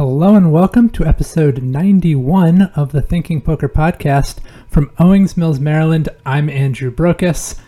[0.00, 6.08] Hello and welcome to episode 91 of the Thinking Poker podcast from Owings Mills, Maryland.
[6.24, 7.60] I'm Andrew Brokos.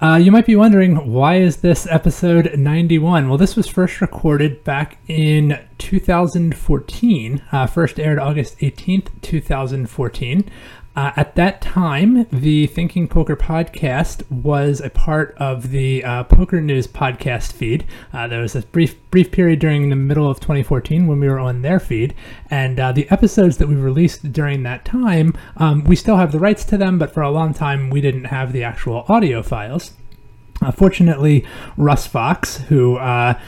[0.00, 3.28] Uh, you might be wondering, why is this episode 91?
[3.28, 10.50] Well, this was first recorded back in 2014, uh, first aired August 18th, 2014.
[10.96, 16.60] Uh, at that time, the Thinking Poker podcast was a part of the uh, Poker
[16.60, 17.84] News podcast feed.
[18.12, 21.40] Uh, there was a brief brief period during the middle of 2014 when we were
[21.40, 22.14] on their feed,
[22.48, 26.38] and uh, the episodes that we released during that time, um, we still have the
[26.38, 29.94] rights to them, but for a long time we didn't have the actual audio files.
[30.62, 31.44] Uh, fortunately,
[31.76, 33.38] Russ Fox, who uh,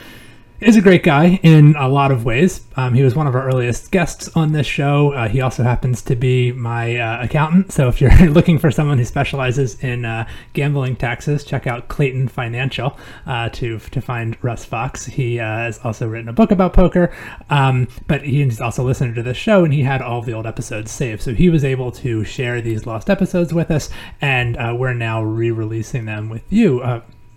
[0.60, 2.62] is a great guy in a lot of ways.
[2.76, 5.12] Um, he was one of our earliest guests on this show.
[5.12, 7.72] Uh, he also happens to be my uh, accountant.
[7.72, 12.28] So if you're looking for someone who specializes in uh, gambling taxes, check out Clayton
[12.28, 15.04] Financial uh, to to find Russ Fox.
[15.04, 17.14] He uh, has also written a book about poker,
[17.50, 20.90] um, but he's also listened to this show and he had all the old episodes
[20.90, 21.22] saved.
[21.22, 25.22] So he was able to share these lost episodes with us, and uh, we're now
[25.22, 26.82] re-releasing them with you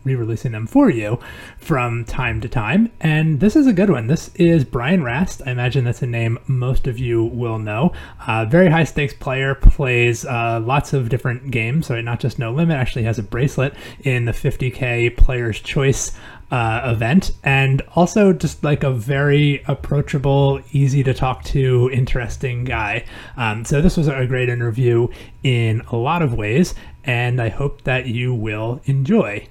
[0.10, 1.20] re-releasing them for you
[1.58, 2.92] from time to time.
[3.00, 4.08] And this is a good one.
[4.08, 5.42] This is Brian Rast.
[5.46, 7.94] I imagine that's a name most of you will know.
[8.26, 11.90] Uh, very high stakes player, plays uh, lots of different games.
[11.90, 12.78] Right, not just No Limit.
[12.78, 16.18] Actually has a bracelet in the 50k Players Choice
[16.52, 23.06] uh, event, and also just like a very approachable, easy to talk to, interesting guy.
[23.38, 25.08] Um, so this was a great interview
[25.44, 29.48] in a lot of ways, and I hope that you will enjoy.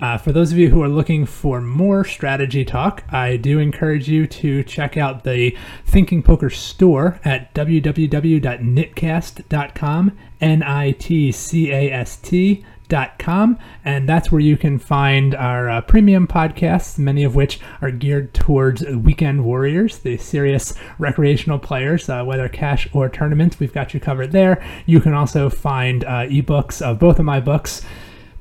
[0.00, 4.08] Uh, for those of you who are looking for more strategy talk, I do encourage
[4.08, 11.90] you to check out the Thinking Poker store at www.nitcast.com, N I T C A
[11.92, 12.64] S T.
[12.88, 17.60] Dot com, and that's where you can find our uh, premium podcasts, many of which
[17.82, 23.60] are geared towards weekend warriors, the serious recreational players, uh, whether cash or tournaments.
[23.60, 24.64] We've got you covered there.
[24.86, 27.82] You can also find uh, ebooks of both of my books.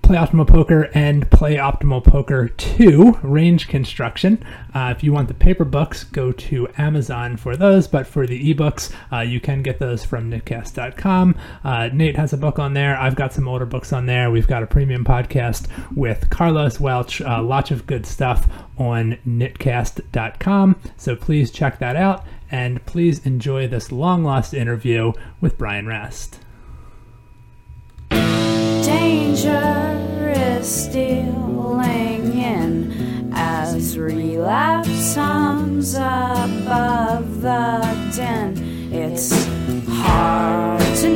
[0.08, 4.42] Play Optimal Poker and Play Optimal Poker 2 Range Construction.
[4.74, 8.54] Uh, if you want the paper books, go to Amazon for those, but for the
[8.54, 11.36] ebooks, uh, you can get those from nitcast.com.
[11.62, 12.98] Uh, Nate has a book on there.
[12.98, 14.32] I've got some older books on there.
[14.32, 17.20] We've got a premium podcast with Carlos Welch.
[17.20, 18.48] Uh, lots of good stuff
[18.78, 20.80] on nitcast.com.
[20.96, 26.40] So please check that out and please enjoy this long lost interview with Brian Rast
[28.88, 37.82] danger is stealing in as relapse hums above the
[38.16, 38.54] din.
[38.94, 39.46] It's
[39.90, 41.10] hard to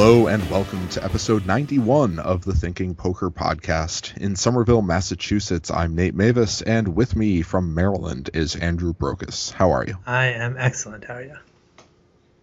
[0.00, 4.16] Hello and welcome to episode 91 of the Thinking Poker Podcast.
[4.16, 9.52] In Somerville, Massachusetts, I'm Nate Meyvis, and with me from Maryland is Andrew Brokos.
[9.52, 9.98] How are you?
[10.06, 11.04] I am excellent.
[11.04, 11.36] How are you?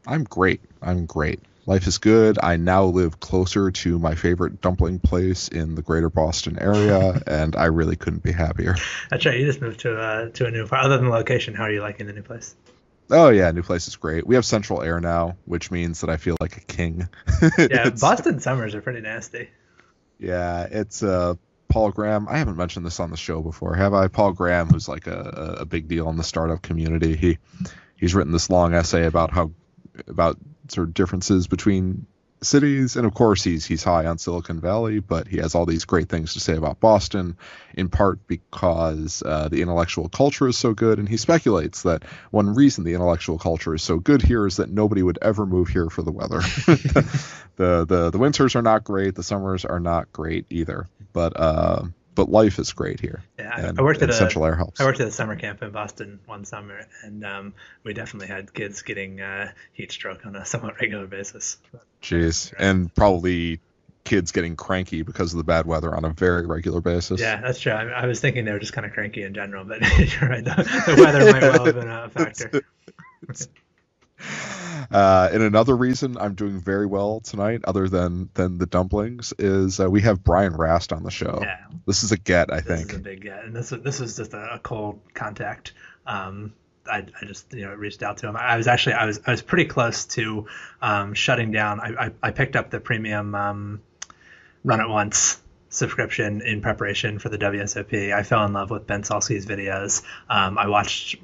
[0.05, 0.61] I'm great.
[0.83, 1.39] I'm great.
[1.65, 2.37] Life is good.
[2.43, 7.55] I now live closer to my favorite dumpling place in the greater Boston area, and
[7.55, 8.75] I really couldn't be happier.
[9.09, 9.39] That's right.
[9.39, 12.05] You just moved to, uh, to a new, other than location, how are you liking
[12.05, 12.55] the new place?
[13.09, 14.27] Oh yeah, new place is great.
[14.27, 17.07] We have central air now, which means that I feel like a king.
[17.57, 19.49] yeah, Boston summers are pretty nasty.
[20.19, 21.35] Yeah, it's uh
[21.69, 22.27] Paul Graham.
[22.27, 24.07] I haven't mentioned this on the show before, have I?
[24.07, 27.15] Paul Graham, who's like a, a big deal in the startup community.
[27.15, 27.37] He
[27.97, 29.51] he's written this long essay about how
[30.07, 30.37] about
[30.69, 32.07] sort of differences between
[32.41, 35.85] cities, and of course he's he's high on Silicon Valley, but he has all these
[35.85, 37.37] great things to say about Boston,
[37.73, 42.53] in part because uh, the intellectual culture is so good, and he speculates that one
[42.53, 45.89] reason the intellectual culture is so good here is that nobody would ever move here
[45.89, 46.39] for the weather.
[47.55, 51.33] the the the winters are not great, the summers are not great either, but.
[51.35, 51.83] Uh,
[52.17, 53.23] but life is great here.
[53.39, 54.81] Yeah, and, I worked at a, Central Air helps.
[54.81, 57.53] I worked at a summer camp in Boston one summer, and um,
[57.83, 61.57] we definitely had kids getting uh, heat stroke on a somewhat regular basis.
[62.01, 63.61] Jeez, and probably
[64.03, 67.21] kids getting cranky because of the bad weather on a very regular basis.
[67.21, 67.73] Yeah, that's true.
[67.73, 70.43] I, I was thinking they were just kind of cranky in general, but you're right.
[70.43, 72.63] The, the weather might well have been a factor.
[74.89, 79.79] Uh, and another reason I'm doing very well tonight, other than than the dumplings, is
[79.79, 81.39] uh, we have Brian Rast on the show.
[81.41, 81.57] Yeah.
[81.85, 82.87] This is a get, I this think.
[82.87, 85.73] This is a big get, and this this is just a, cold contact.
[86.05, 86.53] Um,
[86.89, 88.37] I, I, just you know reached out to him.
[88.37, 90.47] I was actually I was I was pretty close to
[90.81, 91.79] um, shutting down.
[91.81, 93.81] I, I, I, picked up the premium um,
[94.63, 98.13] run it once subscription in preparation for the WSOP.
[98.13, 100.01] I fell in love with Ben Sulsky's videos.
[100.29, 101.17] Um, I watched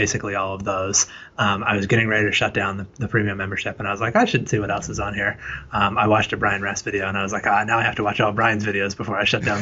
[0.00, 1.06] basically all of those.
[1.36, 4.00] Um, I was getting ready to shut down the, the, premium membership, and I was
[4.00, 5.38] like, I should see what else is on here.
[5.72, 7.96] Um, I watched a Brian Rast video, and I was like, ah, now I have
[7.96, 9.60] to watch all Brian's videos before I shut down.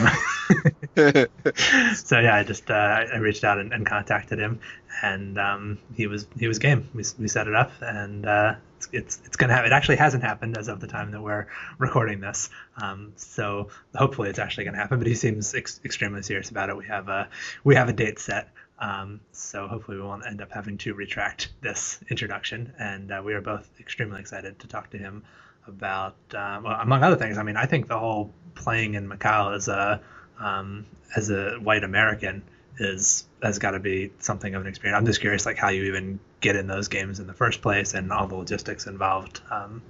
[1.97, 2.75] so yeah, I just uh,
[3.13, 4.61] I reached out and, and contacted him,
[5.03, 6.89] and um, he was he was game.
[6.95, 9.65] We, we set it up, and uh, it's, it's it's gonna have.
[9.65, 11.49] It actually hasn't happened as of the time that we're
[11.79, 12.49] recording this.
[12.81, 14.99] Um, so hopefully it's actually gonna happen.
[14.99, 16.77] But he seems ex- extremely serious about it.
[16.77, 17.29] We have a
[17.65, 18.53] we have a date set.
[18.81, 22.73] Um, so hopefully we won't end up having to retract this introduction.
[22.79, 25.25] And uh, we are both extremely excited to talk to him
[25.67, 27.39] about, uh, well, among other things.
[27.39, 30.01] I mean, I think the whole playing in Macau as a
[30.41, 30.87] um,
[31.17, 32.43] as a white American
[32.79, 34.99] is has got to be something of an experience.
[34.99, 37.95] I'm just curious, like how you even get in those games in the first place
[37.95, 39.41] and all the logistics involved.
[39.51, 39.83] Um,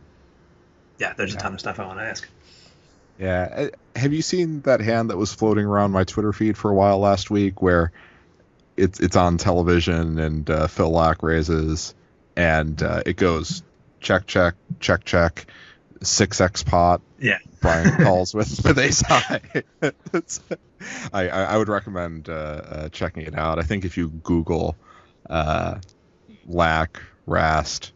[0.99, 1.39] yeah, there's yeah.
[1.39, 2.29] a ton of stuff I want to ask.
[3.19, 6.71] Yeah, uh, have you seen that hand that was floating around my Twitter feed for
[6.71, 7.93] a while last week, where
[8.79, 11.95] it's it's on television and uh, Phil Laak raises
[12.37, 13.63] and uh, it goes
[14.01, 15.47] check check check check
[16.03, 17.01] six X pot.
[17.19, 17.39] Yeah.
[17.61, 19.41] Brian calls with with ace high.
[21.13, 23.59] I, I would recommend uh, uh, checking it out.
[23.59, 24.77] I think if you Google
[25.29, 25.81] uh,
[26.49, 27.93] Laak Rast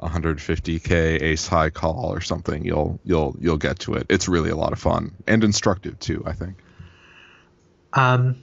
[0.00, 4.06] 150k ace high call or something, you'll you'll you'll get to it.
[4.08, 6.24] It's really a lot of fun and instructive too.
[6.26, 6.56] I think.
[7.92, 8.42] Um,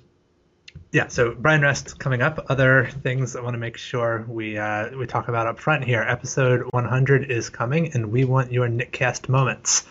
[0.91, 2.45] yeah, so Brian Rast coming up.
[2.49, 6.01] Other things I want to make sure we uh, we talk about up front here.
[6.01, 9.85] Episode 100 is coming, and we want your Nitcast moments.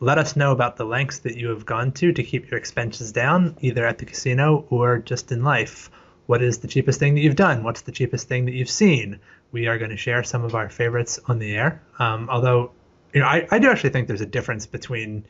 [0.00, 3.12] Let us know about the lengths that you have gone to to keep your expenses
[3.12, 5.90] down, either at the casino or just in life.
[6.26, 7.62] What is the cheapest thing that you've done?
[7.62, 9.20] What's the cheapest thing that you've seen?
[9.52, 11.82] We are going to share some of our favorites on the air.
[11.98, 12.72] Um, although,
[13.14, 15.24] you know, I, I do actually think there's a difference between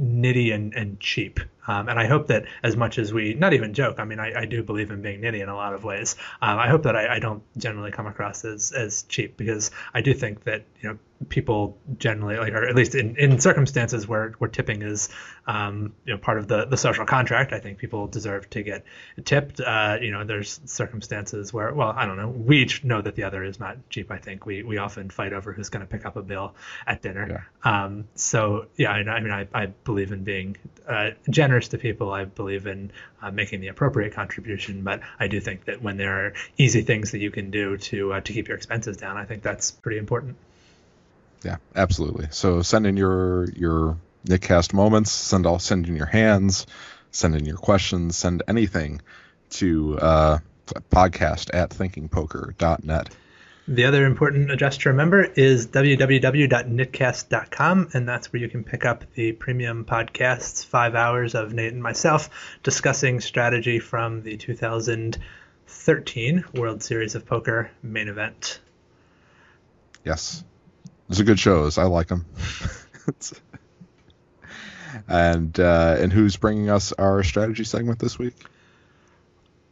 [0.00, 1.40] nitty and, and cheap.
[1.66, 4.42] Um, and I hope that as much as we, not even joke, I mean, I,
[4.42, 6.16] I do believe in being nitty in a lot of ways.
[6.42, 10.00] Um, I hope that I, I, don't generally come across as, as cheap because I
[10.00, 14.30] do think that, you know, people generally like or at least in, in circumstances where,
[14.38, 15.08] where tipping is
[15.46, 18.84] um, you know part of the, the social contract i think people deserve to get
[19.24, 23.14] tipped uh, you know there's circumstances where well i don't know we each know that
[23.14, 25.90] the other is not cheap i think we we often fight over who's going to
[25.90, 26.54] pick up a bill
[26.86, 27.84] at dinner yeah.
[27.84, 30.56] Um, so yeah I, I mean I, I believe in being
[30.88, 32.90] uh, generous to people i believe in
[33.22, 37.12] uh, making the appropriate contribution but i do think that when there are easy things
[37.12, 39.98] that you can do to uh, to keep your expenses down i think that's pretty
[39.98, 40.36] important
[41.44, 42.28] yeah, absolutely.
[42.30, 45.12] So send in your your Nitcast moments.
[45.12, 46.66] Send all send in your hands.
[47.10, 48.16] Send in your questions.
[48.16, 49.02] Send anything
[49.50, 50.38] to uh,
[50.90, 53.10] podcast at thinkingpoker.net.
[53.66, 59.10] The other important address to remember is www.nitcast.com, and that's where you can pick up
[59.14, 62.28] the premium podcasts, five hours of Nate and myself
[62.62, 68.60] discussing strategy from the 2013 World Series of Poker main event.
[70.04, 70.44] Yes.
[71.08, 71.78] Those are good shows.
[71.78, 72.26] I like them.
[75.08, 78.34] and uh, and who's bringing us our strategy segment this week?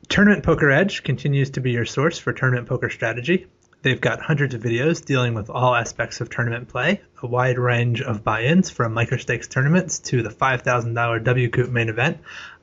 [0.08, 3.48] Tournament Poker Edge continues to be your source for tournament poker strategy.
[3.82, 8.00] They've got hundreds of videos dealing with all aspects of tournament play, a wide range
[8.00, 10.94] of buy-ins from microstakes tournaments to the $5,000
[11.24, 12.18] WCOOP main event,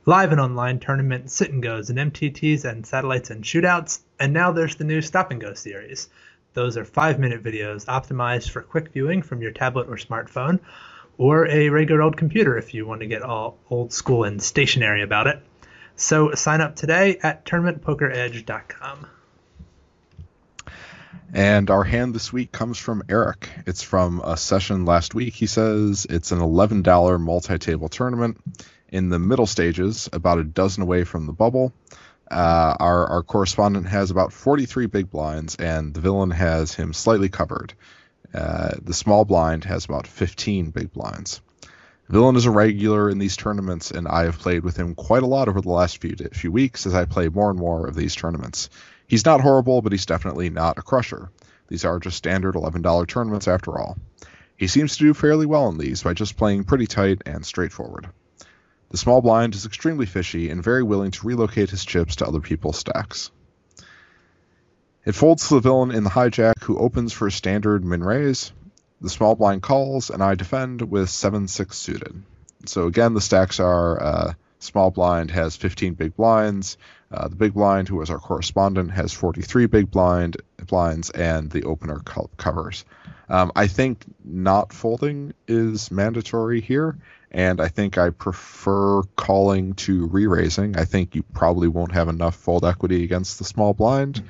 [0.06, 4.52] live and online tournament sit and goes and MTTs and satellites and shootouts, and now
[4.52, 6.08] there's the new Stop and Go series.
[6.54, 10.58] Those are five minute videos optimized for quick viewing from your tablet or smartphone,
[11.18, 15.02] or a regular old computer if you want to get all old school and stationary
[15.02, 15.38] about it.
[15.96, 19.06] So sign up today at tournamentpokeredge.com.
[21.32, 23.48] And our hand this week comes from Eric.
[23.66, 25.34] It's from a session last week.
[25.34, 28.38] He says it's an $11 multi table tournament
[28.88, 31.72] in the middle stages, about a dozen away from the bubble.
[32.28, 37.28] Uh, our our correspondent has about 43 big blinds, and the villain has him slightly
[37.28, 37.74] covered.
[38.34, 41.40] Uh, the small blind has about 15 big blinds.
[42.08, 45.26] Villain is a regular in these tournaments, and I have played with him quite a
[45.26, 48.16] lot over the last few few weeks as I play more and more of these
[48.16, 48.68] tournaments.
[49.10, 51.30] He's not horrible, but he's definitely not a crusher.
[51.66, 53.98] These are just standard $11 tournaments after all.
[54.56, 58.08] He seems to do fairly well in these by just playing pretty tight and straightforward.
[58.90, 62.38] The small blind is extremely fishy and very willing to relocate his chips to other
[62.38, 63.32] people's stacks.
[65.04, 68.52] It folds to the villain in the hijack, who opens for a standard min raise.
[69.00, 72.22] The small blind calls, and I defend with 7 6 suited.
[72.66, 76.78] So again, the stacks are uh, small blind has 15 big blinds.
[77.12, 80.36] Uh, the big blind, who is our correspondent, has 43 big blind
[80.66, 82.84] blinds, and the opener co- covers.
[83.28, 86.98] Um, I think not folding is mandatory here,
[87.30, 90.76] and I think I prefer calling to re-raising.
[90.76, 94.22] I think you probably won't have enough fold equity against the small blind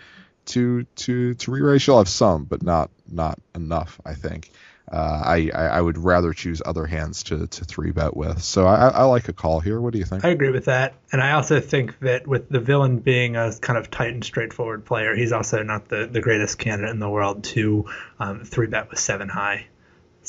[0.47, 1.87] to to to re-raise.
[1.87, 4.01] You'll have some, but not not enough.
[4.05, 4.51] I think.
[4.91, 8.43] Uh, I, I, would rather choose other hands to, to three bet with.
[8.43, 9.81] So I, I like a call here.
[9.81, 10.25] What do you think?
[10.25, 13.79] I agree with that, and I also think that with the villain being a kind
[13.79, 17.45] of tight and straightforward player, he's also not the, the greatest candidate in the world
[17.45, 17.87] to
[18.19, 19.67] um, three bet with seven high.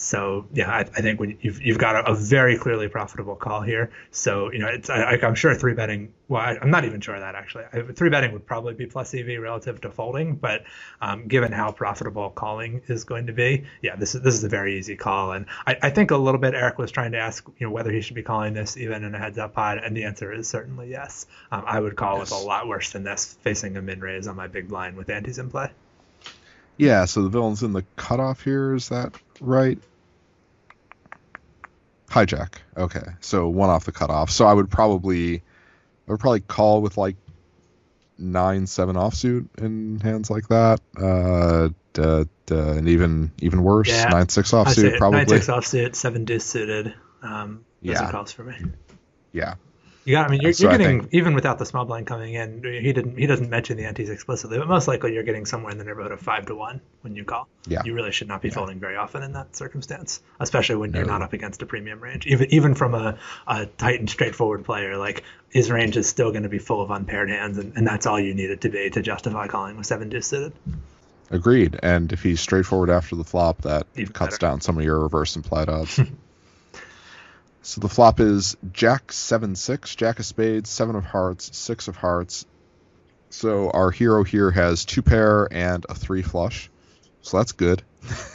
[0.01, 3.61] So yeah, I, I think when you've you've got a, a, very clearly profitable call
[3.61, 3.91] here.
[4.09, 6.11] So you know, it's I, am sure three betting.
[6.27, 7.65] Well, I, am not even sure of that actually.
[7.71, 10.63] I, three betting would probably be plus EV relative to folding, but
[11.01, 14.49] um, given how profitable calling is going to be, yeah, this is this is a
[14.49, 15.33] very easy call.
[15.33, 17.91] And I, I think a little bit Eric was trying to ask you know whether
[17.91, 20.47] he should be calling this even in a heads up pot, and the answer is
[20.47, 21.27] certainly yes.
[21.51, 22.31] Um, I would call yes.
[22.31, 25.11] with a lot worse than this, facing a min raise on my big blind with
[25.11, 25.69] antes in play.
[26.77, 28.73] Yeah, so the villain's in the cutoff here.
[28.73, 29.77] Is that right?
[32.11, 32.55] Hijack.
[32.75, 34.29] Okay, so one off the cutoff.
[34.29, 37.15] So I would probably, I would probably call with like
[38.17, 40.81] nine seven offsuit in hands like that.
[40.97, 45.19] Uh, duh, duh, and even even worse, yeah, nine six offsuit probably.
[45.19, 46.93] Nine six offsuit, seven deuce suited.
[47.21, 48.11] Um, yeah.
[48.11, 48.55] calls for me.
[49.31, 49.53] Yeah,
[50.03, 50.27] you got.
[50.27, 52.63] I mean, you're, so you're getting think, even without the small blind coming in.
[52.63, 53.17] He didn't.
[53.17, 56.11] He doesn't mention the antes explicitly, but most likely you're getting somewhere in the neighborhood
[56.11, 57.47] of five to one when you call.
[57.67, 57.81] Yeah.
[57.85, 58.55] You really should not be yeah.
[58.55, 62.25] folding very often in that circumstance, especially when you're not up against a premium range.
[62.25, 66.43] Even even from a, a tight and straightforward player, like his range is still going
[66.43, 68.89] to be full of unpaired hands, and, and that's all you need it to be
[68.89, 70.53] to justify calling with seven deuce suited.
[71.29, 71.79] Agreed.
[71.81, 74.51] And if he's straightforward after the flop, that even cuts better.
[74.51, 75.99] down some of your reverse implied odds.
[77.63, 81.95] So the flop is Jack seven six, Jack of Spades, seven of Hearts, six of
[81.95, 82.45] Hearts.
[83.29, 86.69] So our hero here has two pair and a three flush,
[87.21, 87.83] so that's good.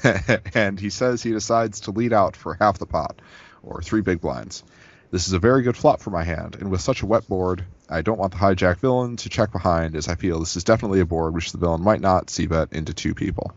[0.55, 3.21] and he says he decides to lead out for half the pot,
[3.63, 4.63] or three big blinds.
[5.11, 7.65] This is a very good flop for my hand, and with such a wet board,
[7.89, 11.01] I don't want the hijack villain to check behind, as I feel this is definitely
[11.01, 13.53] a board which the villain might not see bet into two people.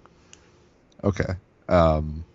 [1.04, 1.36] Okay.
[1.68, 2.26] Um,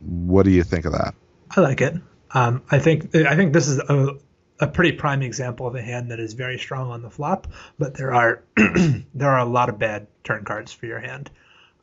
[0.00, 1.14] what do you think of that?
[1.56, 1.94] I like it.
[2.32, 4.16] Um, I think I think this is a,
[4.60, 7.46] a pretty prime example of a hand that is very strong on the flop,
[7.78, 11.30] but there are there are a lot of bad turn cards for your hand.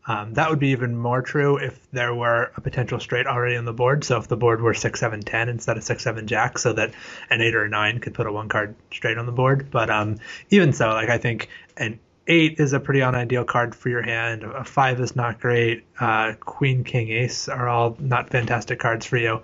[0.08, 3.66] Um, that would be even more true if there were a potential straight already on
[3.66, 4.04] the board.
[4.04, 6.94] So if the board were six seven ten instead of six seven jack, so that
[7.30, 9.70] an eight or a nine could put a one card straight on the board.
[9.72, 10.18] But um,
[10.50, 14.44] even so, like I think an eight is a pretty unideal card for your hand.
[14.44, 15.84] A five is not great.
[16.00, 19.42] Uh, Queen, King, Ace are all not fantastic cards for you.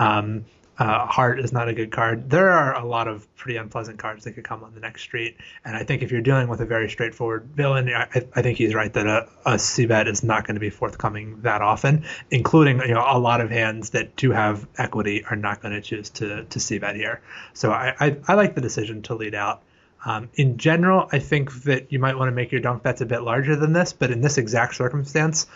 [0.00, 0.46] Um,
[0.78, 2.30] uh, Heart is not a good card.
[2.30, 5.36] There are a lot of pretty unpleasant cards that could come on the next street,
[5.62, 8.74] and I think if you're dealing with a very straightforward villain, I, I think he's
[8.74, 12.94] right that a, a c-bet is not going to be forthcoming that often, including you
[12.94, 16.44] know a lot of hands that do have equity are not going to choose to
[16.44, 17.20] to c-bet here.
[17.52, 19.62] So I, I, I like the decision to lead out.
[20.02, 23.06] Um, in general, I think that you might want to make your donk bets a
[23.06, 25.46] bit larger than this, but in this exact circumstance,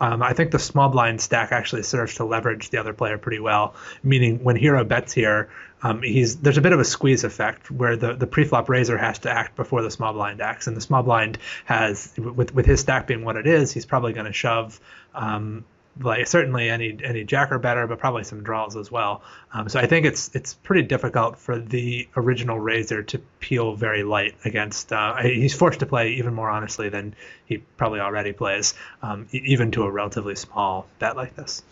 [0.00, 3.38] um, I think the small blind stack actually serves to leverage the other player pretty
[3.38, 3.74] well.
[4.02, 5.50] Meaning, when hero bets here,
[5.82, 9.20] um, he's there's a bit of a squeeze effect where the the preflop raiser has
[9.20, 12.80] to act before the small blind acts, and the small blind has with with his
[12.80, 14.80] stack being what it is, he's probably going to shove
[15.14, 15.64] um,
[16.00, 19.22] like certainly any any jack or better, but probably some draws as well.
[19.52, 24.02] Um, so I think it's it's pretty difficult for the original raiser to peel very
[24.02, 24.92] light against.
[24.92, 29.70] Uh, he's forced to play even more honestly than he probably already plays, um, even
[29.72, 31.62] to a relatively small bet like this.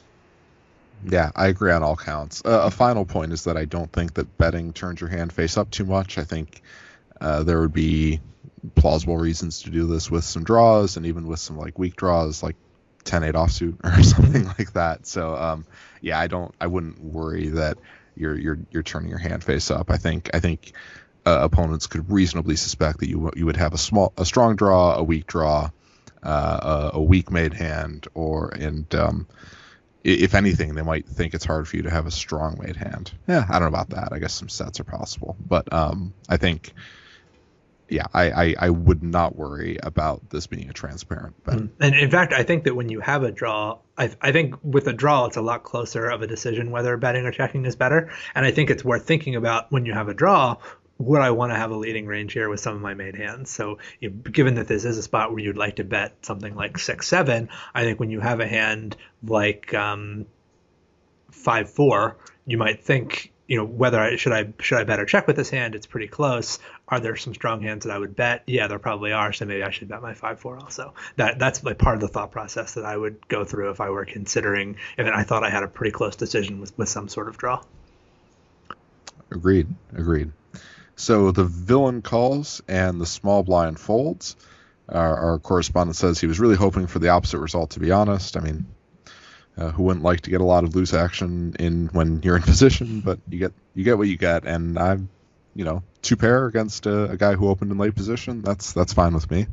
[1.09, 2.43] Yeah, I agree on all counts.
[2.45, 5.57] Uh, a final point is that I don't think that betting turns your hand face
[5.57, 6.19] up too much.
[6.19, 6.61] I think
[7.21, 8.21] uh, there would be
[8.75, 12.43] plausible reasons to do this with some draws and even with some like weak draws
[12.43, 12.57] like
[13.05, 15.07] 10-8 offsuit or something like that.
[15.07, 15.67] So um,
[16.01, 17.79] yeah, I don't, I wouldn't worry that
[18.17, 19.91] you're you're you're turning your hand face up.
[19.91, 20.73] I think I think
[21.27, 24.95] uh, opponents could reasonably suspect that you you would have a small, a strong draw,
[24.95, 25.71] a weak draw,
[26.23, 29.27] uh, a, a, weak made hand, or and um,
[30.03, 33.13] if anything, they might think it's hard for you to have a strong made hand.
[33.29, 34.13] Yeah, I don't know about that.
[34.13, 36.73] I guess some sets are possible, but um, I think
[37.91, 41.57] yeah, I, I, I, would not worry about this being a transparent bet.
[41.57, 41.71] Mm.
[41.81, 44.87] And in fact, I think that when you have a draw, I, I think with
[44.87, 48.13] a draw, it's a lot closer of a decision whether betting or checking is better.
[48.35, 50.57] And I think it's worth thinking about when you have a draw.
[50.99, 53.51] Would I want to have a leading range here with some of my made hands?
[53.51, 56.55] So, you know, given that this is a spot where you'd like to bet something
[56.55, 60.27] like six seven, I think when you have a hand like um,
[61.31, 65.05] five four, you might think you know whether I should I should I bet or
[65.05, 65.75] check with this hand?
[65.75, 66.61] It's pretty close.
[66.87, 68.45] Are there some strong hands that I would bet?
[68.47, 69.33] Yeah, there probably are.
[69.33, 70.95] So maybe I should bet my five four also.
[71.17, 73.91] That that's like part of the thought process that I would go through if I
[73.91, 77.27] were considering if I thought I had a pretty close decision with with some sort
[77.27, 77.61] of draw.
[79.33, 79.67] Agreed.
[79.97, 80.31] Agreed.
[80.95, 84.37] So the villain calls and the small blind folds.
[84.89, 87.71] Our, correspondent says he was really hoping for the opposite result.
[87.71, 88.67] To be honest, I mean,
[89.61, 92.43] uh, who wouldn't like to get a lot of loose action in when you're in
[92.55, 93.01] position?
[93.01, 95.11] But you get you get what you get, and I'm,
[95.55, 98.43] you know, two pair against a, a guy who opened in late position.
[98.43, 99.47] That's that's fine with me.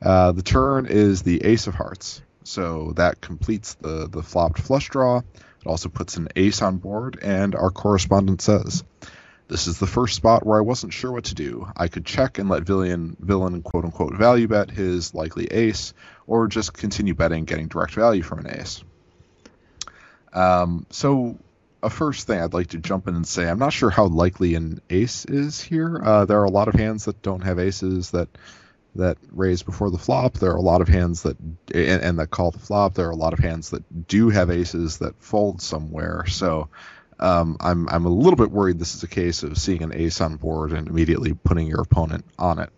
[0.00, 4.88] Uh, the turn is the ace of hearts, so that completes the the flopped flush
[4.88, 5.18] draw.
[5.18, 8.84] It also puts an ace on board, and our correspondent says.
[9.48, 11.66] This is the first spot where I wasn't sure what to do.
[11.74, 15.94] I could check and let villain, villain quote unquote value bet his likely ace,
[16.26, 18.84] or just continue betting, getting direct value from an ace.
[20.32, 21.38] Um, so,
[21.82, 24.54] a first thing I'd like to jump in and say, I'm not sure how likely
[24.54, 26.00] an ace is here.
[26.02, 28.28] Uh, there are a lot of hands that don't have aces that
[28.94, 30.34] that raise before the flop.
[30.34, 32.94] There are a lot of hands that and, and that call the flop.
[32.94, 36.26] There are a lot of hands that do have aces that fold somewhere.
[36.26, 36.68] So
[37.20, 40.20] um, I'm I'm a little bit worried this is a case of seeing an ace
[40.20, 42.70] on board and immediately putting your opponent on it.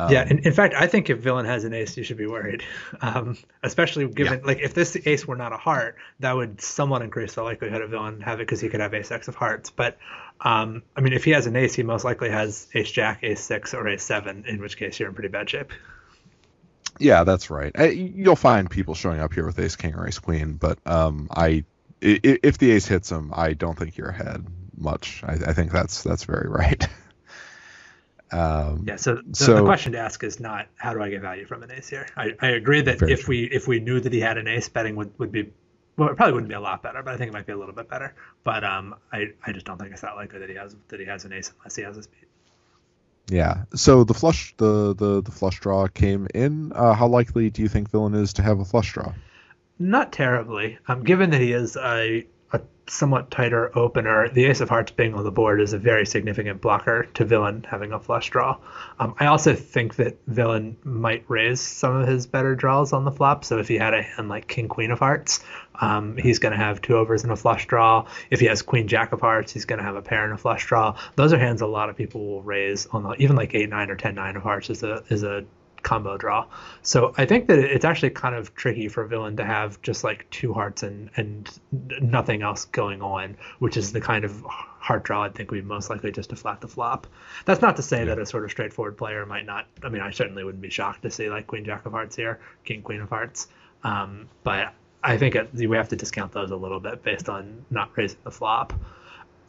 [0.00, 2.26] Um, yeah, in, in, fact, I think if villain has an ace, you should be
[2.26, 2.62] worried,
[3.02, 4.46] um, especially given yeah.
[4.46, 7.90] like if this ace were not a heart, that would somewhat increase the likelihood of
[7.90, 9.68] villain have it because he could have ace x of hearts.
[9.70, 9.98] But
[10.40, 13.40] um, I mean, if he has an ace, he most likely has ace jack, ace
[13.40, 15.72] six, or ace seven, in which case you're in pretty bad shape.
[16.98, 17.74] Yeah, that's right.
[17.92, 21.64] You'll find people showing up here with ace king or ace queen, but um, I
[22.00, 25.22] if the ace hits him, I don't think you're ahead much.
[25.24, 26.86] I, I think that's that's very right.
[28.32, 28.96] Um, yeah.
[28.96, 31.62] So the, so the, question to ask is not how do I get value from
[31.62, 32.06] an ace here.
[32.16, 33.28] I, I agree that if true.
[33.28, 35.50] we if we knew that he had an ace, betting would, would be
[35.96, 37.58] well, it probably wouldn't be a lot better, but I think it might be a
[37.58, 38.14] little bit better.
[38.44, 41.06] But um, I I just don't think it's that likely that he has that he
[41.06, 42.26] has an ace unless he has a speed.
[43.30, 43.64] Yeah.
[43.74, 46.72] So the flush the the the flush draw came in.
[46.72, 49.12] Uh, how likely do you think villain is to have a flush draw?
[49.78, 50.78] Not terribly.
[50.88, 52.26] Um, given that he is a, a
[52.90, 56.60] somewhat tighter opener, the Ace of Hearts being on the board is a very significant
[56.60, 58.58] blocker to Villain having a flush draw.
[58.98, 63.12] Um, I also think that Villain might raise some of his better draws on the
[63.12, 63.44] flop.
[63.44, 65.40] So if he had a hand like King Queen of Hearts,
[65.80, 68.06] um, he's going to have two overs and a flush draw.
[68.30, 70.36] If he has Queen Jack of Hearts, he's going to have a pair and a
[70.36, 70.98] flush draw.
[71.16, 73.90] Those are hands a lot of people will raise on the even like eight nine
[73.90, 75.44] or ten nine of hearts is a is a
[75.82, 76.46] combo draw.
[76.82, 80.04] So I think that it's actually kind of tricky for a villain to have just
[80.04, 81.50] like two hearts and and
[82.00, 85.90] nothing else going on, which is the kind of heart draw I'd think we'd most
[85.90, 87.06] likely just to flat the flop.
[87.44, 88.06] That's not to say yeah.
[88.06, 89.66] that a sort of straightforward player might not.
[89.82, 92.40] I mean, I certainly wouldn't be shocked to see like Queen Jack of Hearts here,
[92.64, 93.48] King Queen of Hearts.
[93.84, 97.64] Um, but I think it, we have to discount those a little bit based on
[97.70, 98.72] not raising the flop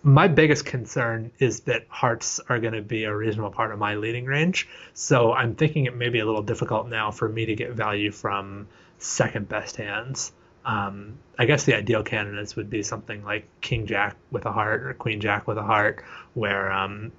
[0.04, 3.96] my biggest concern is that hearts are going to be a reasonable part of my
[3.96, 4.68] leading range.
[4.94, 8.12] So I'm thinking it may be a little difficult now for me to get value
[8.12, 10.32] from second best hands.
[10.66, 14.84] Um, I guess the ideal candidates would be something like King Jack with a heart
[14.84, 16.72] or Queen Jack with a heart, where.
[16.72, 17.12] Um,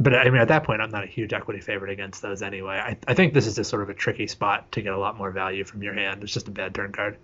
[0.00, 2.76] but I mean, at that point, I'm not a huge equity favorite against those anyway.
[2.76, 5.18] I, I think this is just sort of a tricky spot to get a lot
[5.18, 6.22] more value from your hand.
[6.22, 7.16] It's just a bad turn card.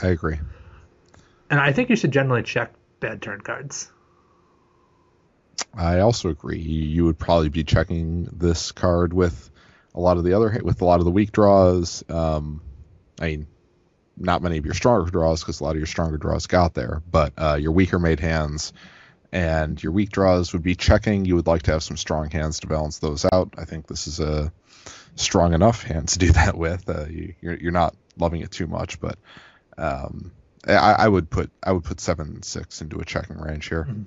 [0.00, 0.38] I agree.
[1.48, 3.90] And I think you should generally check bad turn cards.
[5.74, 6.58] I also agree.
[6.58, 9.50] You would probably be checking this card with
[9.94, 12.04] a lot of the other with a lot of the weak draws.
[12.08, 12.62] Um,
[13.20, 13.46] I mean,
[14.16, 17.02] not many of your stronger draws because a lot of your stronger draws got there,
[17.10, 18.72] but uh, your weaker made hands
[19.32, 21.24] and your weak draws would be checking.
[21.24, 23.54] You would like to have some strong hands to balance those out.
[23.58, 24.52] I think this is a
[25.16, 26.88] strong enough hand to do that with.
[26.88, 29.18] Uh, you, are not loving it too much, but
[29.76, 30.32] um,
[30.66, 33.86] I, I, would put I would put seven six into a checking range here.
[33.88, 34.02] Mm-hmm.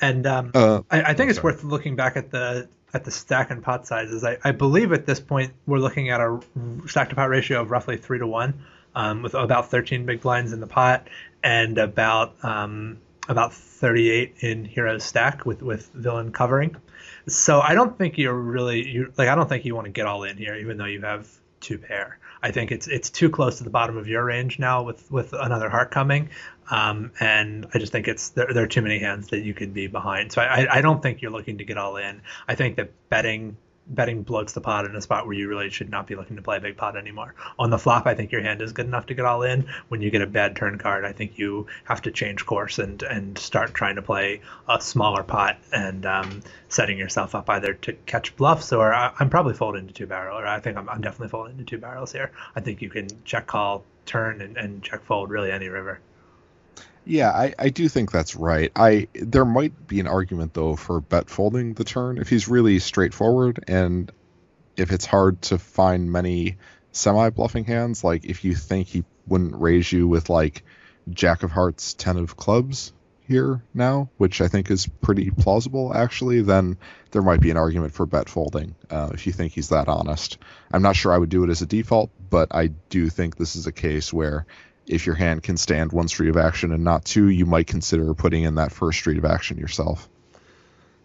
[0.00, 3.50] And um, uh, I, I, think it's worth looking back at the at the stack
[3.50, 4.24] and pot sizes.
[4.24, 6.40] I, I believe at this point we're looking at a
[6.86, 8.62] stack to pot ratio of roughly three to one,
[8.94, 11.08] um, with about 13 big blinds in the pot
[11.42, 16.76] and about um, about 38 in hero's stack with with villain covering.
[17.28, 20.06] So I don't think you're really you like I don't think you want to get
[20.06, 21.28] all in here, even though you have
[21.60, 22.18] two pair.
[22.42, 25.32] I think it's it's too close to the bottom of your range now with with
[25.32, 26.30] another heart coming,
[26.70, 29.74] um, and I just think it's there, there, are too many hands that you could
[29.74, 30.32] be behind.
[30.32, 32.22] So I, I don't think you're looking to get all in.
[32.48, 33.56] I think that betting
[33.90, 36.42] betting bloats the pot in a spot where you really should not be looking to
[36.42, 37.34] play a big pot anymore.
[37.58, 39.66] On the flop, I think your hand is good enough to get all in.
[39.88, 43.02] When you get a bad turn card, I think you have to change course and
[43.02, 47.92] and start trying to play a smaller pot and um, setting yourself up either to
[48.06, 51.00] catch bluffs or I, am probably folding to two barrel or I think I'm, I'm
[51.00, 52.30] definitely folding to two barrels here.
[52.54, 56.00] I think you can check call turn and, and check fold really any river.
[57.04, 58.70] Yeah, I, I do think that's right.
[58.76, 62.78] I there might be an argument though for bet folding the turn if he's really
[62.78, 64.12] straightforward and
[64.76, 66.58] if it's hard to find many
[66.92, 68.04] semi bluffing hands.
[68.04, 70.62] Like if you think he wouldn't raise you with like
[71.08, 72.92] Jack of Hearts, Ten of Clubs
[73.26, 76.76] here now, which I think is pretty plausible actually, then
[77.12, 80.38] there might be an argument for bet folding uh, if you think he's that honest.
[80.72, 83.56] I'm not sure I would do it as a default, but I do think this
[83.56, 84.46] is a case where
[84.90, 88.12] if your hand can stand one street of action and not two, you might consider
[88.14, 90.08] putting in that first street of action yourself.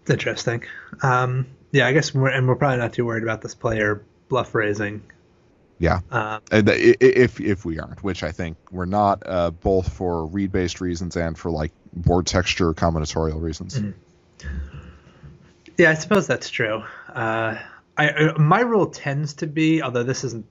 [0.10, 0.64] Interesting.
[1.02, 4.54] Um, yeah, I guess we're, and we're probably not too worried about this player bluff
[4.56, 5.02] raising.
[5.78, 10.52] Yeah, um, if if we aren't, which I think we're not, uh, both for read
[10.54, 13.80] based reasons and for like board texture combinatorial reasons.
[13.80, 14.48] Mm-hmm.
[15.78, 16.84] Yeah, I suppose that's true.
[17.10, 17.58] Uh,
[17.98, 20.46] I, uh, my rule tends to be, although this isn't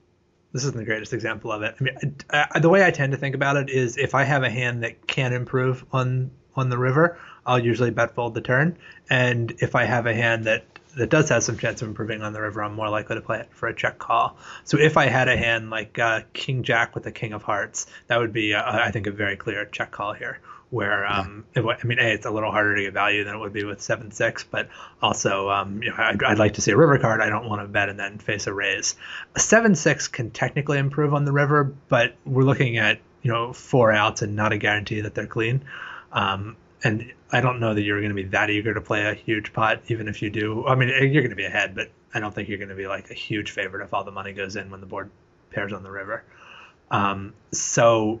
[0.55, 1.75] this isn't the greatest example of it.
[1.77, 4.41] I mean, I, the way I tend to think about it is if I have
[4.41, 8.77] a hand that can improve on on the river, I'll usually bet fold the turn,
[9.09, 10.63] and if I have a hand that
[10.95, 13.41] that does have some chance of improving on the river, I'm more likely to play
[13.41, 14.37] it for a check call.
[14.63, 17.87] So if I had a hand like uh, King Jack with the King of Hearts,
[18.07, 20.39] that would be, uh, I think, a very clear check call here
[20.75, 23.37] where um, it, I mean, a it's a little harder to get value than it
[23.37, 24.67] would be with seven six, but
[25.01, 27.21] also um, you know I'd, I'd, like to see a river card.
[27.21, 28.97] I don't want to bet and then face a raise.
[29.35, 33.53] A seven six can technically improve on the river, but we're looking at you know
[33.53, 35.63] four outs and not a guarantee that they're clean.
[36.11, 39.13] Um, and I don't know that you're going to be that eager to play a
[39.13, 40.67] huge pot, even if you do.
[40.67, 42.87] I mean, you're going to be ahead, but I don't think you're going to be
[42.87, 45.09] like a huge favorite if all the money goes in when the board
[45.51, 46.25] pairs on the river.
[46.91, 48.19] Um, so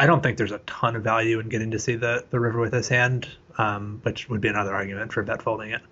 [0.00, 2.58] I don't think there's a ton of value in getting to see the, the river
[2.58, 5.82] with his hand, um, which would be another argument for bet folding it.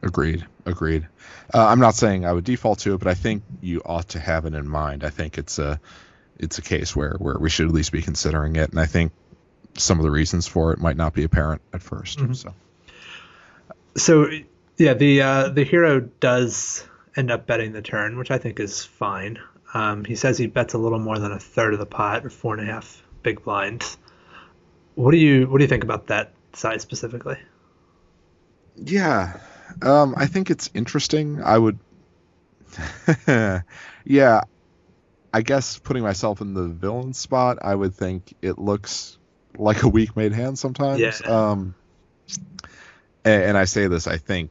[0.00, 0.46] Agreed.
[0.64, 1.08] Agreed.
[1.52, 4.20] Uh, I'm not saying I would default to it, but I think you ought to
[4.20, 5.02] have it in mind.
[5.02, 5.80] I think it's a
[6.38, 9.10] it's a case where where we should at least be considering it, and I think
[9.76, 12.32] some of the reasons for it might not be apparent at 1st mm-hmm.
[12.34, 12.54] So.
[13.96, 14.30] So
[14.76, 18.84] yeah, the uh, the hero does end up betting the turn, which I think is
[18.84, 19.40] fine.
[19.74, 22.30] Um, he says he bets a little more than a third of the pot, or
[22.30, 23.98] four and a half big blinds.
[24.94, 27.38] What do you what do you think about that size specifically?
[28.76, 29.38] Yeah,
[29.82, 31.42] um, I think it's interesting.
[31.42, 31.78] I would,
[34.04, 34.40] yeah,
[35.32, 39.18] I guess putting myself in the villain spot, I would think it looks
[39.58, 41.00] like a weak made hand sometimes.
[41.00, 41.14] Yeah.
[41.26, 41.74] Um,
[43.24, 44.50] and, and I say this, I think,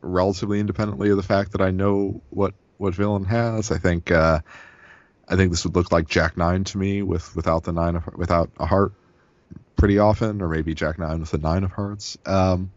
[0.00, 3.70] relatively independently of the fact that I know what what villain has.
[3.70, 4.40] I think uh,
[5.28, 8.06] I think this would look like Jack Nine to me with without the nine of
[8.14, 8.92] without a heart
[9.76, 12.16] pretty often, or maybe Jack Nine with a nine of hearts.
[12.24, 12.70] Um,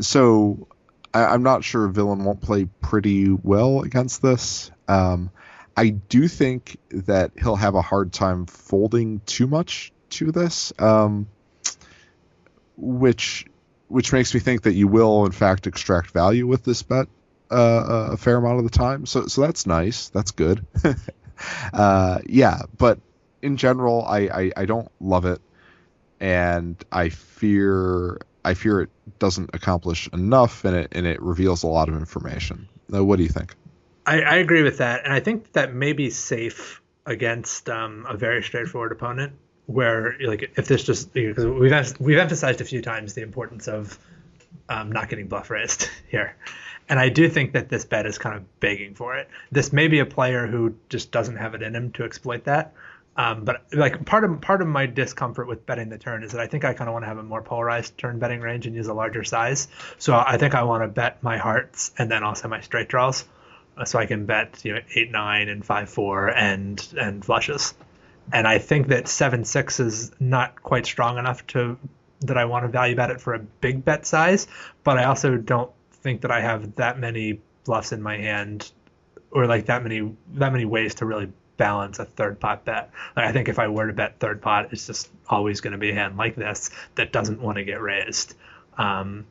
[0.00, 0.66] so
[1.12, 4.70] I, am not sure villain won't play pretty well against this.
[4.88, 5.30] Um,
[5.76, 11.28] I do think that he'll have a hard time folding too much to this, um,
[12.76, 13.46] which
[13.88, 17.08] which makes me think that you will in fact extract value with this bet
[17.54, 19.06] uh, a fair amount of the time.
[19.06, 20.08] So so that's nice.
[20.08, 20.64] That's good.
[21.72, 22.98] uh, yeah, but
[23.42, 25.40] in general, I, I, I don't love it,
[26.18, 31.66] and I fear I fear it doesn't accomplish enough, and it and it reveals a
[31.66, 32.68] lot of information.
[32.88, 33.54] What do you think?
[34.06, 38.16] I, I agree with that, and I think that may be safe against um, a
[38.16, 39.34] very straightforward opponent.
[39.66, 43.98] Where like if this just because we've we've emphasized a few times the importance of
[44.68, 46.36] um, not getting bluff raised here.
[46.88, 49.28] And I do think that this bet is kind of begging for it.
[49.50, 52.74] This may be a player who just doesn't have it in him to exploit that.
[53.16, 56.40] Um, but like part of part of my discomfort with betting the turn is that
[56.40, 58.74] I think I kind of want to have a more polarized turn betting range and
[58.74, 59.68] use a larger size.
[59.98, 63.24] So I think I want to bet my hearts and then also my straight draws,
[63.76, 67.74] uh, so I can bet you know eight nine and five four and and flushes.
[68.32, 71.78] And I think that seven six is not quite strong enough to
[72.22, 74.48] that I want to value bet it for a big bet size.
[74.82, 75.70] But I also don't
[76.04, 78.70] think that I have that many bluffs in my hand
[79.32, 82.90] or like that many that many ways to really balance a third pot bet.
[83.16, 85.78] Like I think if I were to bet third pot, it's just always going to
[85.78, 88.34] be a hand like this that doesn't want to get raised.
[88.76, 89.26] Um,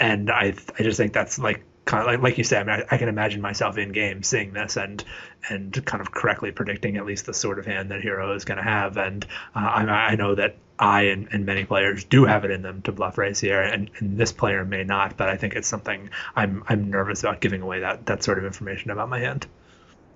[0.00, 2.86] and I I just think that's like kind of like, like you said, I, mean,
[2.90, 5.04] I, I, can imagine myself in game seeing this and
[5.48, 8.58] and kind of correctly predicting at least the sort of hand that hero is going
[8.58, 8.96] to have.
[8.96, 12.62] And uh, I, I know that I and, and, many players do have it in
[12.62, 15.16] them to bluff raise here, and, and, this player may not.
[15.16, 18.44] But I think it's something I'm I'm nervous about giving away that that sort of
[18.44, 19.46] information about my hand.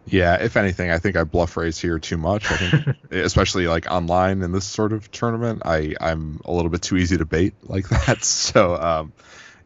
[0.09, 2.51] Yeah, if anything, I think I bluff raise here too much.
[2.51, 6.83] I think, especially like online in this sort of tournament, I I'm a little bit
[6.83, 8.23] too easy to bait like that.
[8.25, 9.13] So um,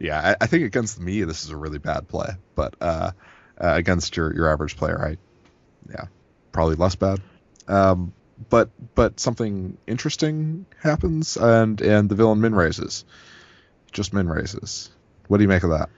[0.00, 3.12] yeah, I, I, think against me this is a really bad play, but uh,
[3.60, 5.16] uh, against your your average player, I
[5.90, 6.06] yeah,
[6.52, 7.20] probably less bad.
[7.68, 8.14] Um,
[8.48, 13.04] but but something interesting happens, and and the villain min raises,
[13.92, 14.90] just min raises.
[15.28, 15.90] What do you make of that?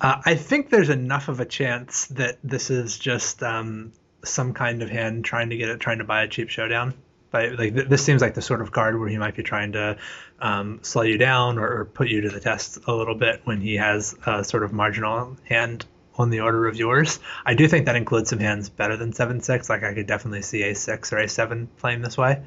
[0.00, 3.92] Uh, I think there's enough of a chance that this is just um,
[4.24, 6.94] some kind of hand trying to get it, trying to buy a cheap showdown.
[7.32, 9.72] But like th- this seems like the sort of card where he might be trying
[9.72, 9.96] to
[10.38, 13.60] um, slow you down or, or, put you to the test a little bit when
[13.60, 17.20] he has a sort of marginal hand on the order of yours.
[17.46, 19.70] I do think that includes some hands better than seven six.
[19.70, 22.42] Like I could definitely see a six or a seven playing this way.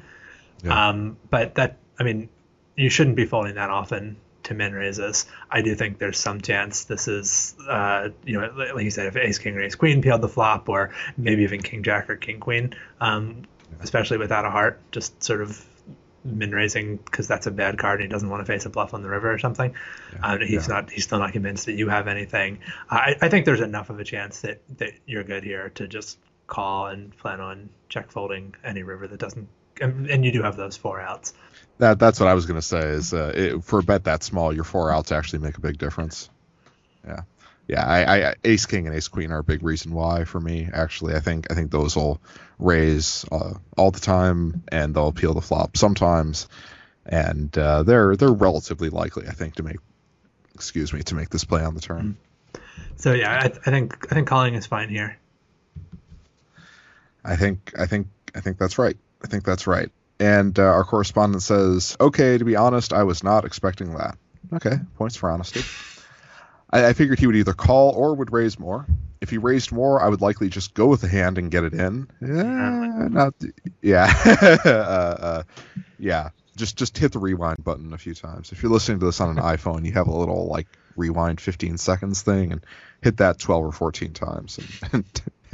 [0.64, 0.88] Yeah.
[0.88, 2.28] Um, but that I mean,
[2.76, 5.26] you shouldn't be folding that often to min raises.
[5.50, 9.16] I do think there's some chance this is, uh, you know, like you said, if
[9.16, 12.38] Ace King or Ace Queen peeled the flop, or maybe even King Jack or King
[12.38, 13.42] Queen, um,
[13.80, 15.64] especially without a heart, just sort of
[16.24, 18.94] min raising because that's a bad card and he doesn't want to face a bluff
[18.94, 19.74] on the river or something.
[20.12, 20.32] Yeah.
[20.32, 20.74] Uh, he's yeah.
[20.74, 20.90] not.
[20.90, 22.60] He's still not convinced that you have anything.
[22.90, 26.18] I, I think there's enough of a chance that that you're good here to just
[26.46, 29.48] call and plan on check folding any river that doesn't.
[29.80, 31.34] And you do have those four outs.
[31.78, 32.80] That that's what I was gonna say.
[32.80, 35.78] Is uh, it, for a bet that small, your four outs actually make a big
[35.78, 36.30] difference.
[37.06, 37.20] Yeah
[37.68, 40.68] yeah, I, I, Ace King and Ace Queen are a big reason why for me.
[40.72, 42.20] Actually, I think I think those will
[42.58, 46.48] raise uh, all the time, and they'll appeal the flop sometimes,
[47.04, 49.78] and uh, they're they're relatively likely, I think, to make
[50.54, 52.16] excuse me to make this play on the turn.
[52.96, 55.18] So yeah, I, I think I think calling is fine here.
[57.24, 58.96] I think I think I think that's right.
[59.24, 59.90] I think that's right.
[60.20, 64.16] And uh, our correspondent says, "Okay, to be honest, I was not expecting that."
[64.52, 65.62] Okay, points for honesty.
[66.70, 68.86] I, I, figured he would either call or would raise more.
[69.20, 71.72] If he raised more, I would likely just go with the hand and get it
[71.72, 72.08] in.
[72.20, 73.34] Yeah, not
[73.80, 74.12] yeah,
[74.64, 75.42] uh, uh,
[75.98, 76.30] yeah.
[76.56, 78.52] Just just hit the rewind button a few times.
[78.52, 81.78] If you're listening to this on an iPhone, you have a little like rewind 15
[81.78, 82.64] seconds thing, and
[83.02, 84.58] hit that 12 or 14 times.
[84.92, 85.04] And,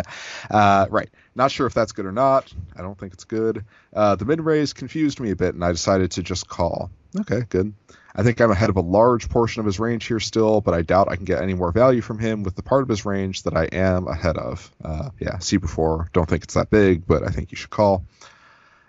[0.50, 1.10] uh, right.
[1.34, 2.52] Not sure if that's good or not.
[2.76, 3.64] I don't think it's good.
[3.92, 6.90] Uh, the min raise confused me a bit, and I decided to just call.
[7.20, 7.74] Okay, good.
[8.14, 10.82] I think I'm ahead of a large portion of his range here still, but I
[10.82, 13.44] doubt I can get any more value from him with the part of his range
[13.44, 14.70] that I am ahead of.
[14.84, 16.10] Uh, yeah, see before.
[16.12, 18.04] Don't think it's that big, but I think you should call.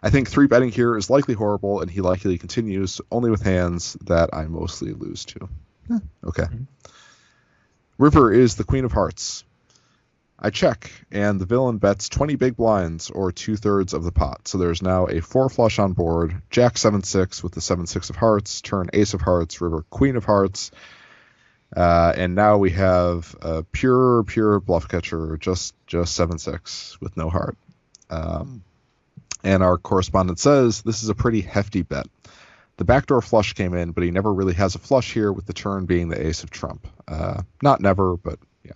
[0.01, 3.93] I think three betting here is likely horrible, and he likely continues only with hands
[4.01, 5.47] that I mostly lose to.
[5.91, 6.43] Eh, okay.
[6.43, 6.63] Mm-hmm.
[7.97, 9.45] River is the Queen of Hearts.
[10.45, 14.45] I check, and the villain bets 20 big blinds, or two thirds of the pot.
[14.49, 18.09] So there's now a four flush on board, Jack 7 6 with the 7 6
[18.09, 20.71] of hearts, turn Ace of hearts, river Queen of hearts.
[21.75, 27.15] Uh, and now we have a pure, pure bluff catcher, just just 7 6 with
[27.15, 27.57] no heart.
[28.09, 28.63] Um,
[29.45, 32.07] and our correspondent says this is a pretty hefty bet.
[32.77, 35.53] The backdoor flush came in, but he never really has a flush here, with the
[35.53, 36.87] turn being the ace of trump.
[37.07, 38.73] Uh, not never, but yeah.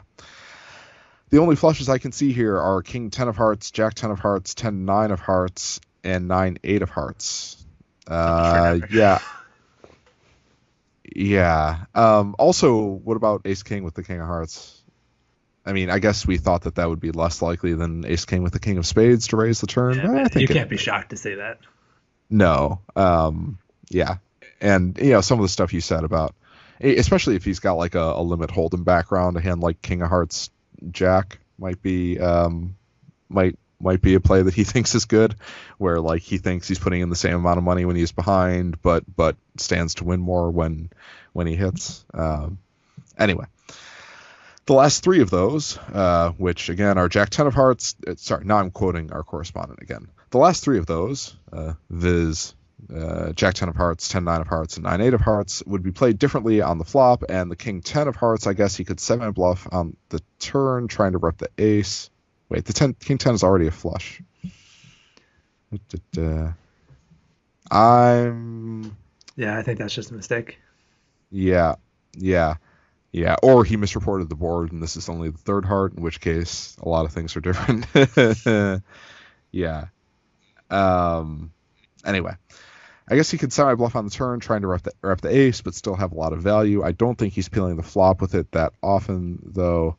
[1.30, 4.20] The only flushes I can see here are King 10 of Hearts, Jack 10 of
[4.20, 7.66] Hearts, 10 9 of Hearts, and 9 8 of Hearts.
[8.08, 9.20] Uh, yeah.
[11.04, 11.86] Yeah.
[11.94, 14.82] Um, also, what about Ace King with the King of Hearts?
[15.66, 18.42] I mean, I guess we thought that that would be less likely than Ace King
[18.42, 19.96] with the King of Spades to raise the turn.
[19.96, 21.60] Yeah, you can't it, be shocked to say that.
[22.30, 22.80] No.
[22.96, 23.58] Um,
[23.90, 24.18] yeah.
[24.62, 26.36] And, you know, some of the stuff you said about,
[26.80, 30.10] especially if he's got like a, a limit hold'em background, a hand like King of
[30.10, 30.50] Hearts
[30.92, 32.76] Jack might be um,
[33.30, 35.36] might might be a play that he thinks is good,
[35.78, 38.82] where like he thinks he's putting in the same amount of money when he's behind,
[38.82, 40.90] but but stands to win more when
[41.34, 42.06] when he hits.
[42.14, 42.60] Um,
[43.18, 43.46] anyway,
[44.66, 47.96] the last three of those, uh, which again are Jack ten of Hearts.
[48.06, 50.10] Uh, sorry, now I'm quoting our correspondent again.
[50.30, 52.54] The last three of those, uh, viz
[52.94, 55.84] uh, Jack 10 of hearts, 10 9 of hearts, and 9 8 of hearts would
[55.84, 58.86] be played differently on the flop, and the King 10 of hearts, I guess he
[58.86, 62.10] could semi bluff on the turn, trying to rep the ace.
[62.50, 64.22] Wait, the 10, King 10 is already a flush.
[67.70, 68.96] I'm.
[69.36, 70.58] Yeah, I think that's just a mistake.
[71.30, 71.76] Yeah,
[72.14, 72.56] yeah,
[73.12, 73.36] yeah.
[73.44, 76.78] Or he misreported the board, and this is only the third heart, in which case
[76.82, 77.86] a lot of things are different.
[79.52, 79.86] yeah.
[80.70, 81.52] Um.
[82.06, 82.36] Anyway,
[83.10, 85.36] I guess he could semi bluff on the turn, trying to rep the, rep the
[85.36, 86.84] ace, but still have a lot of value.
[86.84, 89.96] I don't think he's peeling the flop with it that often, though.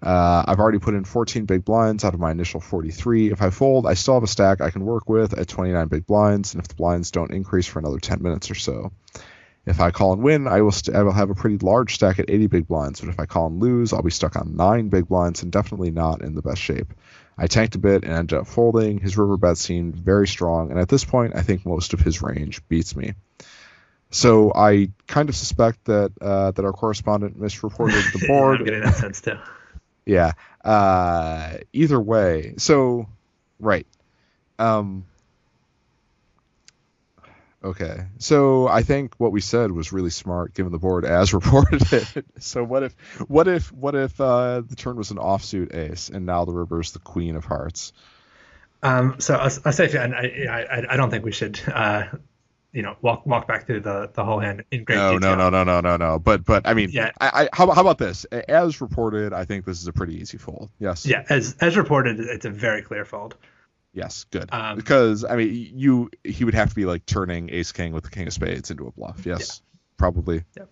[0.00, 3.30] Uh, I've already put in 14 big blinds out of my initial 43.
[3.30, 6.06] If I fold, I still have a stack I can work with at 29 big
[6.06, 8.92] blinds, and if the blinds don't increase for another 10 minutes or so.
[9.64, 12.18] If I call and win, I will, st- I will have a pretty large stack
[12.18, 14.88] at 80 big blinds, but if I call and lose, I'll be stuck on 9
[14.88, 16.92] big blinds and definitely not in the best shape.
[17.42, 19.00] I tanked a bit and ended up folding.
[19.00, 22.22] His river bet seemed very strong, and at this point, I think most of his
[22.22, 23.14] range beats me.
[24.10, 28.60] So I kind of suspect that uh, that our correspondent misreported the board.
[28.60, 29.38] I'm getting that sense too.
[30.06, 30.32] Yeah.
[30.64, 33.08] Uh, either way, so
[33.58, 33.88] right.
[34.60, 35.04] Um,
[37.64, 41.92] Okay, so I think what we said was really smart, given the board as reported
[41.92, 42.24] it.
[42.40, 42.92] so what if,
[43.28, 46.80] what if, what if uh, the turn was an offsuit ace, and now the river
[46.80, 47.92] is the queen of hearts?
[48.82, 52.06] Um, so I, I say, I, I, I don't think we should, uh,
[52.72, 55.36] you know, walk walk back through the, the whole hand in great no, detail.
[55.36, 56.18] No, no, no, no, no, no.
[56.18, 57.12] But but I mean, yeah.
[57.20, 58.24] I, I how, how about this?
[58.24, 60.70] As reported, I think this is a pretty easy fold.
[60.80, 61.06] Yes.
[61.06, 63.36] Yeah, as as reported, it's a very clear fold.
[63.92, 64.48] Yes, good.
[64.52, 68.04] Um, because I mean, you he would have to be like turning Ace King with
[68.04, 69.26] the King of Spades into a bluff.
[69.26, 69.78] Yes, yeah.
[69.98, 70.44] probably.
[70.56, 70.68] Yep.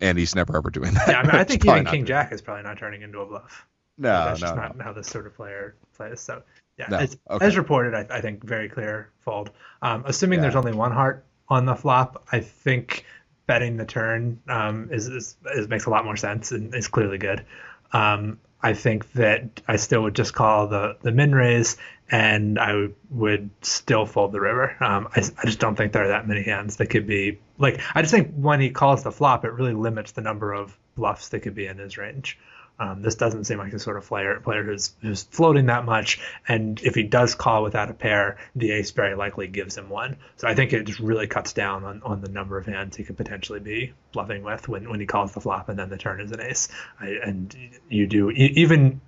[0.00, 1.08] And he's never ever doing that.
[1.08, 3.66] Yeah, I, mean, I think even King Jack is probably not turning into a bluff.
[3.98, 4.84] No, that's no, just not no.
[4.84, 6.20] how this sort of player plays.
[6.20, 6.42] So
[6.78, 7.46] yeah, No, as, okay.
[7.46, 9.50] as reported, I, I think very clear fold.
[9.82, 10.44] Um, assuming Yeah.
[10.44, 13.04] there's only one heart on the flop, I think
[13.46, 17.18] betting the turn um, is, is, is makes a lot more sense and is clearly
[17.18, 17.44] good.
[17.92, 21.76] Um, I think that I still would just call the the min raise,
[22.10, 24.76] and I would, still fold the river.
[24.80, 27.80] Um, I, I just don't think there are that many hands that could be like.
[27.94, 31.28] I just think when he calls the flop, it really limits the number of bluffs
[31.30, 32.38] that could be in his range.
[32.80, 36.18] Um, this doesn't seem like the sort of player player who's who's floating that much,
[36.48, 40.16] and if he does call without a pair, the ace very likely gives him one.
[40.36, 43.04] So I think it just really cuts down on, on the number of hands he
[43.04, 46.22] could potentially be bluffing with when, when he calls the flop and then the turn
[46.22, 46.68] is an ace.
[46.98, 47.54] I, and
[47.90, 49.02] you do even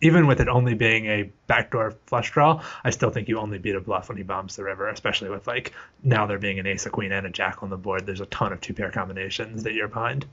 [0.00, 3.74] even with it only being a backdoor flush draw, I still think you only beat
[3.74, 6.86] a bluff when he bombs the river, especially with like now there being an ace,
[6.86, 8.06] a queen, and a jack on the board.
[8.06, 10.26] There's a ton of two pair combinations that you're behind.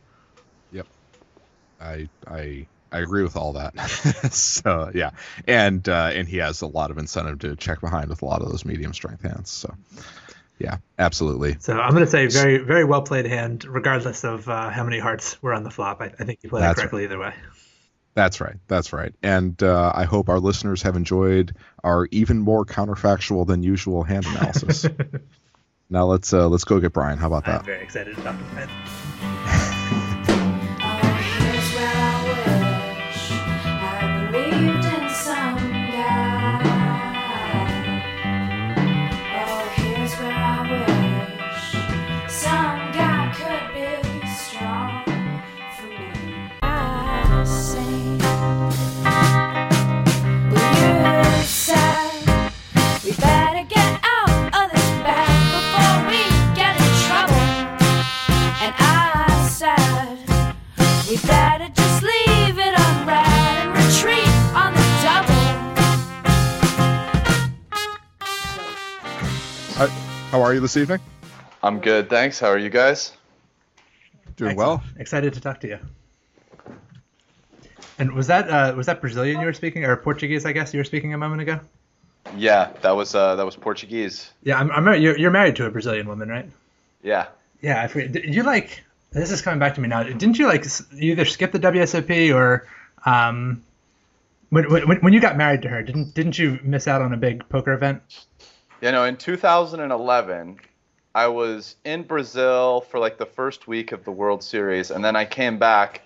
[1.79, 3.77] I I I agree with all that.
[4.31, 5.11] so yeah,
[5.47, 8.41] and uh, and he has a lot of incentive to check behind with a lot
[8.41, 9.49] of those medium strength hands.
[9.49, 9.73] So
[10.59, 11.57] yeah, absolutely.
[11.59, 14.99] So I'm going to say very, very well played hand, regardless of uh, how many
[14.99, 16.01] hearts were on the flop.
[16.01, 17.33] I, I think you played it correctly either way.
[18.17, 18.55] That's right.
[18.67, 19.13] That's right.
[19.21, 24.25] And uh, I hope our listeners have enjoyed our even more counterfactual than usual hand
[24.25, 24.87] analysis.
[25.91, 27.19] now let's uh, let's go get Brian.
[27.19, 27.65] How about I'm that?
[27.65, 29.56] very excited to talk to
[70.31, 70.99] How are you this evening?
[71.63, 72.37] I'm good, thanks.
[72.39, 73.13] How are you guys?
[74.35, 74.83] Doing well.
[74.97, 75.79] Excited to talk to you.
[77.97, 80.45] And was that uh, was that Brazilian you were speaking, or Portuguese?
[80.45, 81.61] I guess you were speaking a moment ago.
[82.35, 84.29] Yeah, that was uh, that was Portuguese.
[84.43, 86.49] Yeah, I'm, I'm mar- you're, you're married to a Brazilian woman, right?
[87.01, 87.27] Yeah.
[87.61, 88.25] Yeah, I forget.
[88.25, 88.83] You like?
[89.11, 90.03] This is coming back to me now.
[90.03, 92.67] Didn't you like you either skip the WSOP or
[93.05, 93.63] um,
[94.49, 95.81] when, when when you got married to her?
[95.81, 98.01] Didn't didn't you miss out on a big poker event?
[98.79, 100.59] You know, in 2011,
[101.15, 105.15] I was in Brazil for like the first week of the World Series, and then
[105.15, 106.03] I came back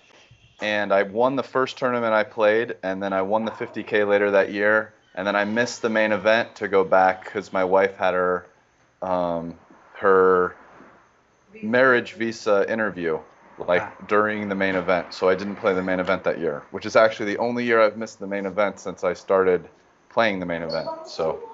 [0.62, 4.30] and I won the first tournament I played, and then I won the 50k later
[4.30, 7.96] that year, and then I missed the main event to go back because my wife
[7.96, 8.46] had her
[9.02, 9.58] um,
[9.94, 10.56] her
[11.62, 13.18] marriage visa interview
[13.58, 13.92] like Ah.
[14.08, 16.96] during the main event, so I didn't play the main event that year, which is
[16.96, 19.68] actually the only year I've missed the main event since I started
[20.08, 20.88] playing the main event.
[21.06, 21.51] So.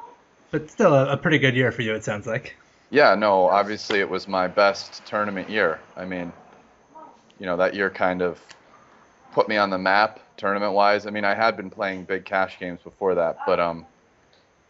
[0.51, 1.95] But still, a, a pretty good year for you.
[1.95, 2.57] It sounds like.
[2.91, 5.79] Yeah, no, obviously it was my best tournament year.
[5.97, 6.33] I mean,
[7.39, 8.41] you know, that year kind of
[9.33, 11.07] put me on the map tournament wise.
[11.07, 13.87] I mean, I had been playing big cash games before that, but um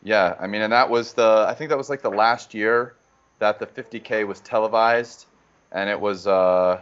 [0.02, 2.94] yeah, I mean, and that was the I think that was like the last year
[3.38, 5.26] that the 50k was televised
[5.70, 6.80] and it was uh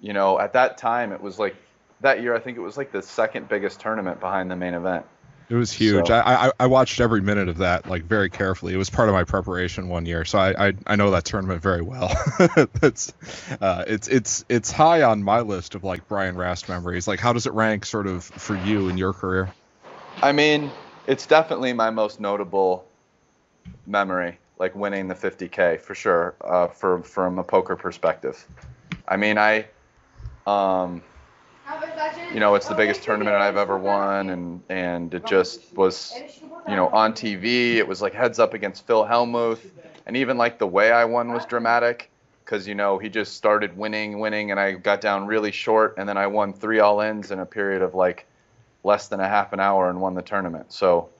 [0.00, 1.56] you know, at that time it was like
[2.00, 5.04] that year I think it was like the second biggest tournament behind the main event.
[5.50, 6.06] It was huge.
[6.06, 8.72] So- I, I I watched every minute of that like very carefully.
[8.72, 11.60] It was part of my preparation one year, so I I, I know that tournament
[11.60, 12.08] very well.
[12.80, 13.12] That's
[13.60, 17.08] uh, it's it's it's high on my list of like Brian Rast memories.
[17.08, 19.50] Like, how does it rank sort of for you in your career?
[20.22, 20.70] I mean,
[21.08, 22.86] it's definitely my most notable
[23.86, 28.46] memory, like winning the 50k for sure, uh, for from a poker perspective.
[29.08, 29.66] I mean, I,
[30.46, 31.02] um,
[32.32, 36.14] you know, it's the biggest tournament I've ever won, and and it just was,
[36.68, 37.76] you know, on TV.
[37.76, 39.60] It was like heads up against Phil Hellmuth,
[40.06, 42.10] and even like the way I won was dramatic,
[42.44, 46.08] because you know he just started winning, winning, and I got down really short, and
[46.08, 48.26] then I won three all ins in a period of like
[48.84, 50.72] less than a half an hour and won the tournament.
[50.72, 51.10] So,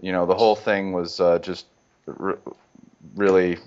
[0.00, 1.66] you know, the whole thing was uh, just
[3.14, 3.58] really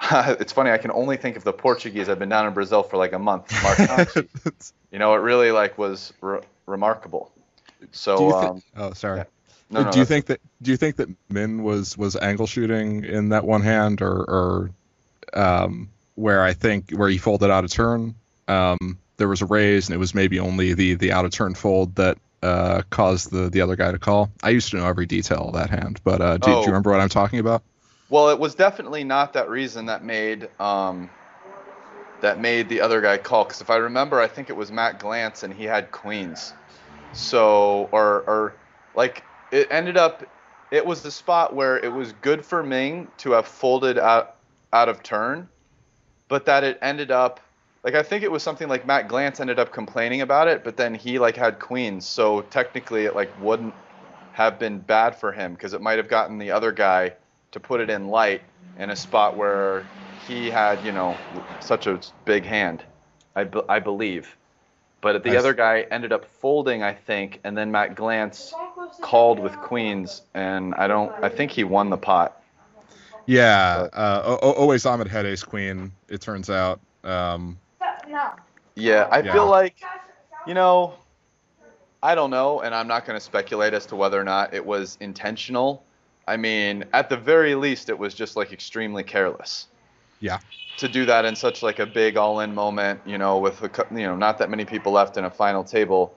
[0.12, 0.70] it's funny.
[0.70, 2.08] I can only think of the Portuguese.
[2.08, 3.52] I've been down in Brazil for like a month.
[4.90, 7.30] You know, it really like was re- remarkable.
[7.92, 9.18] So, do you thi- um, oh, sorry.
[9.18, 9.24] yeah.
[9.70, 13.04] no, no, do you think that do you think that Minh was was angle shooting
[13.04, 14.70] in that one hand or or
[15.34, 18.14] um, where I think where he folded out of turn
[18.48, 21.54] um, there was a raise and it was maybe only the the out of turn
[21.54, 24.30] fold that uh, caused the the other guy to call.
[24.42, 26.60] I used to know every detail of that hand, but uh, do, do Oh.
[26.60, 27.62] you remember what I'm talking about?
[28.10, 31.10] Well, it was definitely not that reason that made um,
[32.20, 33.44] that made the other guy call.
[33.44, 36.54] Because if I remember, I think it was Matt Glantz, and he had queens.
[37.12, 38.54] So, or or
[38.94, 40.24] like it ended up,
[40.70, 44.36] it was the spot where it was good for Minh to have folded out
[44.72, 45.48] out of turn,
[46.28, 47.40] but that it ended up
[47.84, 50.76] like I think it was something like Matt Glantz ended up complaining about it, but
[50.76, 53.74] then he like had queens, so technically it like wouldn't
[54.32, 57.12] have been bad for him because it might have gotten the other guy
[57.52, 58.42] to put it in light
[58.78, 59.84] in a spot where
[60.26, 61.16] he had, you know,
[61.60, 62.82] such a big hand,
[63.34, 64.36] I, be- I believe.
[65.00, 68.52] But the I s- other guy ended up folding, I think, and then Matt Glantz
[69.00, 72.40] called with queens, and I don't, I think he won the pot.
[73.26, 75.92] Yeah, uh, o- o- Owais Ahmed had ace queen.
[76.08, 76.80] It turns out.
[77.04, 77.58] Um,
[78.74, 79.32] Yeah, I Yeah.
[79.32, 79.76] feel like,
[80.46, 80.94] you know,
[82.02, 84.64] I don't know, and I'm not going to speculate as to whether or not it
[84.64, 85.84] was intentional.
[86.28, 89.66] I mean, at the very least, it was just like extremely careless.
[90.20, 90.38] Yeah.
[90.76, 94.06] To do that in such like a big all-in moment, you know, with a, you
[94.06, 96.14] know not that many people left in a final table.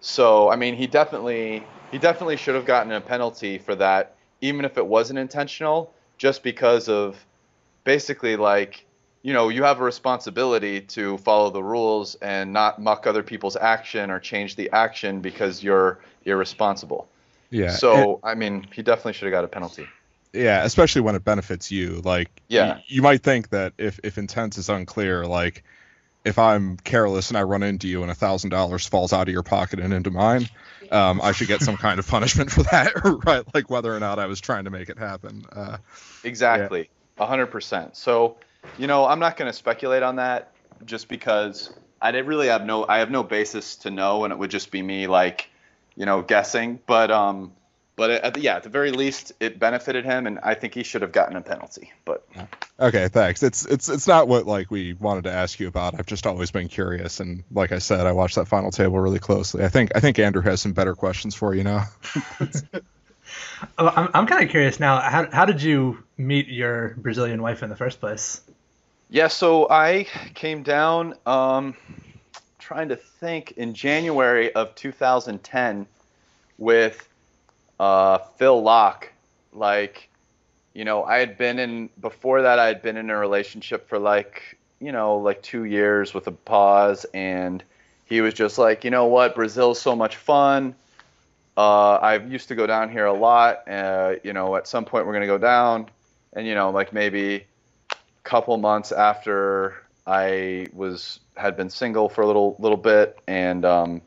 [0.00, 4.64] So I mean, he definitely he definitely should have gotten a penalty for that, even
[4.64, 7.16] if it wasn't intentional, just because of
[7.84, 8.84] basically like
[9.22, 13.56] you know you have a responsibility to follow the rules and not muck other people's
[13.56, 17.08] action or change the action because you're irresponsible.
[17.50, 17.70] Yeah.
[17.70, 19.86] So I mean, he definitely should have got a penalty.
[20.32, 22.00] Yeah, especially when it benefits you.
[22.04, 22.74] Like, Yeah.
[22.74, 25.64] y- you might think that if if intent is unclear, like
[26.24, 29.32] if I'm careless and I run into you and a thousand dollars falls out of
[29.32, 30.48] your pocket and into mine,
[30.90, 32.92] um, I should get some kind of punishment for that,
[33.26, 33.44] right?
[33.54, 35.44] Like whether or not I was trying to make it happen.
[35.52, 35.78] Uh,
[36.24, 37.96] Exactly, a hundred percent.
[37.96, 38.36] So,
[38.78, 40.50] you know, I'm not going to speculate on that
[40.84, 41.72] just because
[42.02, 44.70] I didn't really have no, I have no basis to know, and it would just
[44.70, 45.48] be me like,
[45.96, 46.80] you know, guessing.
[46.86, 47.52] But um,
[47.96, 50.82] but at the, yeah, at the very least, it benefited him, and I think he
[50.82, 51.92] should have gotten a penalty.
[52.04, 52.26] But
[52.78, 53.42] okay, thanks.
[53.42, 55.98] It's it's it's not what like we wanted to ask you about.
[55.98, 59.18] I've just always been curious, and like I said, I watched that final table really
[59.18, 59.64] closely.
[59.64, 61.84] I think I think Andrew has some better questions for you now.
[63.78, 65.00] Oh, I'm, I'm kind of curious now.
[65.00, 68.40] How, how did you meet your Brazilian wife in the first place?
[69.08, 71.76] Yeah, so I came down um,
[72.66, 75.86] trying to think in January of 2010
[76.58, 77.08] with
[77.78, 79.12] uh, Phil Locke.
[79.52, 80.08] Like,
[80.74, 82.58] you know, I had been in before that.
[82.58, 86.32] I had been in a relationship for like, you know, like two years with a
[86.32, 87.62] pause, and
[88.04, 90.74] he was just like, you know what, Brazil's so much fun.
[91.56, 93.68] Uh, I used to go down here a lot.
[93.68, 95.88] Uh, you know, at some point we're gonna go down,
[96.32, 97.44] and you know, like maybe
[97.92, 103.64] a couple months after I was had been single for a little little bit, and
[103.64, 104.02] um,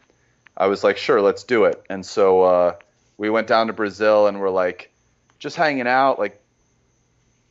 [0.58, 1.82] I was like, sure, let's do it.
[1.90, 2.76] And so uh,
[3.18, 4.92] we went down to Brazil, and we're like,
[5.40, 6.42] just hanging out, like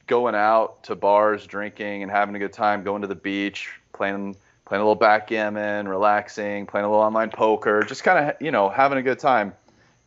[0.07, 4.37] going out to bars, drinking, and having a good time, going to the beach, playing
[4.65, 8.69] playing a little backgammon, relaxing, playing a little online poker, just kind of you know
[8.69, 9.55] having a good time.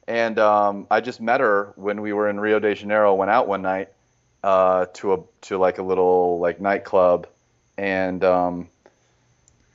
[0.08, 3.14] And um, I just met her when we were in Rio de Janeiro.
[3.16, 3.90] Went out one night
[4.44, 7.28] uh, to a to like a little like nightclub,
[7.78, 8.70] and um,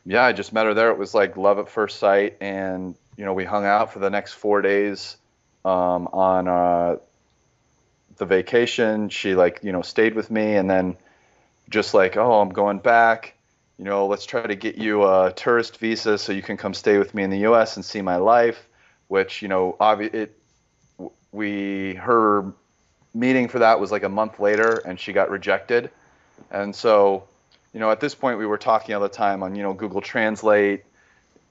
[0.06, 0.90] yeah, I just met her there.
[0.90, 4.08] It was like love at first sight, and you know we hung out for the
[4.08, 5.16] next four days
[5.64, 6.96] um, on uh,
[8.16, 9.08] the vacation.
[9.08, 10.96] She like you know stayed with me, and then
[11.68, 13.34] just like oh I'm going back.
[13.78, 16.96] You know, let's try to get you a tourist visa so you can come stay
[16.96, 17.76] with me in the U.S.
[17.76, 18.68] and see my life.
[19.08, 20.38] Which you know, obvi- it
[21.32, 22.52] we her
[23.12, 25.90] meeting for that was like a month later and she got rejected
[26.50, 27.26] and so
[27.76, 30.00] you know at this point we were talking all the time on you know google
[30.00, 30.82] translate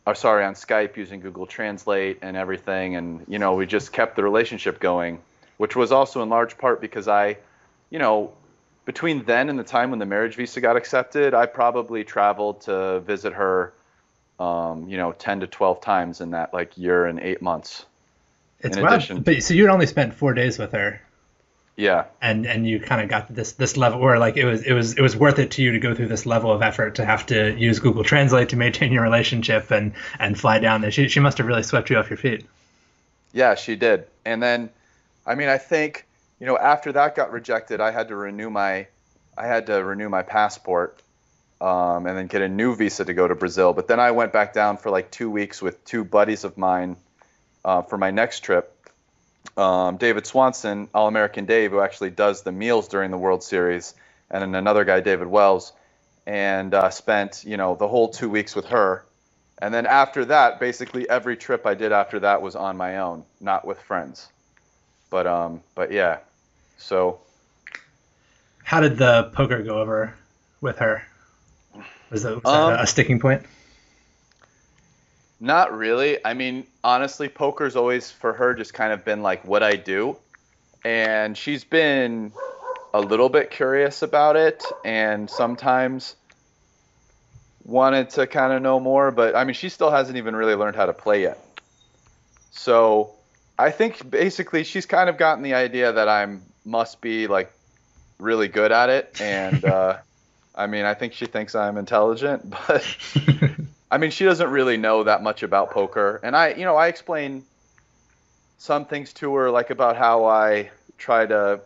[0.07, 2.95] or sorry on skype using google translate and everything.
[2.95, 5.19] And you know we just kept the relationship going
[5.57, 7.38] which was also in large part because i
[7.91, 8.34] you know
[8.86, 13.01] between then and the time when the marriage visa got accepted i probably traveled to
[13.01, 13.71] visit her
[14.39, 17.86] um, you know 10 to 12 times in that like year and eight months.
[18.61, 21.01] It's In addition- But so you had only spent four days with her,
[21.76, 24.73] yeah and and you kind of got this this level where like it was it
[24.73, 27.05] was it was worth it to you to go through this level of effort to
[27.05, 30.91] have to use Google Translate to maintain your relationship and and fly down there.
[30.91, 32.45] She she must have really swept you off your feet.
[33.36, 34.05] Yeah, she did.
[34.23, 34.69] And then,
[35.26, 36.05] I mean, I think,
[36.39, 38.88] you know, after that got rejected, I had to renew my
[39.38, 41.01] I had to renew my passport
[41.59, 43.73] um, and then get a new visa to go to Brazil.
[43.73, 46.95] But then I went back down for like two weeks with two buddies of mine
[47.63, 48.74] uh, for my next trip.
[49.57, 53.93] Um, David Swanson, All American Dave, who actually does the meals during the World Series,
[54.29, 55.71] and then another guy, David Wells,
[56.25, 59.05] and uh, spent you know the whole two weeks with her.
[59.61, 63.23] And then after that, basically every trip I did after that was on my own,
[63.39, 64.27] not with friends.
[65.09, 66.17] But um, but yeah,
[66.77, 67.19] so
[68.63, 70.13] How did the poker go over
[70.59, 71.03] with her?
[72.09, 73.43] Was that, was that Um, a sticking point?
[75.39, 76.23] Not really.
[76.25, 80.17] I mean, honestly, poker's always for her just kind of been like what I do.
[80.83, 82.31] And she's been
[82.93, 86.15] a little bit curious about it and sometimes
[87.63, 90.75] wanted to kind of know more, but I mean, she still hasn't even really learned
[90.75, 91.39] how to play yet.
[92.51, 93.15] So,
[93.57, 97.51] I think basically she's kind of gotten the idea that I'm must be like
[98.19, 99.97] really good at it and uh
[100.57, 102.86] I mean, I think she thinks I'm intelligent, but
[103.89, 106.88] I mean, she doesn't really know that much about poker, and I, you know, I
[106.88, 107.43] explain
[108.57, 111.61] some things to her, like about how I try to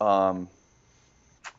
[0.00, 0.48] um,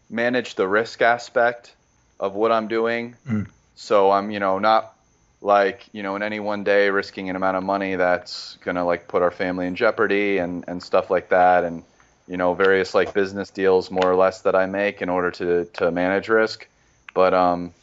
[0.09, 1.75] manage the risk aspect
[2.19, 3.15] of what I'm doing.
[3.27, 3.47] Mm.
[3.75, 4.93] So I'm, you know, not
[5.41, 9.07] like, you know, in any one day risking an amount of money that's gonna like
[9.07, 11.83] put our family in jeopardy and and stuff like that, and
[12.27, 15.65] you know, various like business deals more or less that I make in order to
[15.73, 16.67] to manage risk,
[17.13, 17.73] but um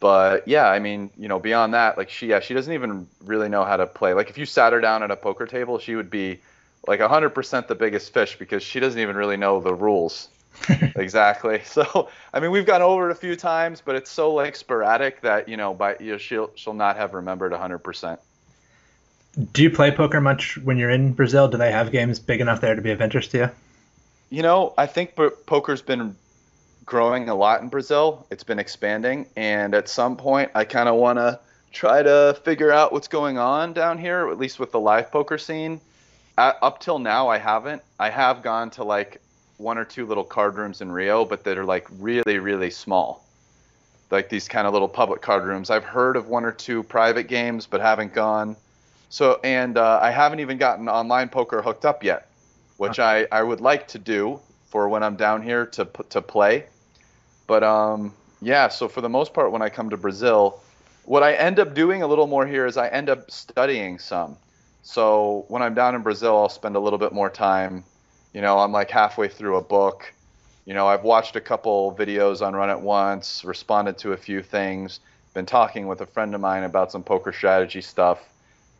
[0.00, 3.48] but yeah, I mean, you know, beyond that, like she, yeah, she doesn't even really
[3.48, 4.14] know how to play.
[4.14, 6.40] Like if you sat her down at a poker table, she would be
[6.88, 10.28] like 100% the biggest fish because she doesn't even really know the rules
[10.96, 11.62] exactly.
[11.70, 15.20] So, I mean, we've gone over it a few times, but it's so like sporadic
[15.22, 18.18] that you know, by you know, she'll she'll not have remembered 100%.
[19.52, 21.46] Do you play poker much when you're in Brazil?
[21.46, 23.50] Do they have games big enough there to be of interest to you?
[24.30, 25.14] You know, I think
[25.46, 26.16] poker's been
[26.90, 28.26] growing a lot in Brazil.
[28.30, 31.38] It's been expanding, and at some point, I kind of want to
[31.72, 35.38] try to figure out what's going on down here, at least with the live poker
[35.38, 35.80] scene.
[36.36, 37.80] Uh, up till now, I haven't.
[38.00, 39.20] I have gone to like
[39.56, 43.24] one or two little card rooms in Rio, but that are like really, really small.
[44.10, 45.70] Like these kind of little public card rooms.
[45.70, 48.56] I've heard of one or two private games, but haven't gone.
[49.10, 52.26] So, and uh, I haven't even gotten online poker hooked up yet,
[52.78, 56.66] which I, I would like to do for when I'm down here to to play.
[57.50, 60.60] But um, yeah, so for the most part, when I come to Brazil,
[61.04, 64.36] what I end up doing a little more here is I end up studying some.
[64.82, 67.82] So when I'm down in Brazil, I'll spend a little bit more time.
[68.32, 70.14] You know, I'm like halfway through a book.
[70.64, 74.44] You know, I've watched a couple videos on Run It Once, responded to a few
[74.44, 75.00] things,
[75.34, 78.20] been talking with a friend of mine about some poker strategy stuff.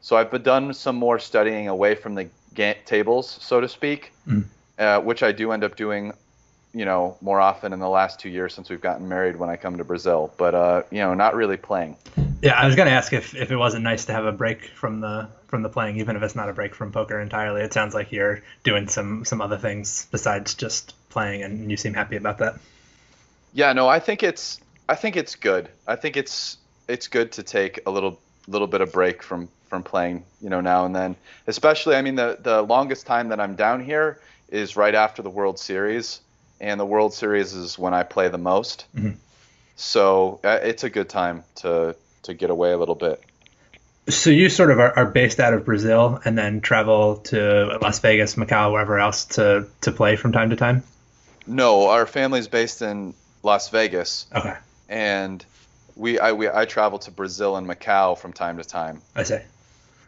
[0.01, 2.31] So I've done some more studying away from the
[2.87, 4.45] tables, so to speak, Mm.
[4.79, 6.13] uh, which I do end up doing,
[6.73, 9.57] you know, more often in the last two years since we've gotten married when I
[9.57, 10.33] come to Brazil.
[10.37, 11.97] But uh, you know, not really playing.
[12.43, 15.01] Yeah, I was gonna ask if, if it wasn't nice to have a break from
[15.01, 17.63] the from the playing, even if it's not a break from poker entirely.
[17.63, 21.95] It sounds like you're doing some some other things besides just playing, and you seem
[21.95, 22.55] happy about that.
[23.53, 25.69] Yeah, no, I think it's I think it's good.
[25.87, 26.57] I think it's
[26.89, 30.61] it's good to take a little little bit of break from from playing, you know,
[30.61, 31.17] now and then.
[31.47, 35.31] Especially, I mean, the the longest time that I'm down here is right after the
[35.31, 36.21] World Series,
[36.61, 38.87] and the World Series is when I play the most.
[38.97, 39.17] Mhm.
[39.77, 43.23] So uh, it's a good time to to get away a little bit.
[44.09, 48.01] So you sort of are, are based out of Brazil, and then travel to Las
[48.01, 50.83] Vegas, Macau, wherever else to to play from time to time.
[51.47, 54.55] No, our family's based in Las Vegas, Okay,
[54.89, 55.45] and
[55.97, 59.01] we I we I travel to Brazil and Macau from time to time.
[59.17, 59.39] I see.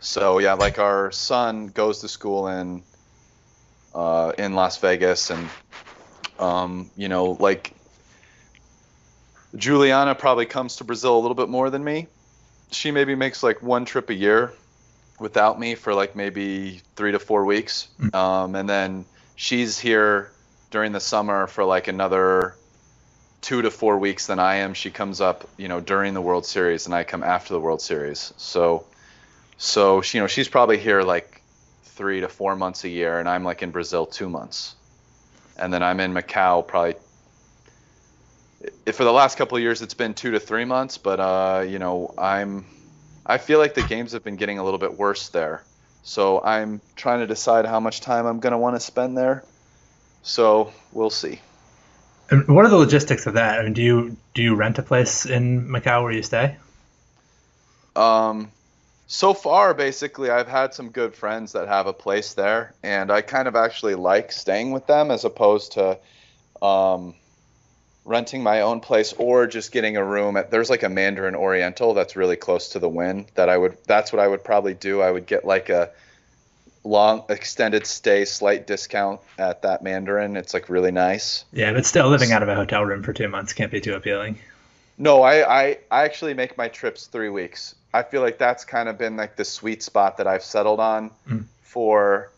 [0.00, 2.82] So yeah, like our son goes to school in
[3.94, 5.48] uh, in Las Vegas, and
[6.42, 7.72] um, you know, like
[9.54, 12.06] Juliana probably comes to Brazil a little bit more than me.
[12.70, 14.52] She maybe makes like one trip a year
[15.20, 18.14] without me for like maybe three to four weeks, Mm.
[18.14, 19.04] um, and then
[19.36, 20.30] she's here
[20.70, 22.54] during the summer for like another
[23.42, 24.72] two to four weeks than I am.
[24.74, 27.82] She comes up, you know, during the World Series, and I come after the World
[27.82, 28.32] Series.
[28.36, 28.84] So,
[29.58, 31.42] so she, you know, she's probably here like
[31.84, 34.74] three to four months a year, and I'm like in Brazil two months,
[35.56, 36.94] and then I'm in Macau probably.
[38.92, 41.78] For the last couple of years it's been two to three months, but uh, you
[41.78, 42.64] know, I'm,
[43.26, 45.62] I feel like the games have been getting a little bit worse there,
[46.02, 49.44] so I'm trying to decide how much time I'm gonna want to spend there.
[50.22, 51.40] So we'll see.
[52.30, 53.60] And what are the logistics of that?
[53.60, 56.56] I mean, do you do you rent a place in Macau where you stay?
[57.94, 58.50] Um,
[59.12, 63.20] so far, basically, I've had some good friends that have a place there, and I
[63.20, 65.98] kind of actually like staying with them as opposed to
[66.62, 67.14] um,
[68.06, 71.92] renting my own place or just getting a room at there's like a Mandarin Oriental
[71.92, 75.02] that's really close to the Wynn that I would that's what I would probably do.
[75.02, 75.90] I would get like a
[76.82, 80.38] long extended stay slight discount at that Mandarin.
[80.38, 81.44] It's like really nice.
[81.52, 83.94] Yeah, but still living out of a hotel room for two months can't be too
[83.94, 84.38] appealing.
[84.96, 87.74] No, I, I, I actually make my trips three weeks.
[87.92, 91.10] I feel like that's kind of been like the sweet spot that I've settled on
[91.28, 91.44] Mm.
[91.62, 92.30] for,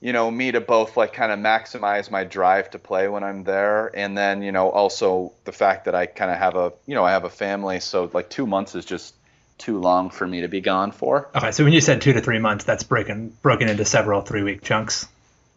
[0.00, 3.44] you know, me to both like kind of maximize my drive to play when I'm
[3.44, 6.94] there, and then you know also the fact that I kind of have a you
[6.94, 9.14] know I have a family, so like two months is just
[9.58, 11.28] too long for me to be gone for.
[11.34, 14.42] Okay, so when you said two to three months, that's broken broken into several three
[14.42, 15.06] week chunks.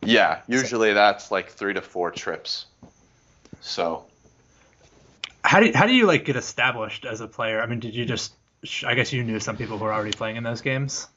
[0.02, 2.66] Yeah, usually that's like three to four trips.
[3.62, 4.04] So
[5.44, 7.62] How do how do you like get established as a player?
[7.62, 8.34] I mean, did you just?
[8.86, 11.08] I guess you knew some people who were already playing in those games.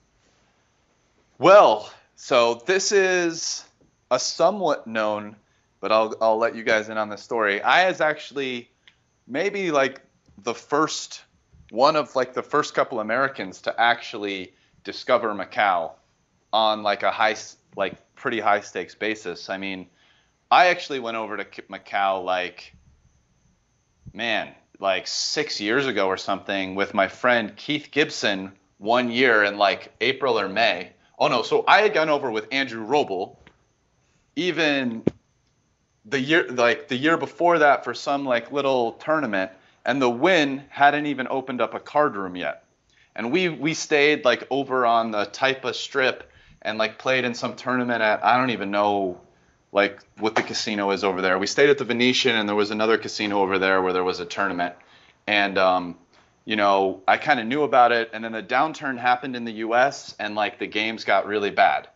[1.38, 3.64] Well, so this is
[4.10, 5.36] a somewhat known,
[5.80, 7.62] but I'll I'll let you guys in on the story.
[7.62, 8.70] I was actually
[9.26, 10.00] maybe like
[10.42, 11.22] the first
[11.70, 15.92] one of like the first couple Americans to actually discover Macau
[16.52, 17.36] on like a high
[17.76, 19.50] like pretty high stakes basis.
[19.50, 19.86] I mean,
[20.50, 22.74] I actually went over to Macau like
[24.12, 29.58] man, like 6 years ago or something with my friend Keith Gipson one year in
[29.58, 30.92] like April or May.
[31.18, 33.36] Oh no, so I had gone over with Andrew Robl
[34.36, 35.02] even
[36.04, 39.50] the year like the year before that for some like little tournament
[39.84, 42.64] and the Wynn hadn't even opened up a card room yet.
[43.14, 47.56] And we we stayed like over on the Taipa strip and like played in some
[47.56, 49.20] tournament at I don't even know
[49.76, 51.38] like what the casino is over there.
[51.38, 54.18] We stayed at the Venetian and there was another casino over there where there was
[54.18, 54.74] a tournament.
[55.28, 55.98] And um
[56.44, 59.54] you know, I kind of knew about it, and then the downturn happened in the
[59.66, 60.14] U.S.
[60.20, 61.88] and like the games got really bad.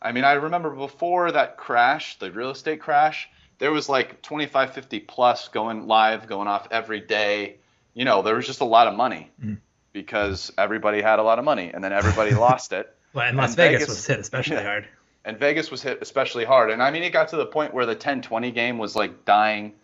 [0.00, 3.28] I mean, I remember before that crash, the real estate crash,
[3.58, 7.56] there was like 25, 50 plus going live, going off every day.
[7.92, 9.58] You know, there was just a lot of money Mm.
[9.92, 12.86] because everybody had a lot of money, and then everybody lost it.
[13.12, 14.62] Well, and Las And Vegas, Vegas- was hit especially yeah.
[14.72, 14.88] hard.
[15.28, 16.70] And Vegas was hit especially hard.
[16.70, 19.74] And I mean, it got to the point where the 10-20 game was like dying,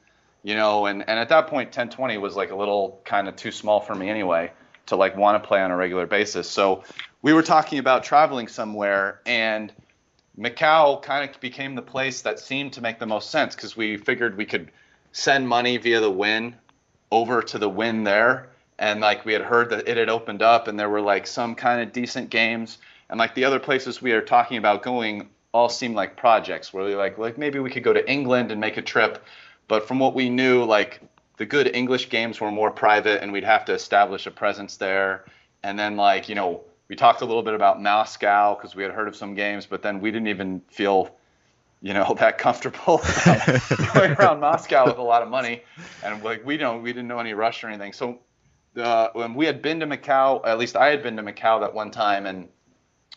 [0.42, 3.52] you know, and, and at that point, 10-20 was like a little kind of too
[3.52, 4.50] small for me anyway
[4.86, 6.48] to like want to play on a regular basis.
[6.48, 6.82] So
[7.20, 9.70] we were talking about traveling somewhere, and
[10.38, 13.98] Macau kind of became the place that seemed to make the most sense because we
[13.98, 14.70] figured we could
[15.12, 16.54] send money via the Wynn
[17.10, 18.48] over to the Wynn there.
[18.78, 21.54] And like we had heard that it had opened up and there were like some
[21.54, 22.78] kind of decent games.
[23.10, 26.84] And like the other places we are talking about going all seemed like projects where
[26.84, 29.24] we like like maybe we could go to England and make a trip.
[29.68, 31.00] But from what we knew, like
[31.38, 35.24] the good English games were more private and we'd have to establish a presence there.
[35.62, 38.92] And then like, you know, we talked a little bit about Moscow because we had
[38.92, 41.14] heard of some games, but then we didn't even feel
[41.80, 43.00] you know that comfortable
[43.94, 45.62] going around Moscow with a lot of money,
[46.02, 47.92] and like we don't we didn't know any rush or anything.
[47.92, 48.18] So
[48.76, 51.74] uh, when we had been to Macau, at least I had been to Macau that
[51.74, 52.48] one time, and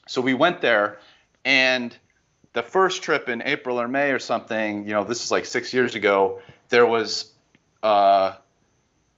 [0.07, 0.99] so we went there,
[1.43, 1.97] and
[2.57, 5.75] the first trip in April or May or something, you know, this is like six
[5.75, 6.41] years ago.
[6.69, 7.31] There was
[7.83, 8.33] uh,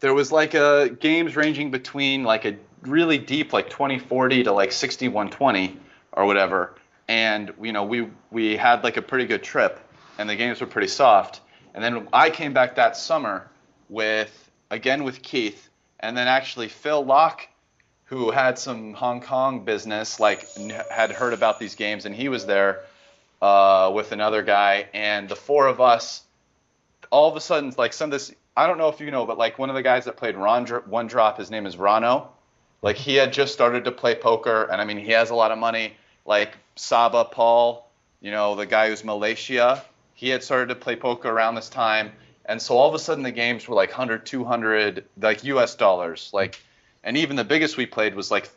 [0.02, 4.74] there was like a games ranging between like a really deep like 2040 to like
[4.74, 5.80] 6120
[6.12, 6.76] or whatever
[7.08, 9.80] and you know we we had like a pretty good trip
[10.18, 11.42] and the games were pretty soft
[11.74, 13.50] and then i came back that summer
[13.90, 15.70] with again with keith
[16.00, 17.50] and then actually phil locke
[18.06, 20.48] who had some hong kong business like
[20.90, 22.86] had heard about these games and he was there
[23.42, 26.24] uh, with another guy and the four of us
[27.12, 29.38] all of a sudden like some of this i don't know if you know but
[29.38, 32.28] like one of the guys that played Ron, one drop his name is rano.
[32.82, 35.52] Like he had just started to play poker and i mean he has a lot
[35.52, 35.94] of money.
[36.26, 37.90] Like saba paul
[38.22, 39.84] you know the guy who's malaysia
[40.20, 42.12] he had started to play poker around this time.
[42.44, 46.30] And so all of a sudden the games were like 100 200 like us dollars.
[46.34, 46.60] Like
[47.06, 48.50] and even the biggest we played was like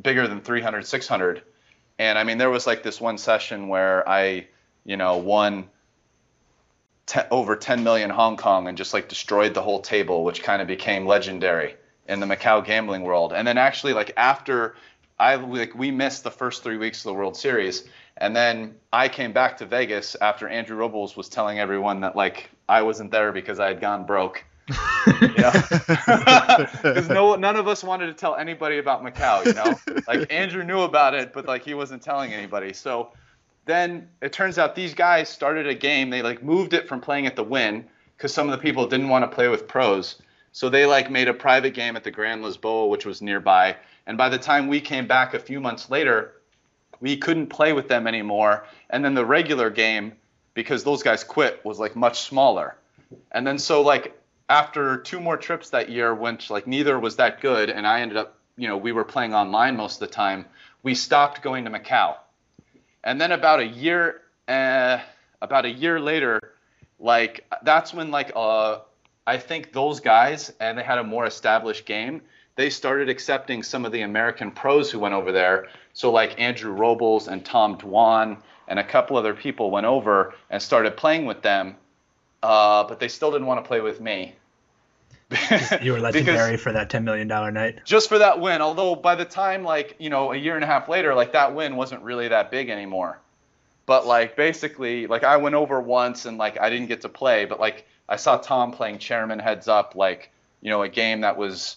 [0.00, 1.42] bigger than 300 600
[2.00, 4.46] and i mean there was like this one session where i
[4.84, 5.68] you know won
[7.10, 10.62] te- over 10 million Hong Kong and just like destroyed the whole table, which kind
[10.62, 11.74] of became legendary
[12.08, 13.32] in the Macau gambling world.
[13.32, 14.76] And then actually, like after
[15.18, 17.84] I like we missed the first three weeks of the World Series,
[18.16, 22.50] and then I came back to Vegas after Andrew Robl was telling everyone that like
[22.68, 24.44] I wasn't there because I had gone broke.
[24.70, 25.52] Know,
[26.82, 29.44] because no, none of us wanted to tell anybody about Macau.
[29.44, 32.72] You know, like Andrew knew about it, but like he wasn't telling anybody.
[32.72, 33.12] So
[33.66, 36.10] then it turns out these guys started a game.
[36.10, 37.84] They like moved it from playing at the Wynn
[38.16, 40.20] because some of the people didn't want to play with pros.
[40.52, 43.76] So they like made a private game at the Grand Lisboa, which was nearby.
[44.06, 46.34] And by the time we came back a few months later,
[47.00, 48.66] we couldn't play with them anymore.
[48.90, 50.12] And then the regular game,
[50.54, 52.76] because those guys quit, was like much smaller.
[53.32, 54.19] And then so like
[54.50, 58.18] after two more trips that year, which like neither was that good, and I ended
[58.18, 60.44] up, you know, we were playing online most of the time.
[60.82, 62.16] We stopped going to Macau,
[63.04, 64.98] and then about a year, uh,
[65.40, 66.40] about a year later,
[66.98, 68.80] like that's when like uh,
[69.26, 72.20] I think those guys and they had a more established game.
[72.56, 75.68] They started accepting some of the American pros who went over there.
[75.92, 80.60] So like Andrew Robl and Tom Dwan and a couple other people went over and
[80.60, 81.76] started playing with them,
[82.42, 84.34] uh, but they still didn't want to play with me.
[85.82, 87.84] You were legendary for that $10 million night.
[87.84, 88.60] just for that win.
[88.60, 91.54] Although by the time like you know a year and a half later, like that
[91.54, 93.20] win wasn't really that big anymore.
[93.86, 97.44] But like basically, like I went over once and like I didn't get to play,
[97.44, 101.36] but like I saw Tom playing chairman heads up, like you know a game that
[101.36, 101.76] was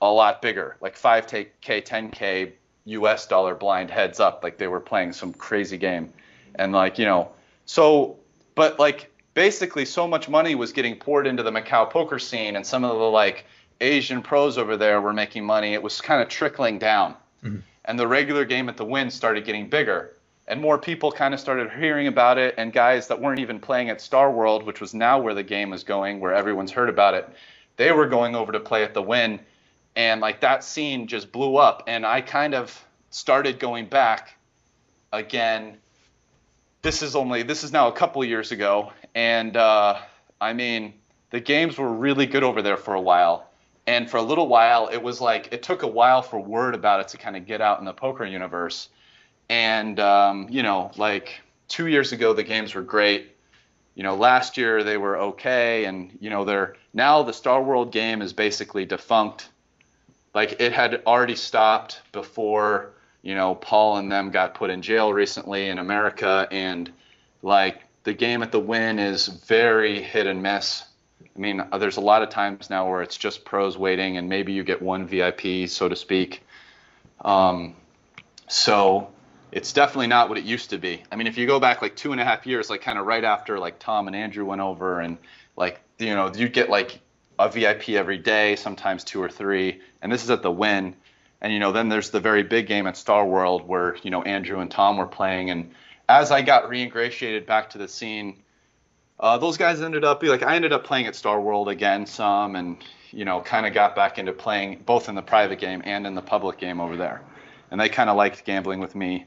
[0.00, 2.52] a lot bigger, like 5k, 10k
[2.86, 3.26] U.S.
[3.26, 6.12] dollar blind heads up, like they were playing some crazy game,
[6.56, 7.30] and like you know
[7.66, 8.18] so
[8.54, 12.66] but like basically so much money was getting poured into the Macau poker scene and
[12.66, 13.44] some of the like
[13.80, 15.74] Asian pros over there were making money.
[15.74, 17.14] It was kind of trickling down.
[17.42, 17.58] Mm-hmm.
[17.84, 20.16] And the regular game at the Wynn started getting bigger.
[20.46, 23.90] And more people kind of started hearing about it and guys that weren't even playing
[23.90, 27.14] at Star World, which was now where the game was going, where everyone's heard about
[27.14, 27.28] it.
[27.76, 29.40] They were going over to play at the Wynn
[29.96, 34.36] and like that scene just blew up and I kind of started going back
[35.12, 35.76] again
[36.82, 39.98] this is only this is now a couple years ago and uh,
[40.40, 40.94] i mean
[41.34, 43.50] the games were really good over there for a while.
[43.88, 47.00] And for a little while it was like it took a while for word about
[47.00, 48.88] it to kind of get out in the poker universe.
[49.48, 53.34] And um, you know like two years ago the games were great.
[53.96, 55.86] You know last year they were okay.
[55.86, 59.48] And you know they're now the star world game is basically defunct.
[60.34, 62.92] Like it had already stopped before
[63.22, 66.46] you know paul and them got put in jail recently in america.
[66.52, 66.92] And
[67.42, 70.84] like the game at the Wynn is very hit and miss.
[71.34, 74.28] I mean uh, there's a lot of times now where it's just pros waiting and
[74.28, 76.42] maybe you get one vip so to speak.
[77.24, 77.74] Um,
[78.46, 79.10] so
[79.54, 81.02] it's definitely not what it used to be.
[81.12, 83.06] I mean, if you go back like two and a half years, like kind of
[83.06, 85.16] right after like Tom and Andrew went over, and
[85.56, 87.00] like you know you'd get like
[87.38, 90.96] a VIP every day, sometimes two or three, and this is at the Wynn,
[91.40, 94.22] and you know then there's the very big game at Star World where you know
[94.22, 95.70] Andrew and Tom were playing, and
[96.08, 98.42] as I got reingratiated back to the scene,
[99.20, 102.56] uh, those guys ended up like I ended up playing at Star World again some,
[102.56, 102.76] and
[103.10, 106.14] you know kind of got back into playing both in the private game and in
[106.14, 107.22] the public game over there,
[107.70, 109.24] and they kind of liked gambling with me.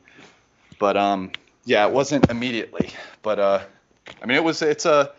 [0.79, 1.31] But um
[1.65, 2.91] yeah it wasn't immediately.
[3.21, 3.63] But uh
[4.21, 5.11] i mean it was it's a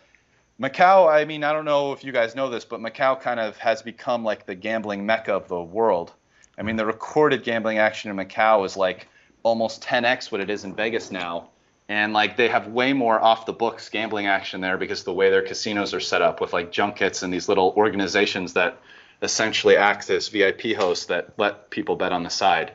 [0.58, 3.56] macau i mean i don't know if you guys know this but macau kind of
[3.58, 6.12] has become like the gambling mecca of the world.
[6.58, 9.08] I mean the recorded gambling action in macau is like
[9.42, 11.48] almost 10x what it is in vegas now.
[11.88, 15.30] And like they have way more off the books gambling action there because the way
[15.30, 18.78] their casinos are set up with like junkets and these little organizations that
[19.22, 22.72] essentially act as vip hosts that let people bet on the side.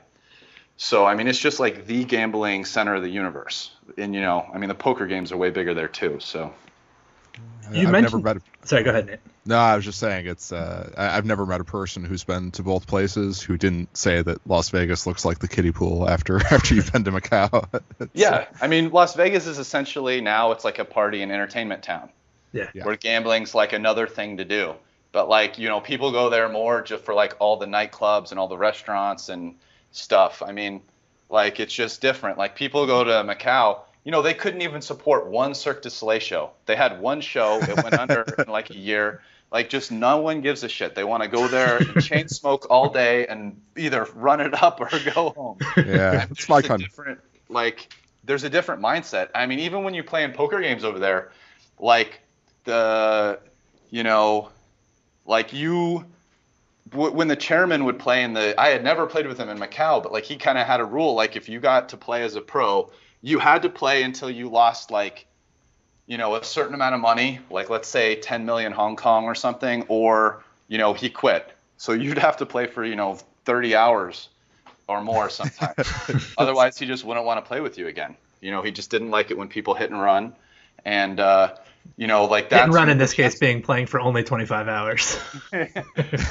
[0.78, 4.49] So I mean, it's just like the gambling center of the universe, and you know,
[4.53, 6.18] I mean, the poker games are way bigger there too.
[6.20, 6.53] So
[7.71, 8.38] You I've mentioned- never met.
[8.38, 9.19] A, Sorry, go ahead, Nate.
[9.45, 10.51] no, I was just saying it's.
[10.51, 14.21] Uh, I, I've never met a person who's been to both places who didn't say
[14.21, 17.67] that Las Vegas looks like the kiddie pool after after you've been to Macau.
[18.13, 22.09] Yeah, I mean, Las Vegas is essentially now it's like a party and entertainment town
[22.51, 22.69] Yeah.
[22.73, 22.86] Yeah.
[22.86, 24.75] where gambling's like another thing to do.
[25.11, 28.39] But like you know, people go there more just for like all the nightclubs and
[28.39, 29.55] all the restaurants and
[29.91, 30.41] stuff.
[30.45, 30.81] I mean,
[31.29, 32.38] like it's just different.
[32.38, 33.79] Like people go to Macau.
[34.03, 36.51] You know, they couldn't even support one Cirque du Soleil show.
[36.65, 37.59] They had one show.
[37.61, 39.21] It went under in like a year.
[39.51, 40.95] Like just no one gives a shit.
[40.95, 44.81] They want to go there and chain smoke all day and either run it up
[44.81, 45.57] or go home.
[45.77, 46.81] yeah, it's there's my a kind.
[46.81, 47.93] different like
[48.23, 49.29] there's a different mindset.
[49.35, 51.31] I mean, even when you play in poker games over there,
[51.79, 52.19] like
[52.63, 53.39] the
[53.91, 54.49] you know,
[55.25, 56.05] like you
[56.91, 60.01] when the chairman would play in the I had never played with him in Macau,
[60.01, 62.35] but like he kind of had a rule like if you got to play as
[62.35, 62.89] a pro,
[63.24, 65.26] you had to play until you lost like
[66.05, 69.34] you know a certain amount of money, like let's say 10 million Hong Kong or
[69.34, 71.51] something, or you know he quit.
[71.78, 74.30] So you'd have to play for you know 30 hours
[74.88, 76.34] or more sometimes.
[76.38, 78.15] Otherwise, he just wouldn't want to play with you again.
[78.41, 80.36] You know, he just didn't like it when people hit and run,
[80.84, 81.55] and uh,
[81.95, 82.63] you know, like Hit that.
[82.65, 85.17] and run in this case being playing for only 25 hours.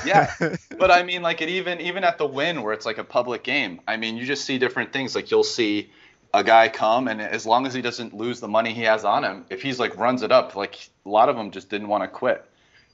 [0.04, 0.34] yeah,
[0.78, 3.42] but I mean, like it even even at the Wynn where it's like a public
[3.42, 3.80] game.
[3.88, 5.14] I mean, you just see different things.
[5.14, 5.90] Like you'll see
[6.34, 9.24] a guy come, and as long as he doesn't lose the money he has on
[9.24, 12.02] him, if he's like runs it up, like a lot of them just didn't want
[12.04, 12.44] to quit.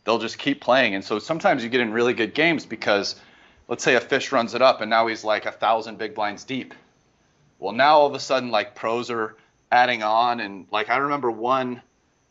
[0.05, 3.16] They'll just keep playing, and so sometimes you get in really good games because,
[3.68, 6.45] let's say a fish runs it up, and now he's like a thousand big blinds
[6.45, 6.74] deep.
[7.59, 9.36] Well, now all of a sudden, like pros are
[9.70, 11.82] adding on, and like I remember one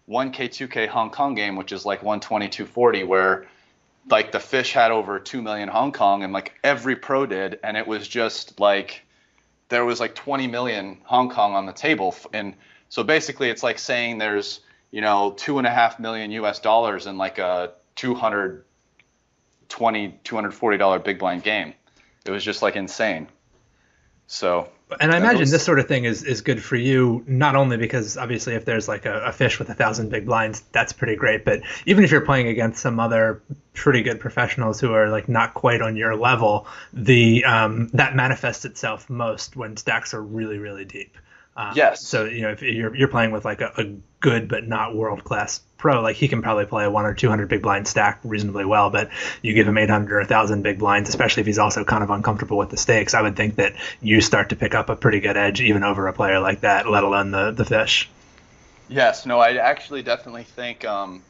[0.09, 3.47] 1K2K Hong Kong game, which is like 120 240, where
[4.09, 7.77] like the fish had over 2 million Hong Kong and like every pro did, and
[7.77, 9.03] it was just like
[9.69, 12.55] there was like 20 million Hong Kong on the table, and
[12.89, 14.61] so basically it's like saying there's
[14.91, 16.59] you know two and a half million U.S.
[16.59, 21.73] dollars in like a 220 240 dollar big blind game.
[22.25, 23.27] It was just like insane.
[24.27, 24.69] So
[25.01, 27.75] And I imagine those- this sort of thing is, is good for you, not only
[27.77, 31.15] because obviously if there's like a, a fish with a thousand big blinds, that's pretty
[31.15, 31.43] great.
[31.43, 33.41] But even if you're playing against some other
[33.73, 38.63] pretty good professionals who are like not quite on your level, the um, that manifests
[38.63, 41.17] itself most when stacks are really really deep.
[41.57, 42.05] Um, Yes.
[42.05, 43.85] So you know if you're you're playing with like a, a
[44.19, 47.29] good but not world class pro, like he can probably play a one or two
[47.29, 48.91] hundred big blind stack reasonably well.
[48.91, 49.09] But
[49.41, 52.11] you give him eight hundred or thousand big blinds, especially if he's also kind of
[52.11, 53.15] uncomfortable with the stakes.
[53.15, 56.07] I would think that you start to pick up a pretty good edge even over
[56.07, 58.07] a player like that, let alone the the fish.
[58.87, 61.23] Yes, no, I actually definitely think um,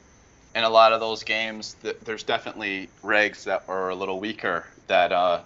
[0.54, 4.66] in a lot of those games that there's definitely regs that are a little weaker
[4.88, 5.40] that uh,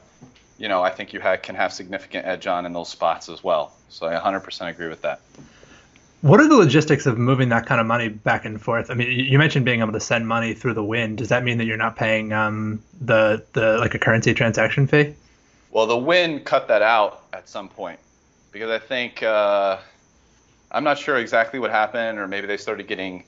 [0.57, 3.43] you know I think you ha- can have significant edge on in those spots as
[3.43, 3.77] well.
[3.91, 5.21] So I 100% agree with that.
[6.21, 8.91] What are the logistics of moving that kind of money back and forth?
[8.91, 11.15] I mean, you mentioned being able to send money through the Wynn.
[11.15, 15.15] Does that mean that you're not paying um, the the like a currency transaction fee?
[15.71, 17.99] Well, the Wynn cut that out at some point
[18.51, 19.77] because I think uh,
[20.71, 23.23] I'm not sure exactly what happened, or maybe they started getting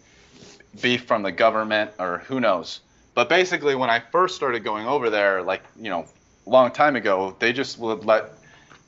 [0.81, 2.81] beef from the government, or who knows.
[3.15, 6.05] But basically, when I first started going over there, like you know,
[6.45, 8.33] a long time ago, they just would let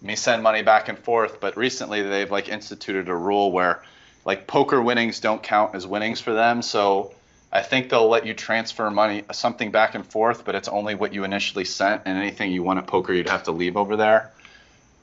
[0.02, 1.40] me send money back and forth.
[1.40, 3.84] But recently, they've like instituted a rule where
[4.26, 6.62] like poker winnings don't count as winnings for them.
[6.62, 7.14] So
[7.52, 11.14] I think they'll let you transfer money something back and forth, but it's only what
[11.14, 14.32] you initially sent, and anything you won at poker, you'd have to leave over there.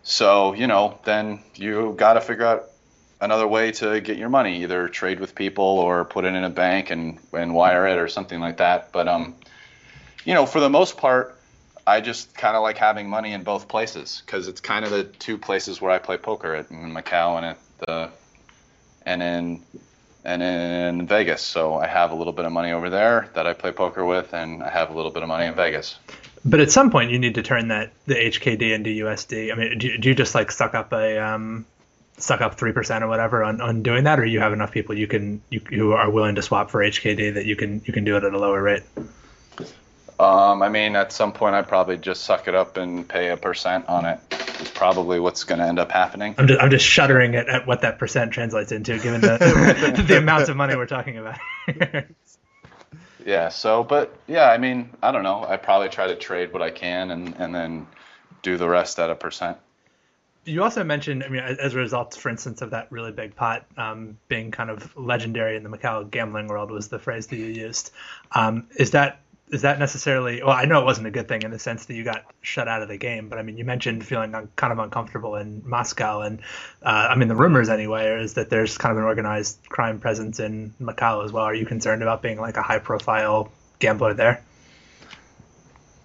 [0.02, 2.64] So you know, then you got to figure out
[3.20, 6.50] another way to get your money, either trade with people or put it in a
[6.50, 8.92] bank and and wire it or something like that.
[8.92, 9.34] But um,
[10.24, 11.38] you know, for the most part,
[11.86, 15.04] I just kind of like having money in both places because it's kind of the
[15.04, 18.10] two places where I play poker at in Macau and at the
[19.04, 19.62] and in
[20.24, 21.42] and in Vegas.
[21.42, 24.32] So I have a little bit of money over there that I play poker with,
[24.32, 25.98] and I have a little bit of money in Vegas.
[26.44, 29.52] But at some point, you need to turn that the HKD into USD.
[29.52, 31.66] I mean, do, do you just like suck up a um,
[32.18, 34.96] suck up three percent or whatever on, on doing that, or you have enough people
[34.96, 38.04] you can you who are willing to swap for HKD that you can you can
[38.04, 38.82] do it at a lower rate?
[40.18, 43.36] Um, I mean, at some point, I'd probably just suck it up and pay a
[43.36, 44.20] percent on it.
[44.30, 46.34] It's probably what's going to end up happening.
[46.38, 50.18] I'm just I'm just shuddering at, at what that percent translates into, given the the
[50.18, 51.38] amounts of money we're talking about.
[53.24, 53.50] Yeah.
[53.50, 55.44] So, but yeah, I mean, I don't know.
[55.44, 57.86] I probably try to trade what I can and and then
[58.42, 59.58] do the rest at a percent.
[60.44, 63.64] You also mentioned, I mean, as a result, for instance, of that really big pot
[63.76, 67.46] um, being kind of legendary in the Macau gambling world was the phrase that you
[67.46, 67.92] used.
[68.32, 69.20] Um, is that
[69.52, 70.42] is that necessarily?
[70.42, 72.68] Well, I know it wasn't a good thing in the sense that you got shut
[72.68, 75.62] out of the game, but I mean, you mentioned feeling un, kind of uncomfortable in
[75.66, 76.40] Moscow, and
[76.82, 80.40] uh, I mean, the rumors anyway is that there's kind of an organized crime presence
[80.40, 81.44] in Macau as well.
[81.44, 84.42] Are you concerned about being like a high profile gambler there?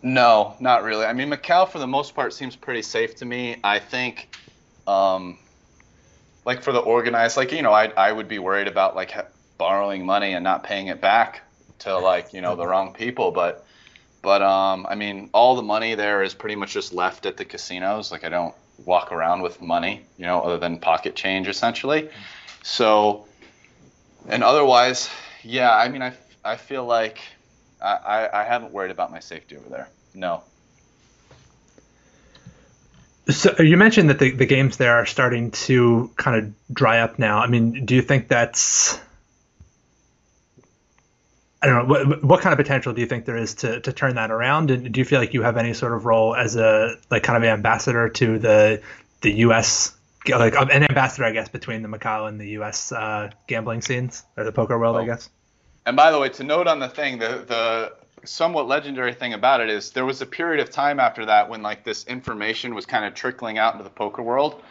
[0.04, 1.06] No, not really.
[1.06, 3.56] I mean, Macau for the most part seems pretty safe to me.
[3.64, 4.36] I think,
[4.86, 5.40] um,
[6.44, 9.14] like for the organized, like you know, I I would be worried about like
[9.58, 11.44] borrowing money and not paying it back
[11.80, 13.64] to like you know the wrong people, but.
[14.24, 17.46] But um, I mean, all the money there is pretty much just left at the
[17.46, 18.12] casinos.
[18.12, 18.54] Like I don't
[18.84, 22.10] walk around with money, you know, other than pocket change essentially.
[22.62, 23.26] So,
[24.28, 25.10] and otherwise,
[25.44, 26.14] yeah, I mean, I,
[26.44, 27.20] I feel like
[27.82, 29.88] I, I, I haven't worried about my safety over there.
[30.14, 30.44] No.
[33.30, 37.18] So you mentioned that the, the games there are starting to kind of dry up
[37.18, 37.40] now.
[37.40, 39.00] I mean, do you think that's
[41.62, 43.92] I don't know what what kind of potential do you think there is to, to
[43.92, 44.70] turn that around?
[44.72, 47.36] And do you feel like you have any sort of role as a like kind
[47.44, 48.82] of ambassador to the
[49.22, 49.96] the U.S.
[50.30, 52.92] like an ambassador, I guess, between the Macau and the U.S.
[52.92, 55.06] Uh, gambling scenes or the poker world, I Oh.
[55.06, 55.30] guess.
[55.86, 57.94] And by the way, to note on the thing, the the
[58.26, 61.62] somewhat legendary thing about it is there was a period of time after that when
[61.64, 64.62] like this information was kind of trickling out into the poker world,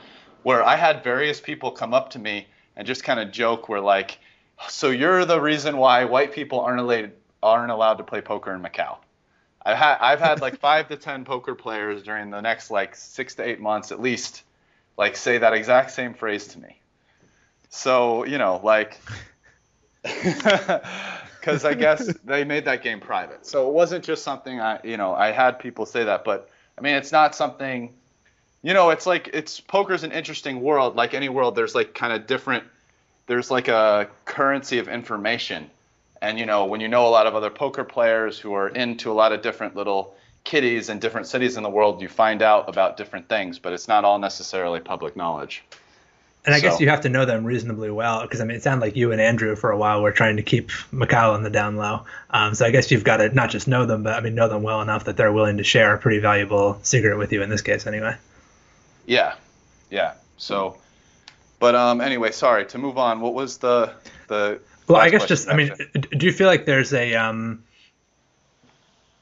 [0.42, 3.80] where I had various people come up to me and just kind of joke, where
[3.80, 4.18] like,
[4.68, 8.62] so you're the reason why white people aren't allowed aren't allowed to play poker in
[8.62, 8.96] Macau.
[9.64, 13.34] I've had I've had like five to ten poker players during the next like six
[13.36, 14.42] to eight months at least,
[14.96, 16.80] like say that exact same phrase to me.
[17.68, 18.98] So you know like
[21.46, 23.46] because I guess they made that game private.
[23.46, 26.80] So it wasn't just something I, you know, I had people say that, but I
[26.80, 27.94] mean, it's not something,
[28.62, 30.96] you know, it's like it's poker's an interesting world.
[30.96, 32.64] Like any world, there's like kind of different
[33.26, 35.70] there's like a currency of information.
[36.22, 39.10] And you know, when you know a lot of other poker players who are into
[39.10, 40.14] a lot of different little
[40.44, 43.88] kitties in different cities in the world, you find out about different things, but it's
[43.88, 45.64] not all necessarily public knowledge.
[46.46, 48.80] And I guess you have to know them reasonably well because I mean, it sounded
[48.86, 51.74] like you and Andrew for a while were trying to keep Macau on the down
[51.74, 52.02] low.
[52.30, 54.48] Um, so I guess you've got to not just know them, but I mean, know
[54.48, 57.50] them well enough that they're willing to share a pretty valuable secret with you in
[57.50, 58.14] this case, anyway.
[59.06, 59.34] Yeah,
[59.90, 60.14] yeah.
[60.36, 60.78] So,
[61.58, 63.20] but um, anyway, sorry to move on.
[63.20, 63.92] What was the
[64.28, 64.60] the?
[64.88, 67.64] Well, I guess just I mean, do you feel like there's a um,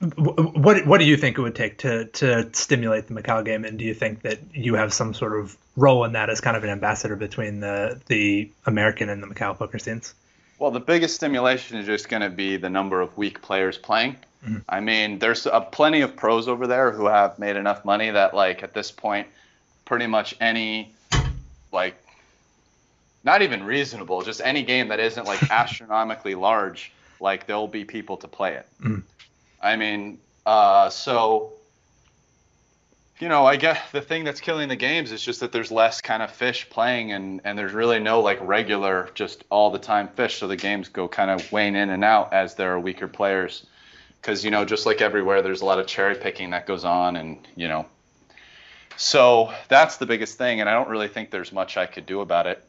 [0.01, 3.78] what what do you think it would take to to stimulate the Macau game, and
[3.78, 6.64] do you think that you have some sort of role in that as kind of
[6.64, 10.14] an ambassador between the the American and the Macau poker scenes?
[10.59, 14.16] Well, the biggest stimulation is just going to be the number of weak players playing.
[14.68, 18.35] I mean, there's uh, plenty of pros over there who have made enough money that,
[18.35, 19.26] like, at this point,
[19.87, 20.93] pretty much any,
[21.72, 21.95] like,
[23.25, 28.16] not even reasonable, just any game that isn't like astronomically large, like, there'll be people
[28.18, 28.68] to play it.
[29.62, 31.55] I mean, uh, so,
[33.18, 36.03] you know, I guess the thing that's killing the games is just that there's less
[36.03, 40.09] kind of fish playing and, and there's really no like regular, just all the time
[40.09, 40.37] fish.
[40.37, 43.66] So the games go kind of wane in and out as there are weaker players.
[44.20, 47.16] Because, you know, just like everywhere, there's a lot of cherry picking that goes on
[47.16, 47.87] and, you know,
[48.97, 50.61] so that's the biggest thing.
[50.61, 52.64] And I don't really think there's much I could do about it.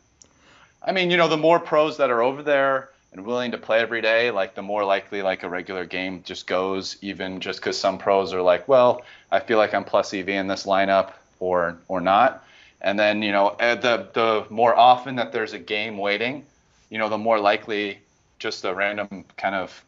[0.85, 3.79] I mean, you know, the more pros that are over there and willing to play
[3.79, 7.77] every day, like the more likely like a regular game just goes, even just because
[7.77, 11.77] some pros are like, well, I feel like I'm plus EV in this lineup or
[11.87, 12.45] or not.
[12.81, 16.45] And then, you know, eh, the the more often that there's a game waiting,
[16.89, 17.99] you know, the more likely
[18.37, 19.83] just a random kind of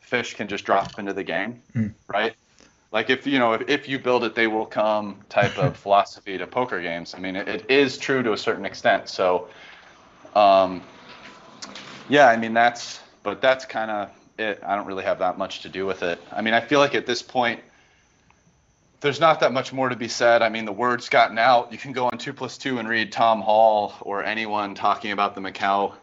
[0.00, 1.62] fish can just drop into the game,
[2.08, 2.34] right?
[2.90, 6.36] Like if you know if, if you build it, they will come type of philosophy
[6.38, 7.14] to poker games.
[7.14, 9.08] I mean, it, it is true to a certain extent.
[9.08, 9.48] So,
[10.34, 10.82] um,
[12.08, 14.62] yeah, I mean that's, but that's kind of it.
[14.64, 16.20] I don't really have that much to do with it.
[16.32, 17.60] I mean, I feel like at this point,
[19.00, 20.42] there's not that much more to be said.
[20.42, 21.72] I mean, the word's gotten out.
[21.72, 25.34] You can go on two plus two and read Tom Hall or anyone talking about
[25.34, 25.94] the Macau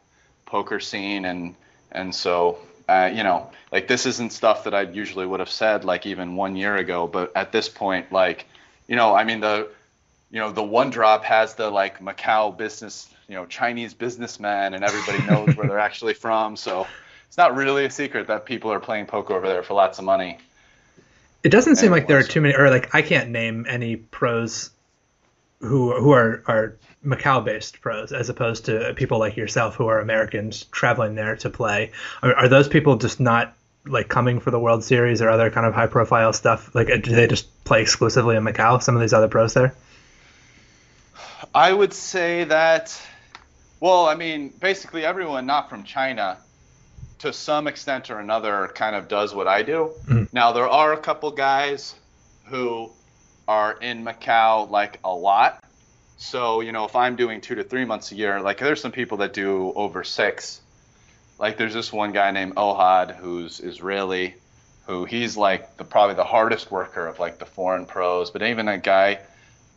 [0.46, 1.56] poker scene, and
[1.92, 2.58] and so
[2.90, 6.36] uh, you know, like this isn't stuff that I usually would have said like even
[6.36, 7.08] one year ago.
[7.08, 8.46] But at this point, like,
[8.88, 9.70] you know, I mean the
[10.32, 14.84] you know the one drop has the like Macau business, you know, Chinese businessmen, and
[14.84, 16.56] everybody knows where they're actually from.
[16.56, 16.88] So
[17.28, 20.06] it's not really a secret that people are playing poker over there for lots of
[20.06, 20.38] money.
[21.44, 24.72] It doesn't seem like there are too many, or like I can't name any pros
[25.60, 30.66] who who are are Macau-based pros, as opposed to people like yourself who are Americans
[30.66, 31.92] traveling there to play.
[32.22, 33.54] Are, are those people just not
[33.86, 36.74] like coming for the World Series or other kind of high-profile stuff?
[36.76, 38.82] Like, do they just play exclusively in Macau?
[38.82, 39.74] Some of these other pros there.
[41.56, 43.00] I would say that,
[43.80, 46.38] well, I mean, basically everyone not from China,
[47.20, 49.92] to some extent or another, kind of does what I do.
[50.08, 50.30] Mhm.
[50.34, 51.96] Now, there are a couple guys
[52.46, 52.92] who
[53.48, 55.64] are in Macau like a lot.
[56.18, 58.92] So, you know, if I'm doing two to three months a year, like there's some
[58.92, 60.62] people that do over six.
[61.40, 64.36] Like there's this one guy named Ohad who's Israeli,
[64.88, 68.32] who he's like the probably the hardest worker of like the foreign pros.
[68.32, 69.20] But even a guy,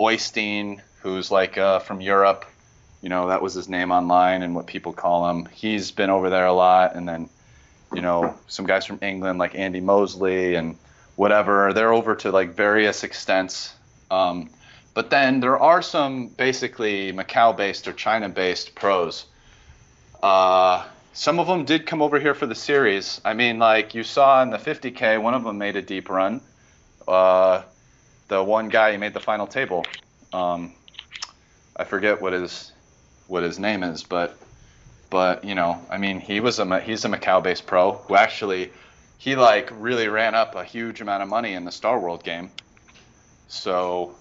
[0.00, 2.46] Oystein, who's like uh, from Europe,
[3.02, 5.46] you know, that was his name online and what people call him.
[5.52, 6.94] He's been over there a lot.
[6.94, 7.28] And then,
[7.92, 10.76] you know, some guys from England like Andy Mosley and
[11.16, 13.74] whatever, they're over to like various extents.
[14.10, 14.50] Um,
[14.92, 19.24] but then there are some basically Macau based or China based pros.
[20.22, 23.20] Uh, some of them did come over here for the series.
[23.24, 26.40] I mean, like you saw in the 50K, one of them made a deep run.
[27.08, 27.62] Uh,
[28.28, 29.84] the one guy, he made the final table.
[30.32, 30.74] Um,
[31.74, 32.72] I forget what his
[33.30, 34.36] what his name is, but
[35.08, 38.70] but you know, I mean, he was a he's a Macau-based pro who actually
[39.18, 42.50] he like really ran up a huge amount of money in the Star World game.
[43.48, 44.14] So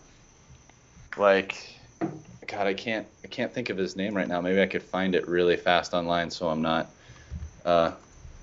[1.17, 1.55] like
[2.47, 4.41] God, I can't I can't think of his name right now.
[4.41, 6.91] Maybe I could find it really fast online so I'm not
[7.65, 7.91] uh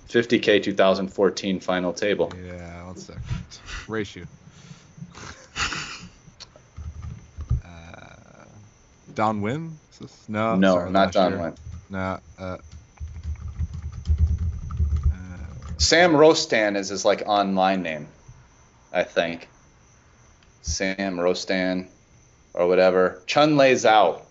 [0.08, 2.32] 50k 2014 final table.
[2.44, 3.22] Yeah, one second.
[3.88, 4.24] Ratio.
[7.64, 8.44] uh,
[9.14, 9.78] downwind?
[9.85, 10.28] Is this?
[10.28, 10.56] No.
[10.56, 11.40] no, sorry, not last Don year.
[11.40, 11.54] Wynn.
[11.90, 12.18] No.
[12.38, 12.58] Uh, uh,
[15.78, 18.08] Sam Rostan is his like online name,
[18.92, 19.48] I think.
[20.62, 21.88] Sam Rostan
[22.54, 23.22] or whatever.
[23.26, 24.22] Chun Lei Zhao.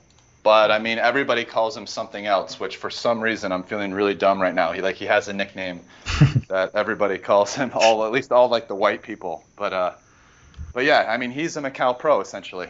[0.43, 4.13] But I mean everybody calls him something else, which for some reason I'm feeling really
[4.13, 4.73] dumb right now.
[4.73, 5.81] He like he has a nickname
[6.49, 9.43] that everybody calls him, all at least all like the white people.
[9.55, 9.93] But uh
[10.73, 12.67] but yeah, I mean he's a Macau pro essentially.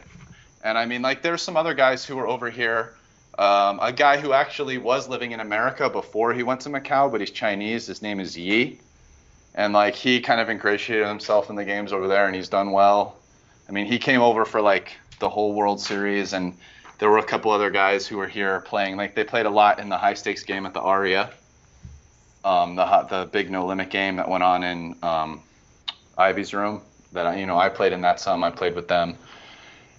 [0.65, 2.95] And I mean like there's some other guys who are over here
[3.37, 7.19] Um, a guy who actually was living in America before he went to Macau, but
[7.19, 7.85] he's Chinese.
[7.85, 8.79] His name is Yi,
[9.53, 12.71] and like he kind of ingratiated himself in the games over there, and he's done
[12.71, 13.17] well.
[13.67, 16.53] I mean, he came over for like the whole World Series, and
[16.99, 18.95] there were a couple other guys who were here playing.
[18.95, 21.29] Like they played a lot in the high stakes game at the Aria,
[22.45, 25.43] um, the the big no limit game that went on in um,
[26.17, 26.81] Ivey's room.
[27.11, 28.45] That I, you know, I played in that some.
[28.45, 29.17] I played with them.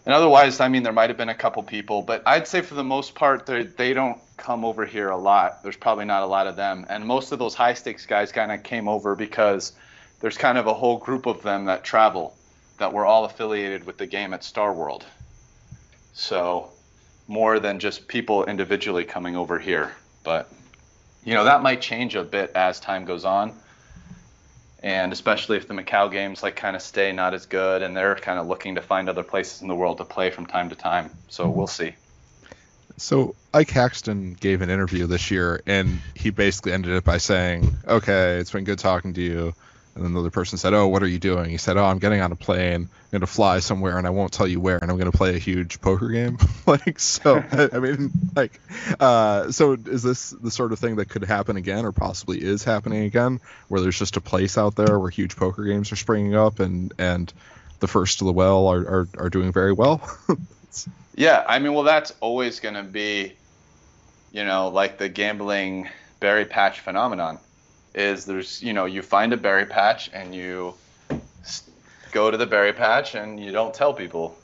[0.06, 2.74] And otherwise, I mean, there might have been a couple people, but I'd say for
[2.74, 5.64] the most part, they they don't come over here a lot.
[5.64, 8.52] There's probably not a lot of them, and most of those high stakes guys kind
[8.52, 9.72] of came over because
[10.20, 12.36] there's kind of a whole group of them that travel
[12.78, 15.04] that were all affiliated with the game at Star World.
[16.12, 16.70] So
[17.26, 19.92] more than just people individually coming over here,
[20.22, 20.48] but
[21.24, 23.52] you know that might change a bit as time goes on
[24.82, 28.14] and especially if the Macau games like kind of stay not as good and they're
[28.14, 30.76] kind of looking to find other places in the world to play from time to
[30.76, 31.10] time.
[31.28, 31.94] So we'll see.
[32.98, 37.76] So Ike Haxton gave an interview this year, and he basically ended it by saying,
[37.86, 39.54] "Okay, it's been good talking to you."
[39.96, 41.98] And then the other person said, "Oh, what are you doing?" He said, "Oh, I'm
[41.98, 42.82] getting on a plane.
[42.82, 45.16] I'm going to fly somewhere, and I won't tell you where, and I'm going to
[45.16, 48.60] play a huge poker game." like, so I mean, like,
[49.00, 52.62] uh, so is this the sort of thing that could happen again, or possibly is
[52.62, 56.36] happening again, where there's just a place out there where huge poker games are springing
[56.36, 57.32] up, and and
[57.80, 60.00] the first to the well are are, are doing very well?
[61.16, 63.32] Yeah, I mean, well, that's always going to be,
[64.32, 65.88] you know, like the gambling
[66.20, 67.38] berry patch phenomenon.
[67.96, 70.74] Is there's, you know, you find a berry patch and you
[72.12, 74.36] go to the berry patch and you don't tell people.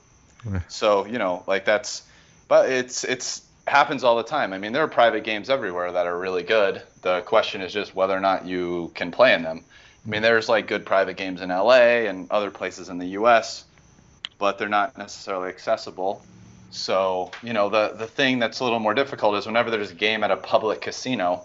[0.68, 2.02] So, you know, like that's,
[2.48, 4.52] but it's it's happens all the time.
[4.52, 6.82] I mean, there are private games everywhere that are really good.
[7.02, 9.64] The question is just whether or not you can play in them.
[10.04, 13.64] I mean, there's like good private games in LA and other places in the US,
[14.38, 16.24] but they're not necessarily accessible.
[16.70, 19.94] So, you know, the the thing that's a little more difficult is whenever there's a
[19.94, 21.44] game at a public casino,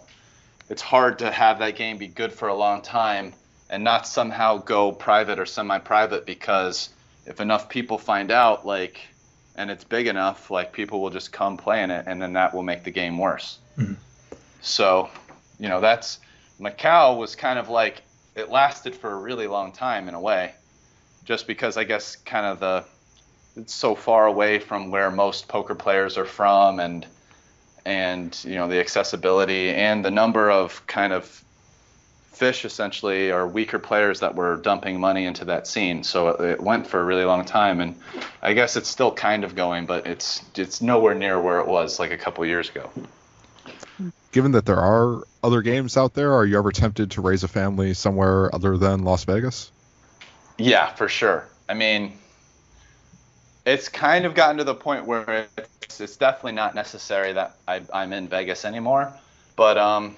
[0.70, 3.34] it's hard to have that game be good for a long time
[3.70, 6.90] and not somehow go private or semi-private because
[7.26, 9.00] if enough people find out like
[9.56, 12.64] and it's big enough, like people will just come playing it and then that will
[12.64, 13.58] make the game worse.
[13.78, 13.98] Mhm.
[14.62, 15.10] So,
[15.60, 16.20] you know, that's
[16.60, 18.04] Macau was kind of like
[18.36, 20.54] it lasted for a really long time in a way
[21.26, 22.86] just because I guess kind of the
[23.56, 27.06] it's so far away from where most poker players are from and
[27.88, 31.44] and you know the accessibility and the number of kind of
[32.34, 36.62] fish essentially or weaker players that were dumping money into that scene so it, it
[36.62, 37.96] went for a really long time and
[38.42, 41.98] i guess it's still kind of going but it's it's nowhere near where it was
[41.98, 42.92] like a couple years ago
[44.32, 47.48] Given that there are other games out there, are you ever tempted to raise a
[47.48, 49.72] family somewhere other than Las Vegas?
[50.60, 51.48] Yeah, for sure.
[51.68, 52.14] I mean,
[53.68, 57.82] it's kind of gotten to the point where it's, it's definitely not necessary that I,
[57.94, 59.12] I'm in Vegas anymore.
[59.58, 60.16] But um,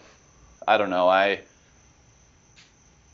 [0.67, 1.09] I don't know.
[1.09, 1.39] I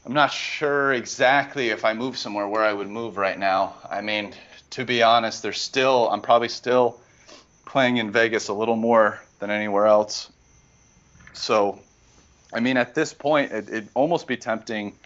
[0.06, 3.76] I'm not sure exactly if I move somewhere where I would move right now.
[3.90, 4.34] I mean,
[4.72, 7.00] to be honest, there's still I'm probably still
[7.66, 10.32] playing in Vegas a little more than anywhere else.
[11.32, 11.80] So,
[12.54, 14.98] I mean, at this point, it, it'd almost be tempting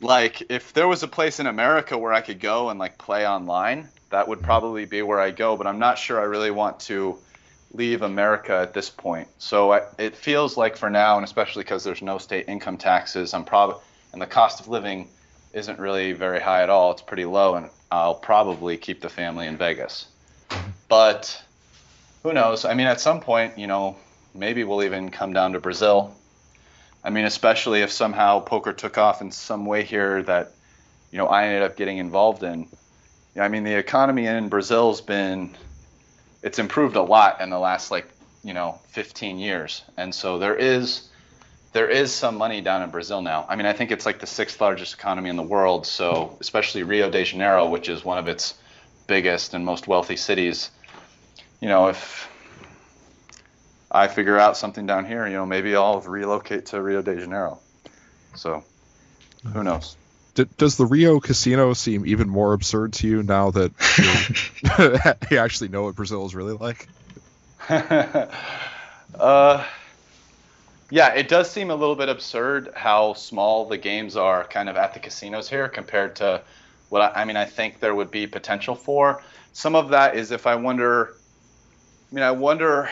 [0.00, 3.26] like if there was a place in America where I could go and like play
[3.26, 5.56] online, that would probably be where I go.
[5.56, 7.18] But I'm not sure I really want to
[7.72, 9.28] leave America at this point.
[9.38, 13.34] So I, it feels like for now, and especially because there's no state income taxes,
[13.34, 13.80] I'm probably
[14.12, 15.08] and the cost of living
[15.52, 16.92] isn't really very high at all.
[16.92, 20.06] It's pretty low, and I'll probably keep the family in Vegas.
[20.88, 21.42] But
[22.22, 22.64] who knows?
[22.64, 23.96] I mean, at some point, you know,
[24.34, 26.14] maybe we'll even come down to Brazil.
[27.04, 30.52] I mean, especially if somehow poker took off in some way here that,
[31.12, 32.66] you know, I ended up getting involved in.
[33.38, 35.54] I mean, the economy in Brazil's been,
[36.42, 38.08] it's improved a lot in the last like,
[38.42, 41.08] you know, 15 years, and so there is,
[41.72, 43.44] there is some money down in Brazil now.
[43.48, 45.86] I mean, I think it's like the sixth largest economy in the world.
[45.86, 48.54] So especially Rio de Janeiro, which is one of its
[49.06, 50.70] biggest and most wealthy cities.
[51.60, 52.28] You know, if
[53.94, 57.60] I figure out something down here, you know, maybe I'll relocate to Rio de Janeiro.
[58.34, 58.64] So,
[59.52, 59.96] who knows?
[60.34, 63.70] Does the Rio casino seem even more absurd to you now that
[65.30, 66.88] you, you actually know what Brazil is really like?
[67.68, 69.64] uh,
[70.90, 74.76] yeah, it does seem a little bit absurd how small the games are kind of
[74.76, 76.42] at the casinos here compared to
[76.88, 79.22] what I, I mean, I think there would be potential for.
[79.52, 81.14] Some of that is if I wonder,
[82.10, 82.90] I mean, I wonder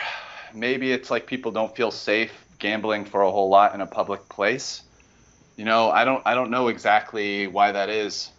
[0.53, 4.27] maybe it's like people don't feel safe gambling for a whole lot in a public
[4.29, 4.83] place.
[5.57, 8.31] You know, I don't I don't know exactly why that is.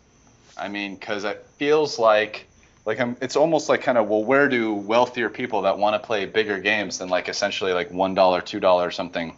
[0.57, 2.47] I mean, because it feels like
[2.85, 6.07] like I'm, it's almost like kind of well, where do wealthier people that want to
[6.07, 9.37] play bigger games than like essentially like one dollar, two dollar something,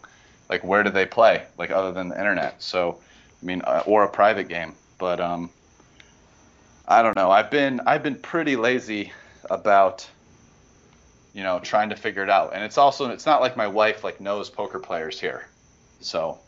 [0.49, 2.61] like where do they play like other than the internet?
[2.61, 2.99] So,
[3.41, 4.73] I mean, uh, or a private game.
[4.97, 5.49] But um,
[6.87, 7.31] I don't know.
[7.31, 9.11] I've been I've been pretty lazy
[9.49, 10.07] about
[11.33, 14.03] you know trying to figure it out, and it's also it's not like my wife
[14.03, 15.47] like knows poker players here,
[15.99, 16.39] so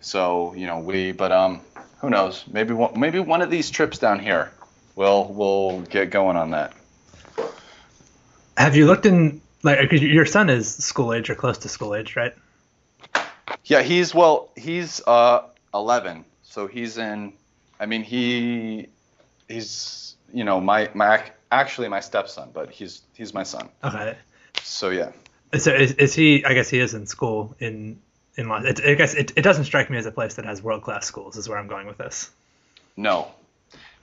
[0.00, 1.60] so you know we but um
[1.98, 4.52] who knows maybe one, maybe one of these trips down here
[4.96, 6.72] we'll we'll get going on that.
[8.56, 11.94] Have you looked in like because your son is school age or close to school
[11.94, 12.34] age, right?
[13.64, 17.32] Yeah, he's well, he's uh 11, so he's in.
[17.80, 18.88] I mean, he
[19.48, 23.68] he's you know my my actually my stepson, but he's he's my son.
[23.82, 24.16] Okay.
[24.62, 25.12] So yeah.
[25.56, 26.44] So is, is he?
[26.44, 28.00] I guess he is in school in
[28.36, 28.64] in Los.
[28.64, 31.06] It, I guess it, it doesn't strike me as a place that has world class
[31.06, 31.36] schools.
[31.36, 32.30] Is where I'm going with this.
[32.96, 33.28] No,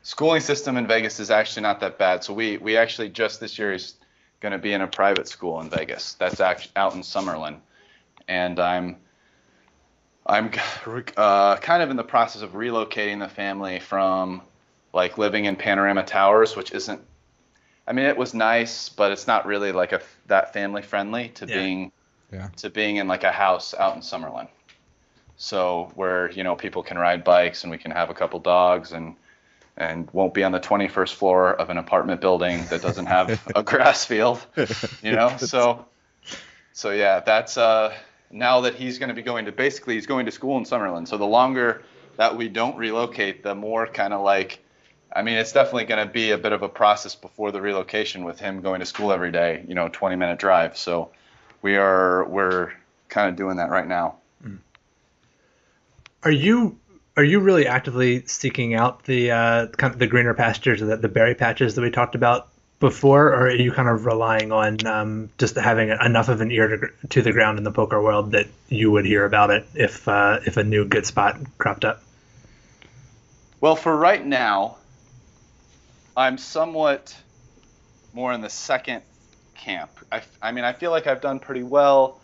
[0.04, 2.24] schooling system in Vegas is actually not that bad.
[2.24, 3.96] So we we actually just this year is
[4.40, 6.14] going to be in a private school in Vegas.
[6.14, 7.58] That's out in Summerlin,
[8.28, 8.98] and I'm
[10.26, 10.52] I'm
[11.18, 14.42] uh, kind of in the process of relocating the family from
[14.94, 17.02] like living in Panorama Towers, which isn't.
[17.88, 21.48] I mean, it was nice, but it's not really like a that family friendly to
[21.48, 21.54] Yeah.
[21.54, 21.92] being
[22.32, 22.50] Yeah.
[22.58, 24.48] to being in like a house out in Summerlin.
[25.38, 28.92] So where you know people can ride bikes and we can have a couple dogs
[28.92, 29.16] and
[29.78, 33.64] and won't be on the 21st floor of an apartment building that doesn't have a
[33.64, 34.46] grass field,
[35.02, 35.36] you know.
[35.40, 35.88] So
[36.74, 37.94] so yeah, that's uh
[38.32, 41.08] now that he's going to be going to basically he's going to school in Summerlin.
[41.08, 41.84] So the longer
[42.18, 44.64] that we don't relocate, the more kind of like
[45.14, 48.24] I mean, it's definitely going to be a bit of a process before the relocation
[48.24, 50.78] with him going to school every day, you know, 20 minute drive.
[50.78, 51.12] So
[51.62, 52.72] we are we're
[53.10, 54.16] kind of doing that right now.
[56.24, 56.78] Are you
[57.18, 61.10] are you really actively seeking out the uh, kind of the greener pastures, the, the
[61.10, 62.48] berry patches that we talked about
[62.80, 66.68] before, or are you kind of relying on um, just having enough of an ear
[66.78, 70.08] to, to the ground in the poker world that you would hear about it if
[70.08, 72.02] uh, if a new good spot cropped up?
[73.60, 74.78] Well, for right now,
[76.16, 77.16] I'm somewhat
[78.14, 79.02] more in the second
[79.56, 79.92] camp.
[80.12, 82.20] I, I mean, I feel like I've done pretty well.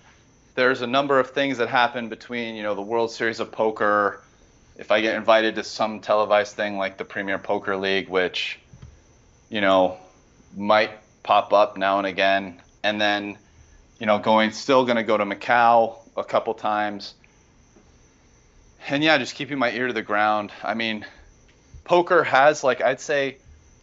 [0.56, 4.22] There's a number of things that happen between, you know, the World Series of Poker.
[4.78, 8.60] If I get invited to some televised thing like the Premier Poker League, which,
[9.50, 9.98] you know,
[10.56, 10.92] might
[11.24, 13.38] pop up now and again, and then,
[14.00, 17.14] you know, going still going to go to Macau a couple times.
[18.90, 20.52] And yeah, just keeping my ear to the ground.
[20.64, 21.06] I mean,
[21.84, 23.38] poker has like I'd say,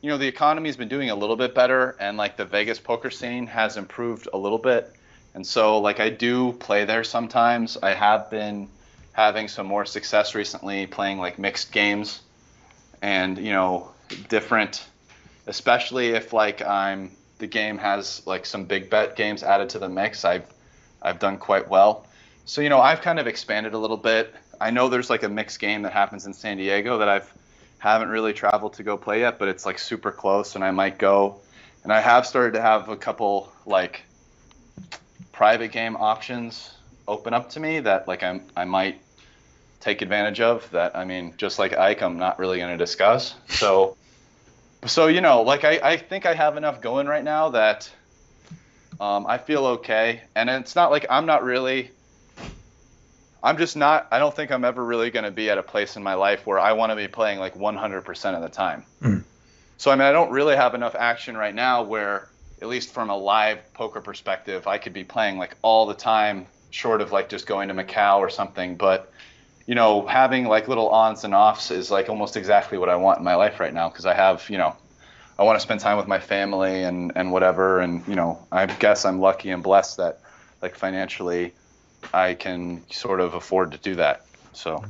[0.05, 3.11] you know, the economy's been doing a little bit better, and like the Vegas poker
[3.11, 4.95] scene has improved a little bit.
[5.33, 7.79] And so like I do play there sometimes.
[7.83, 8.69] I have been
[9.13, 12.21] having some more success recently playing like mixed games,
[13.01, 13.93] and you know,
[14.29, 14.87] different,
[15.47, 19.89] especially if like I'm the game has like some big bet games added to the
[19.89, 20.23] mix.
[20.27, 20.45] I've
[21.01, 22.07] I've done quite well.
[22.45, 24.35] So you know, I've kind of expanded a little bit.
[24.61, 27.33] I know there's like a mixed game that happens in San Diego that I've
[27.85, 30.99] haven't really traveled to go play yet, but it's like super close, and I might
[30.99, 31.41] go.
[31.83, 34.05] And I have started to have a couple like
[35.33, 36.73] private game options
[37.07, 39.03] open up to me that like I'm I might
[39.81, 40.69] take advantage of.
[40.71, 43.35] That I mean, just like Ike, I'm not really going to discuss.
[43.49, 43.99] So,
[44.87, 47.93] so you know, like I I think I have enough going right now that
[48.99, 51.91] um, I feel okay, and it's not like I'm not really.
[53.45, 54.09] I'm just not.
[54.11, 56.47] I don't think I'm ever really going to be at a place in my life
[56.47, 58.85] where I want to be playing like 100% of the time.
[59.03, 59.23] Mm.
[59.77, 62.29] So I mean, I don't really have enough action right now where,
[62.63, 66.47] at least from a live poker perspective, I could be playing like all the time,
[66.71, 68.77] short of like just going to Macau or something.
[68.77, 69.13] But
[69.67, 73.19] you know, having like little ons and offs is like almost exactly what I want
[73.19, 74.75] in my life right now because I have, you know,
[75.39, 77.81] I want to spend time with my family and and whatever.
[77.81, 80.21] And you know, I guess I'm lucky and blessed that
[80.63, 81.53] like financially
[82.13, 84.27] I can sort of afford to do that.
[84.53, 84.85] So,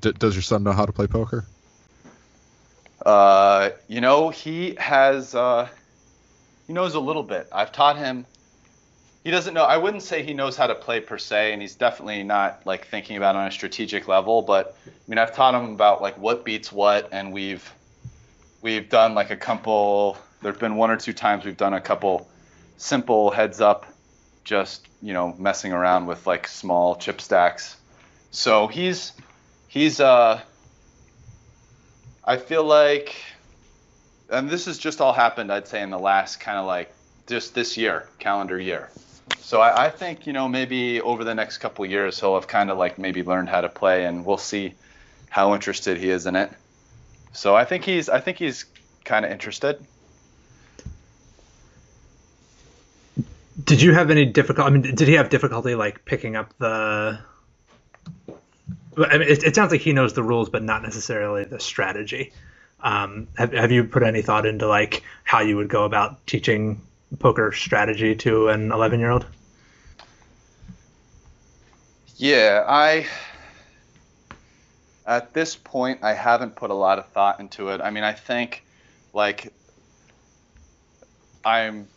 [0.00, 1.44] D- does your son know how to play poker?
[3.04, 5.68] uh, you know, he has, uh,
[6.66, 7.48] he knows a little bit.
[7.52, 8.26] I've taught him.
[9.24, 9.64] He doesn't know.
[9.64, 12.86] I wouldn't say he knows how to play per se, and he's definitely not like
[12.88, 14.42] thinking about it on a strategic level.
[14.42, 17.72] But I mean, I've taught him about like what beats what, and we've
[18.60, 20.18] we've done like a couple.
[20.42, 22.28] There've been one or two times we've done a couple
[22.76, 23.86] simple heads up,
[24.44, 27.76] just you know messing around with like small chip stacks.
[28.30, 29.12] So he's
[29.68, 30.40] he's uh
[32.24, 33.14] I feel like
[34.30, 36.90] and this has just all happened I'd say in the last kind of like
[37.26, 38.88] just this year, calendar year.
[39.40, 42.70] So I, I think, you know, maybe over the next couple years he'll have kind
[42.70, 44.74] of like maybe learned how to play and we'll see
[45.28, 46.50] how interested he is in it.
[47.34, 48.64] So I think he's I think he's
[49.04, 49.84] kind of interested.
[53.62, 54.68] Did you have any difficulty?
[54.68, 57.20] I mean, did he have difficulty like picking up the?
[58.96, 62.32] I mean, it, it sounds like he knows the rules, but not necessarily the strategy.
[62.80, 66.80] Um, have Have you put any thought into like how you would go about teaching
[67.18, 69.26] poker strategy to an 11 year old?
[72.16, 73.06] Yeah, I
[75.06, 77.80] at this point I haven't put a lot of thought into it.
[77.80, 78.64] I mean, I think
[79.12, 79.52] like
[81.44, 81.88] I'm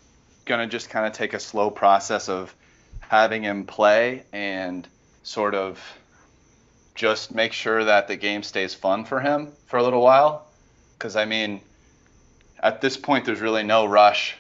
[0.47, 2.53] going to just kind of take a slow process of
[2.99, 4.87] having him play and
[5.23, 5.79] sort of
[6.95, 10.47] just make sure that the game stays fun for him for a little while
[10.97, 11.61] cuz I mean
[12.59, 14.35] at this point there's really no rush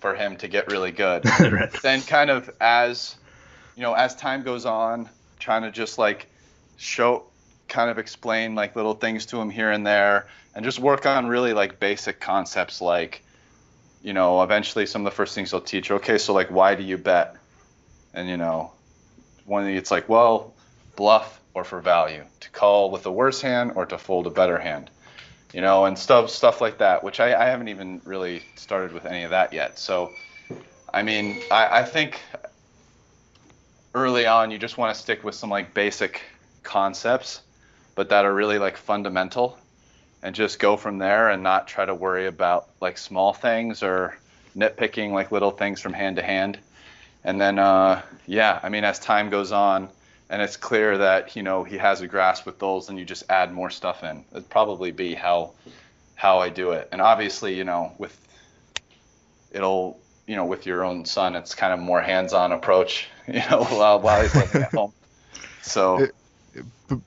[0.00, 1.24] for him to get really good.
[1.40, 1.70] right.
[1.82, 3.16] then kind of as
[3.76, 6.26] you know as time goes on trying to just like
[6.76, 7.24] show
[7.68, 11.26] kind of explain like little things to him here and there and just work on
[11.26, 13.22] really like basic concepts like
[14.02, 16.82] you know eventually some of the first things they'll teach okay so like why do
[16.82, 17.36] you bet?
[18.14, 18.72] And you know
[19.44, 20.54] one of the, it's like well
[20.96, 24.58] bluff or for value to call with a worse hand or to fold a better
[24.58, 24.90] hand
[25.52, 29.06] you know and stuff stuff like that which I, I haven't even really started with
[29.06, 29.78] any of that yet.
[29.78, 30.12] So
[30.92, 32.20] i mean i, I think
[33.94, 36.22] early on you just want to stick with some like basic
[36.62, 37.40] concepts
[37.94, 39.58] but that are really like fundamental
[40.22, 44.16] and just go from there and not try to worry about like small things or
[44.56, 46.58] nitpicking like little things from hand to hand.
[47.24, 49.88] And then uh, yeah i mean as time goes on
[50.28, 53.24] and it's clear that you know he has a grasp with those and you just
[53.28, 54.24] add more stuff in.
[54.32, 55.52] It'd probably be how
[56.14, 56.88] how i do it.
[56.92, 58.16] And obviously you know with
[59.50, 63.64] it'll you know with your own son it's kind of more hands-on approach you know
[63.64, 64.92] while, while he's at home.
[65.62, 66.08] So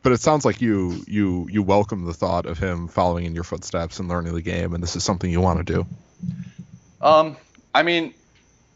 [0.04, 3.44] but, it sounds like you you you welcome the thought of him following in your
[3.44, 5.86] footsteps and learning the game, and this is something you want to do.
[7.02, 7.38] Um,
[7.74, 8.14] I mean,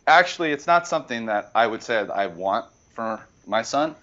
[0.06, 3.96] actually, it's not something that I would say I want for my son.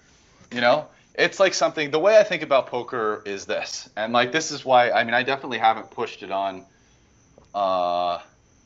[0.51, 1.91] You know, it's like something.
[1.91, 4.91] The way I think about poker is this, and like this is why.
[4.91, 6.65] I mean, I definitely haven't pushed it on
[7.53, 8.19] uh,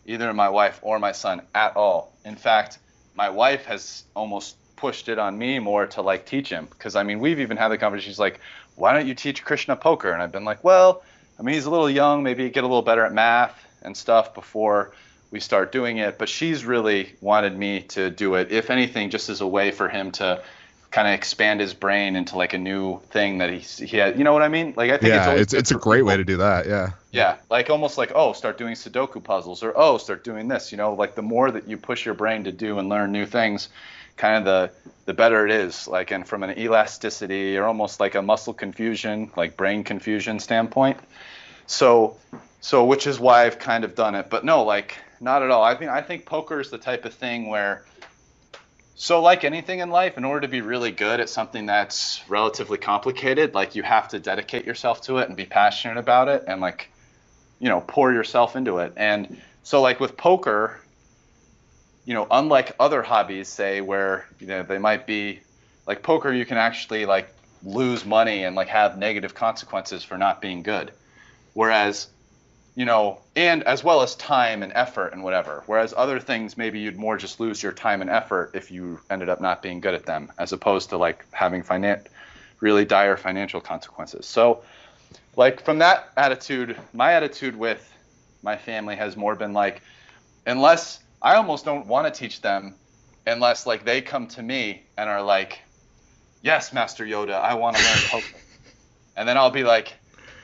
[0.05, 2.13] either my wife or my son at all.
[2.25, 2.79] In fact,
[3.15, 7.03] my wife has almost pushed it on me more to like teach him because I
[7.03, 8.11] mean, we've even had the conversation.
[8.11, 8.39] She's like,
[8.75, 11.03] "Why don't you teach Krishna poker?" And I've been like, "Well,
[11.39, 12.23] I mean, he's a little young.
[12.23, 14.91] Maybe get a little better at math and stuff before."
[15.31, 16.17] we start doing it.
[16.17, 19.87] But she's really wanted me to do it, if anything, just as a way for
[19.87, 20.41] him to
[20.89, 24.17] kind of expand his brain into like a new thing that he he had.
[24.17, 24.73] You know what I mean?
[24.75, 26.65] Like I think it's Yeah, always it's it's a great people- way to do that.
[26.65, 26.93] Yeah.
[27.11, 30.71] yeah, like almost like oh, start doing Sudoku puzzles, or oh, start doing this.
[30.71, 33.27] You know, like the more that you push your brain to do and learn new
[33.27, 33.69] things,
[34.19, 35.87] kind of the the better it is.
[35.87, 40.99] Like and from an elasticity or almost like a muscle confusion, like brain confusion standpoint.
[41.65, 42.17] So,
[42.61, 44.29] so which is why I've kind of done it.
[44.29, 45.63] But no, like not at all.
[45.63, 47.85] I think I think poker is the type of thing where.
[48.95, 52.77] So, like anything in life, in order to be really good at something that's relatively
[52.77, 56.59] complicated, like you have to dedicate yourself to it and be passionate about it and
[56.59, 56.89] like
[57.59, 60.79] you know pour yourself into it and so like with poker
[62.09, 65.41] you know unlike other hobbies say where you know they might be
[65.85, 67.31] like poker you can actually like
[67.63, 70.91] lose money and like have negative consequences for not being good.
[71.53, 72.07] Whereas
[72.75, 75.61] you know and as well as time and effort and whatever.
[75.67, 79.29] Whereas other things maybe you'd more just lose your time and effort if you ended
[79.29, 82.07] up not being good at them as opposed to like having finan-
[82.59, 84.25] really dire financial consequences.
[84.25, 84.63] So
[85.35, 87.87] like from that attitude, my attitude with
[88.41, 89.83] my family has more been like,
[90.47, 92.75] unless I almost don't want to teach them,
[93.27, 95.59] unless like they come to me and are like,
[96.41, 98.37] yes, Master Yoda, I want to learn poker,
[99.15, 99.93] and then I'll be like,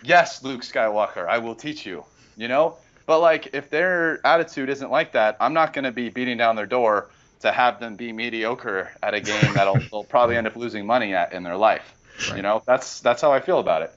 [0.04, 2.04] yes, Luke Skywalker, I will teach you,
[2.36, 2.78] you know.
[3.06, 6.56] But like if their attitude isn't like that, I'm not going to be beating down
[6.56, 7.10] their door
[7.42, 11.14] to have them be mediocre at a game that'll they'll probably end up losing money
[11.14, 11.96] at in their life.
[12.36, 13.94] You know, that's that's how I feel about it.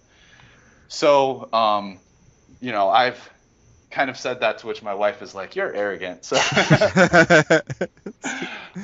[0.89, 2.01] So, um,
[2.61, 3.31] you know, I've
[3.91, 6.37] kind of said that to which my wife is like, "You're arrogant." So,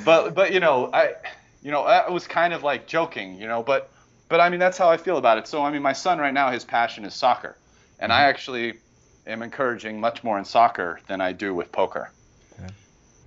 [0.05, 1.15] but but you know, I
[1.61, 3.91] you know, I was kind of like joking, you know, but
[4.29, 5.47] but I mean that's how I feel about it.
[5.47, 7.57] So I mean, my son right now, his passion is soccer,
[7.99, 8.29] and I mm-hmm.
[8.29, 8.73] actually
[9.27, 12.11] am encouraging much more in soccer than I do with poker.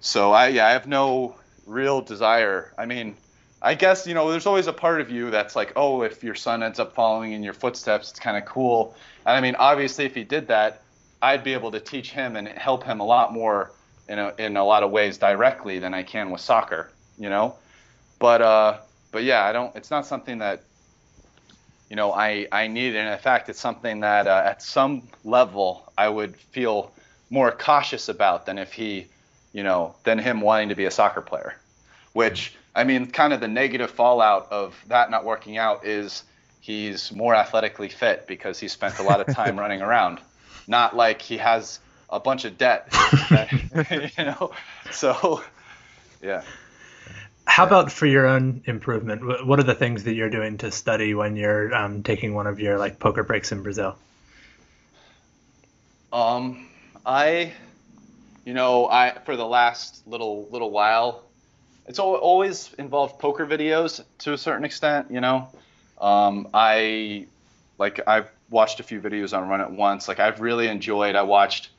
[0.01, 1.37] So I yeah, I have no
[1.67, 2.73] real desire.
[2.79, 3.17] I mean,
[3.61, 6.35] I guess you know, there's always a part of you that's like, oh, if your
[6.35, 8.95] son ends up following in your footsteps, it's kind of cool.
[9.27, 10.83] And I mean, obviously, if he did that,
[11.21, 13.73] I'd be able to teach him and help him a lot more
[14.09, 17.57] in a, in a lot of ways directly than I can with soccer, you know.
[18.19, 18.79] But uh,
[19.13, 19.75] but yeah, I don't.
[19.77, 20.63] It's not something that
[21.91, 25.93] you know I I need, and in fact, it's something that uh, at some level
[25.97, 26.93] I would feel
[27.31, 29.07] more cautious about than if he,
[29.53, 31.55] you know, than him wanting to be a soccer player.
[32.13, 36.25] Which I mean, kind of the negative fallout of that not working out is
[36.61, 40.21] he's more athletically fit because he spent a lot of time running around.
[40.69, 41.81] Not like he has
[42.11, 42.89] a bunch of debt,
[43.91, 44.53] you know.
[44.93, 45.43] So,
[46.23, 46.43] yeah.
[47.47, 49.47] How about for your own improvement?
[49.47, 52.61] What are the things that you're doing to study when you're um, taking one of
[52.61, 53.97] your like poker breaks in Brazil?
[56.13, 56.69] Um,
[57.05, 57.53] I,
[58.45, 61.25] you know, I for the last little little while,
[61.87, 65.11] it's always involved poker videos to a certain extent.
[65.11, 65.49] You know,
[66.01, 67.27] um, I
[67.79, 70.09] like I've watched a few videos on Run It Once.
[70.09, 71.17] Like I've really enjoyed.
[71.17, 71.71] I watched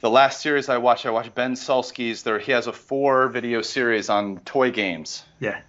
[0.00, 1.06] the last series I watched.
[1.06, 2.22] I watched Ben Sulsky's.
[2.22, 5.60] There he has a four video series on toy games Yeah.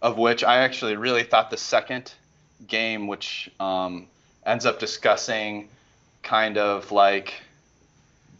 [0.00, 2.12] of which I actually really thought the second
[2.66, 4.06] game, which um,
[4.44, 5.68] ends up discussing
[6.22, 7.34] kind of like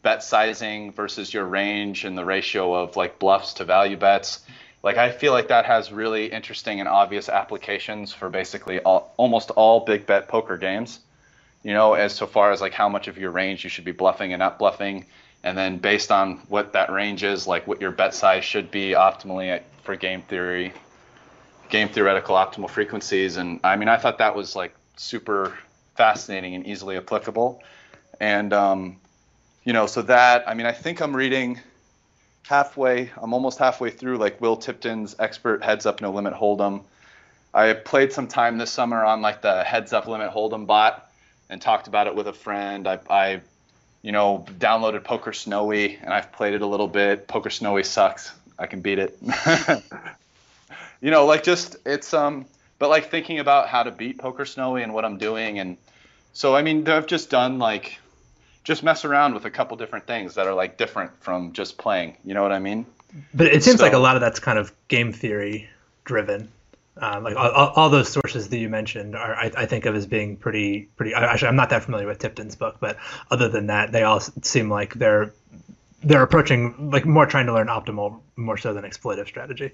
[0.02, 4.40] bet sizing versus your range and the ratio of like bluffs to value bets.
[4.82, 9.50] Like I feel like that has really interesting and obvious applications for basically all, almost
[9.50, 11.00] all big bet poker games.
[11.64, 13.92] You know, as so far as like how much of your range you should be
[13.92, 15.06] bluffing and not bluffing,
[15.42, 18.90] and then based on what that range is, like what your bet size should be
[18.90, 20.72] optimally for game theory,
[21.68, 23.36] game theoretical optimal frequencies.
[23.36, 25.58] And I mean, I thought that was like super
[25.96, 27.60] fascinating and easily applicable.
[28.20, 28.96] And, um,
[29.64, 31.60] you know, so that, I mean, I think I'm reading
[32.48, 36.82] halfway, I'm almost halfway through like Will Tipton's expert heads up no limit hold'em.
[37.52, 41.10] I played some time this summer on like the heads up limit hold'em bot
[41.50, 42.88] and talked about it with a friend.
[42.88, 43.40] I, I
[44.00, 47.28] you know, downloaded PokerSnowie and I've played it a little bit.
[47.28, 48.32] PokerSnowie sucks.
[48.58, 49.18] I can beat it.
[51.02, 52.46] you know, like just it's um,
[52.78, 55.76] but like thinking about how to beat PokerSnowie and what I'm doing, and
[56.32, 57.98] so I mean, I've just done like
[58.68, 62.14] just mess around with a couple different things that are like different from just playing.
[62.22, 62.84] You know what I mean?
[63.32, 65.70] But it seems like a lot of that's kind of game theory
[66.04, 66.52] driven.
[66.98, 70.04] Um, like all, all, those sources that you mentioned are, I, I think of as
[70.04, 71.14] being pretty, pretty.
[71.14, 72.98] I- Actually, I'm not that familiar with Tipton's book, but
[73.30, 75.32] other than that, they all seem like they're
[76.02, 79.70] they're approaching like more trying to learn optimal more so than exploitive strategy.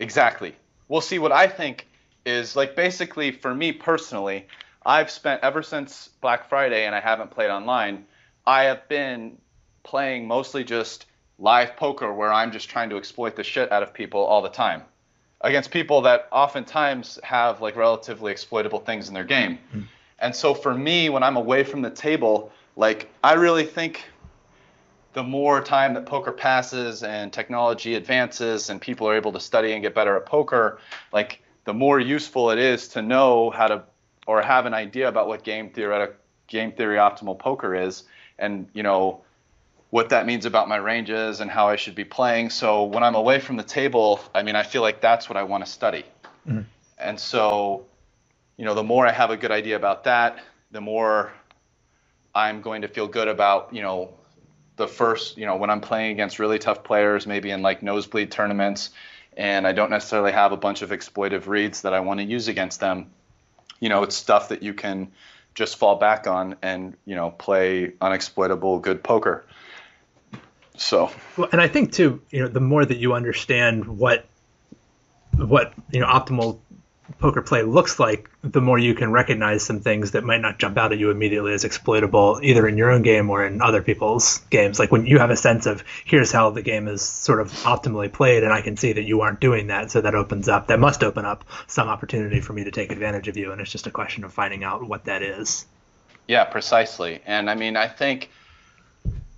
[0.00, 0.54] Exactly.
[0.88, 1.86] We'll see, what I think
[2.26, 4.46] is like basically for me personally,
[4.84, 8.04] I've spent ever since Black Friday and I haven't played online,
[8.46, 9.38] I have been
[9.82, 11.06] playing mostly just
[11.38, 14.48] live poker where I'm just trying to exploit the shit out of people all the
[14.48, 14.82] time
[15.40, 19.58] against people that oftentimes have like relatively exploitable things in their game.
[19.70, 19.80] Hmm.
[20.18, 24.04] And so for me, when I'm away from the table, like I really think
[25.12, 29.72] the more time that poker passes and technology advances and people are able to study
[29.72, 30.78] and get better at poker,
[31.12, 33.82] like the more useful it is to know how to
[34.26, 36.16] or have an idea about what game theoretic
[36.46, 38.04] game theory optimal poker is
[38.38, 39.20] and you know
[39.90, 42.50] what that means about my ranges and how I should be playing.
[42.50, 45.44] So when I'm away from the table, I mean I feel like that's what I
[45.44, 46.04] want to study.
[46.48, 46.62] Mm-hmm.
[46.98, 47.86] And so,
[48.56, 51.32] you know, the more I have a good idea about that, the more
[52.34, 54.14] I'm going to feel good about, you know,
[54.76, 58.32] the first, you know, when I'm playing against really tough players, maybe in like nosebleed
[58.32, 58.90] tournaments,
[59.36, 62.48] and I don't necessarily have a bunch of exploitive reads that I want to use
[62.48, 63.10] against them,
[63.80, 65.12] you know, it's stuff that you can
[65.54, 69.44] just fall back on and, you know, play unexploitable good poker.
[70.76, 74.26] So, Well, and I think too, you know, the more that you understand what
[75.36, 76.58] what you know optimal
[77.18, 80.78] poker play looks like, the more you can recognize some things that might not jump
[80.78, 84.38] out at you immediately as exploitable, either in your own game or in other people's
[84.50, 84.78] games.
[84.78, 88.12] Like when you have a sense of here's how the game is sort of optimally
[88.12, 90.80] played, and I can see that you aren't doing that, so that opens up that
[90.80, 93.86] must open up some opportunity for me to take advantage of you, and it's just
[93.86, 95.66] a question of finding out what that is.
[96.26, 97.20] Yeah, precisely.
[97.26, 98.30] And I mean, I think,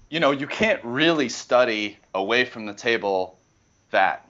[0.09, 3.39] you know, you can't really study away from the table
[3.91, 4.23] that.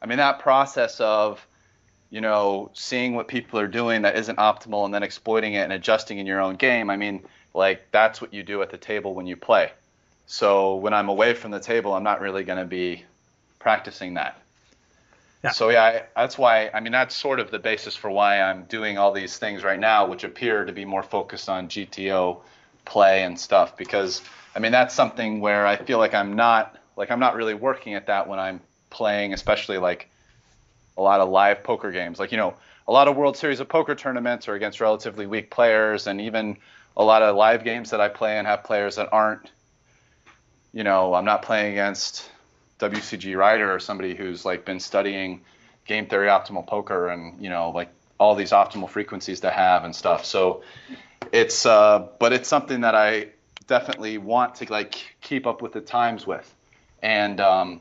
[0.00, 1.44] I mean, that process of,
[2.10, 5.72] you know, seeing what people are doing that isn't optimal and then exploiting it and
[5.72, 6.90] adjusting in your own game.
[6.90, 7.22] I mean,
[7.54, 9.72] like, that's what you do at the table when you play.
[10.26, 13.04] So when I'm away from the table, I'm not really going to be
[13.58, 14.40] practicing that.
[15.42, 15.50] Yeah.
[15.50, 16.68] So yeah, I, that's why.
[16.74, 19.78] I mean, that's sort of the basis for why I'm doing all these things right
[19.78, 22.40] now, which appear to be more focused on GTO
[22.84, 23.76] play and stuff.
[23.76, 24.20] Because
[24.56, 27.94] I mean, that's something where I feel like I'm not like I'm not really working
[27.94, 28.60] at that when I'm
[28.90, 30.10] playing, especially like
[30.98, 32.18] a lot of live poker games.
[32.18, 32.54] Like you know,
[32.86, 36.58] a lot of World Series of Poker tournaments are against relatively weak players, and even
[36.96, 39.50] a lot of live games that I play and have players that aren't.
[40.72, 42.30] You know, I'm not playing against
[42.80, 45.40] WCGRider or somebody who's like been studying
[45.86, 47.88] game theory optimal poker and you know like
[48.18, 50.24] all these optimal frequencies to have and stuff.
[50.24, 50.62] So
[51.32, 53.28] it's uh, but it's something that I
[53.66, 56.52] definitely want to like keep up with the times with,
[57.02, 57.80] and um,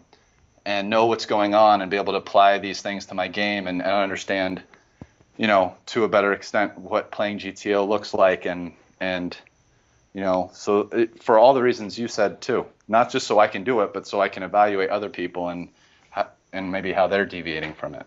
[0.68, 3.68] and know what's going on and be able to apply these things to my game
[3.68, 4.61] and, and understand,
[5.38, 9.35] you know, to a better extent what playing GTO looks like and and
[10.14, 13.48] you know, so it, for all the reasons you said too, not just so I
[13.48, 15.69] can do it, but so I can evaluate other people and
[16.53, 18.06] and maybe how they're deviating from it.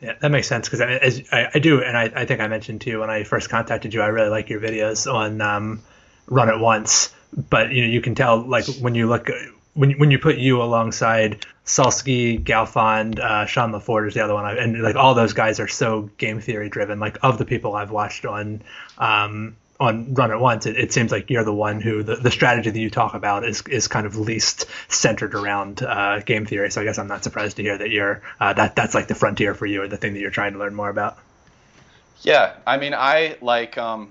[0.00, 2.82] Yeah, that makes sense because I, I, I do, and I, I think I mentioned
[2.82, 5.82] to you when I first contacted you, I really like your videos on um,
[6.26, 7.12] Run It Once.
[7.50, 9.28] But you know, you can tell like when you look
[9.78, 14.58] when when you put you alongside Sulsky, Galfond, uh, Sean LaFord is the other one,
[14.58, 16.98] and like all those guys are so game theory driven.
[16.98, 18.62] Like of the people I've watched on
[18.98, 22.32] um, on Run It Once, it, it seems like you're the one who the, the
[22.32, 26.72] strategy that you talk about is is kind of least centered around uh, game theory.
[26.72, 29.14] So I guess I'm not surprised to hear that you're uh, that that's like the
[29.14, 31.18] frontier for you or the thing that you're trying to learn more about.
[32.22, 34.10] Yeah, I mean, I like um,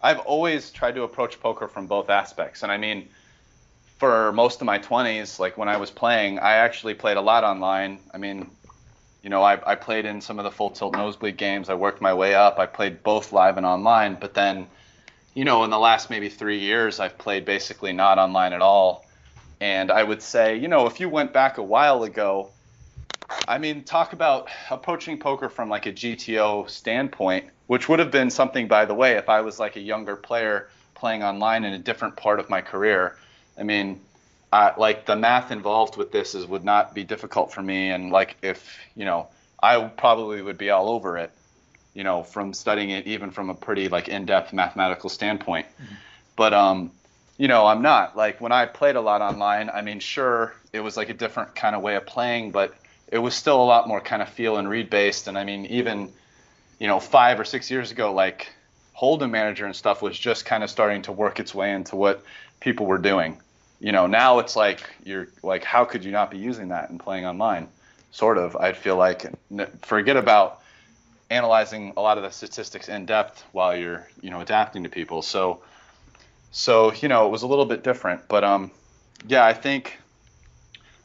[0.00, 3.08] I've always tried to approach poker from both aspects, and I mean
[4.02, 7.44] for most of my 20s, like when I was playing, I actually played a lot
[7.44, 8.00] online.
[8.12, 8.50] I mean,
[9.22, 11.70] you know, I, I played in some of the full tilt nosebleed games.
[11.70, 12.58] I worked my way up.
[12.58, 14.16] I played both live and online.
[14.20, 14.66] But then,
[15.34, 19.06] you know, in the last maybe three years, I've played basically not online at all.
[19.60, 22.50] And I would say, you know, if you went back a while ago,
[23.46, 28.30] I mean, talk about approaching poker from like a GTO standpoint, which would have been
[28.30, 31.78] something, by the way, if I was like a younger player playing online in a
[31.78, 33.16] different part of my career
[33.58, 34.00] I mean,
[34.52, 38.10] uh, like the math involved with this is would not be difficult for me, and
[38.10, 39.28] like if you know,
[39.62, 41.30] I probably would be all over it,
[41.94, 45.66] you know, from studying it even from a pretty like in-depth mathematical standpoint.
[45.66, 45.94] Mm-hmm.
[46.36, 46.90] But um,
[47.38, 49.70] you know, I'm not like when I played a lot online.
[49.70, 52.74] I mean, sure, it was like a different kind of way of playing, but
[53.08, 55.28] it was still a lot more kind of feel and read based.
[55.28, 56.12] And I mean, even
[56.78, 58.48] you know, five or six years ago, like
[59.00, 62.24] Hold'em Manager and stuff was just kind of starting to work its way into what
[62.62, 63.38] people were doing.
[63.80, 67.00] You know, now it's like you're like, how could you not be using that and
[67.00, 67.68] playing online?
[68.12, 68.56] Sort of.
[68.56, 69.26] I'd feel like
[69.84, 70.62] forget about
[71.28, 75.22] analyzing a lot of the statistics in depth while you're you know adapting to people.
[75.22, 75.60] So
[76.52, 78.70] so you know it was a little bit different, but um
[79.26, 79.98] yeah, I think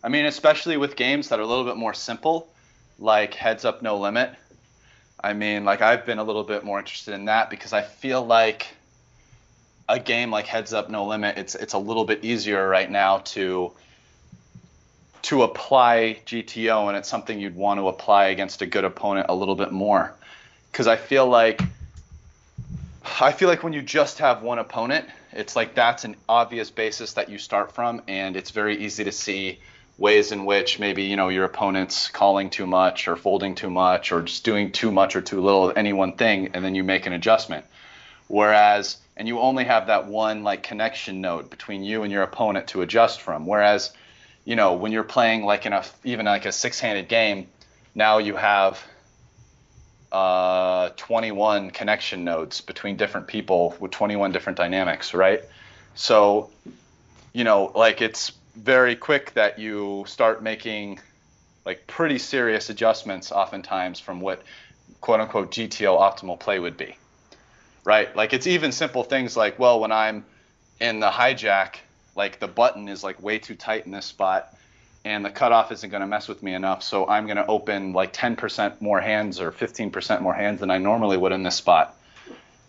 [0.03, 2.47] I mean especially with games that are a little bit more simple,
[2.99, 4.31] like Heads Up No Limit.
[5.19, 8.23] I mean, like I've been a little bit more interested in that because I feel
[8.23, 8.67] like
[9.89, 13.19] a game like Heads Up No Limit, it's it's a little bit easier right now
[13.19, 13.71] to
[15.23, 19.35] to apply GTO, and it's something you'd want to apply against a good opponent a
[19.35, 20.13] little bit more,
[20.71, 21.61] because I feel like
[23.19, 27.13] I feel like when you just have one opponent, it's like that's an obvious basis
[27.13, 29.59] that you start from, and it's very easy to see
[29.97, 34.11] ways in which maybe you know your opponent's calling too much or folding too much
[34.11, 36.83] or just doing too much or too little of any one thing, and then you
[36.83, 37.65] make an adjustment.
[38.27, 42.67] Whereas and you only have that one like connection node between you and your opponent
[42.67, 43.47] to adjust from.
[43.47, 43.91] Whereas,
[44.45, 47.47] you know, when you're playing like in a even like a six-handed game,
[47.95, 48.81] now you have
[50.11, 55.41] uh, 21 connection nodes between different people with 21 different dynamics, right?
[55.95, 56.51] So,
[57.33, 60.99] you know, like it's very quick that you start making
[61.65, 64.43] like pretty serious adjustments oftentimes from what
[65.01, 66.95] quote unquote GTO optimal play would be
[67.87, 68.13] right?
[68.17, 70.25] Like it's even simple things like, well, when I'm
[70.81, 71.77] in the hijack,
[72.17, 74.53] like the button is like way too tight in this spot
[75.05, 76.83] and the cutoff isn't going to mess with me enough.
[76.83, 80.79] So I'm going to open like 10% more hands or 15% more hands than I
[80.79, 81.95] normally would in this spot,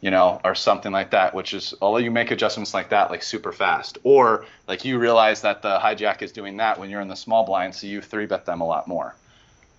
[0.00, 3.24] you know, or something like that, which is, although you make adjustments like that, like
[3.24, 3.98] super fast.
[4.04, 7.44] Or like you realize that the hijack is doing that when you're in the small
[7.44, 9.16] blind, so you three bet them a lot more.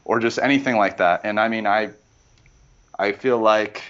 [0.03, 1.21] Or just anything like that.
[1.23, 1.91] And I mean, I,
[2.97, 3.83] I feel like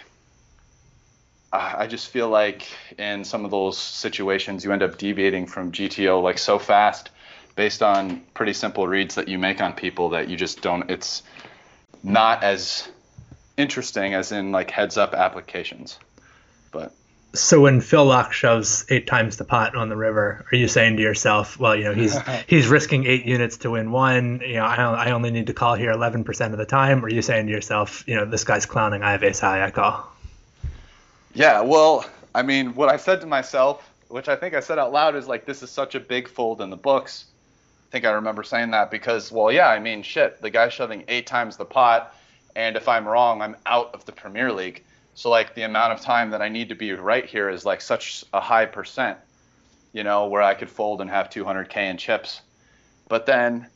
[1.52, 2.68] I just feel like
[2.98, 7.10] in some of those situations you end up deviating from GTO like so fast
[7.56, 11.24] based on pretty simple reads that you make on people that you just don't it's
[12.04, 12.88] not as
[13.58, 16.00] interesting as in like heads up applications.
[16.72, 16.94] But
[17.34, 20.96] so when Phil Laak shoves eight times the pot on the river, are you saying
[20.98, 22.18] to yourself, well, you know, he's
[22.48, 24.42] he's risking eight units to win one.
[24.44, 27.04] You know, I, I only need to call here 11% of the time.
[27.04, 29.04] Or are you saying to yourself, you know, this guy's clowning.
[29.04, 29.64] I have ace high.
[29.66, 30.12] I call.
[31.34, 34.92] Yeah, well, I mean, what I said to myself, which I think I said out
[34.92, 37.26] loud, is like, this is such a big fold in the books.
[37.88, 41.04] I think I remember saying that because, well, yeah, I mean, shit, the guy's shoving
[41.08, 42.16] eight times the pot,
[42.56, 44.84] and if I'm wrong, I'm out of the Premier League.
[45.14, 47.82] So, like, the amount of time that I need to be right here is like
[47.82, 49.18] such a high percent,
[49.94, 52.42] you know, where I could fold and have 200K in chips.
[53.08, 53.68] But then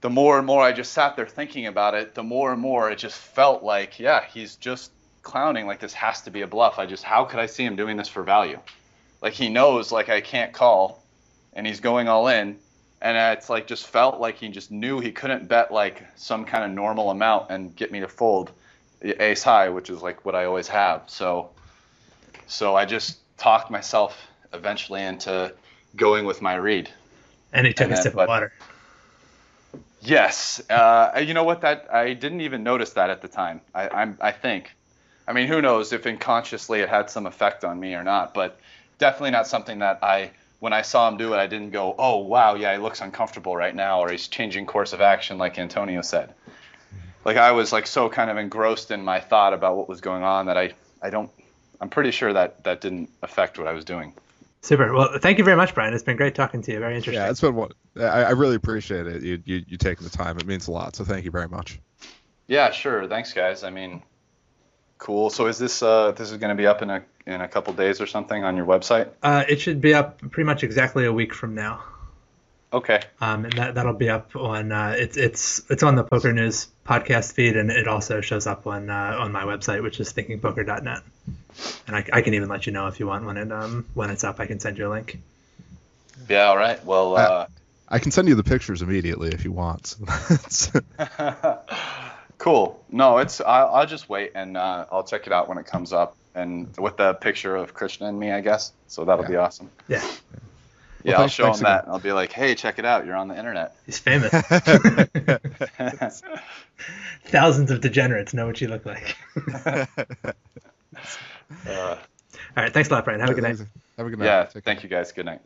[0.00, 2.90] the more and more I just sat there thinking about it, the more and more
[2.90, 4.90] it just felt like, yeah, he's just
[5.26, 6.78] clowning like this has to be a bluff.
[6.78, 8.58] I just how could I see him doing this for value?
[9.22, 11.02] like he knows like I can't call,
[11.54, 12.58] and he's going all in,
[13.02, 16.62] and it's like just felt like he just knew he couldn't bet like some kind
[16.64, 18.52] of normal amount and get me to fold
[19.02, 21.02] ace high, which is like what I always have.
[21.06, 21.50] So,
[22.46, 24.16] so I just talked myself
[24.52, 25.52] eventually into
[25.96, 26.88] going with my read.
[27.52, 28.52] And he took And a then- sip but- of water.
[30.02, 31.62] Yes, uh, you know what?
[31.62, 33.60] That I didn't even notice that at the time.
[33.74, 34.70] I, I'm, I think.
[35.26, 38.58] I mean, who knows if unconsciously it had some effect on me or not, but
[38.98, 40.30] definitely not something that I,
[40.60, 43.56] when I saw him do it, I didn't go, oh wow, yeah, he looks uncomfortable
[43.56, 46.34] right now, or he's changing course of action, like Antonio said.
[47.24, 50.22] Like I was like so kind of engrossed in my thought about what was going
[50.22, 51.30] on that I, I don't,
[51.80, 54.14] I'm pretty sure that that didn't affect what I was doing.
[54.62, 54.92] Super.
[54.92, 55.94] Well, thank you very much, Brian.
[55.94, 56.80] It's been great talking to you.
[56.80, 57.22] Very interesting.
[57.22, 59.22] Yeah, it's been what I, I really appreciate it.
[59.22, 60.38] You, you you taking the time.
[60.38, 60.96] It means a lot.
[60.96, 61.78] So thank you very much.
[62.48, 63.06] Yeah, sure.
[63.06, 63.62] Thanks, guys.
[63.62, 64.02] I mean,
[64.98, 65.30] cool.
[65.30, 67.72] So is this uh, this is going to be up in a in a couple
[67.72, 69.08] days or something on your website?
[69.22, 71.82] Uh, it should be up pretty much exactly a week from now.
[72.72, 73.00] Okay.
[73.20, 76.68] Um, and that that'll be up on uh, it's it's it's on the Poker News
[76.84, 81.02] podcast feed, and it also shows up on uh, on my website, which is thinkingpoker.net.
[81.86, 84.10] And I, I can even let you know if you want when it um when
[84.10, 84.40] it's up.
[84.40, 85.20] I can send you a link.
[86.28, 86.44] Yeah.
[86.44, 86.84] All right.
[86.84, 87.16] Well.
[87.16, 87.46] Uh,
[87.88, 89.94] I can send you the pictures immediately if you want.
[92.38, 92.84] So that's- cool.
[92.90, 95.92] No, it's I'll, I'll just wait and uh, I'll check it out when it comes
[95.92, 98.72] up and with the picture of Krishna and me, I guess.
[98.88, 99.70] So that'll be awesome.
[99.88, 100.02] Yeah,
[101.02, 101.84] Yeah, Well, I'll thanks- show thanks him that.
[101.84, 103.06] and I'll be like, hey, check it out.
[103.06, 103.74] You're on the internet.
[103.86, 104.30] he's famous.
[107.26, 109.16] Thousands of degenerates know what you look like.
[111.68, 111.96] Uh,
[112.56, 113.20] All right, thanks a lot, Brian.
[113.20, 113.58] Have a good night.
[113.98, 114.24] Have a good night.
[114.24, 114.44] yeah.
[114.64, 115.12] Thank you, guys.
[115.12, 115.40] Good night.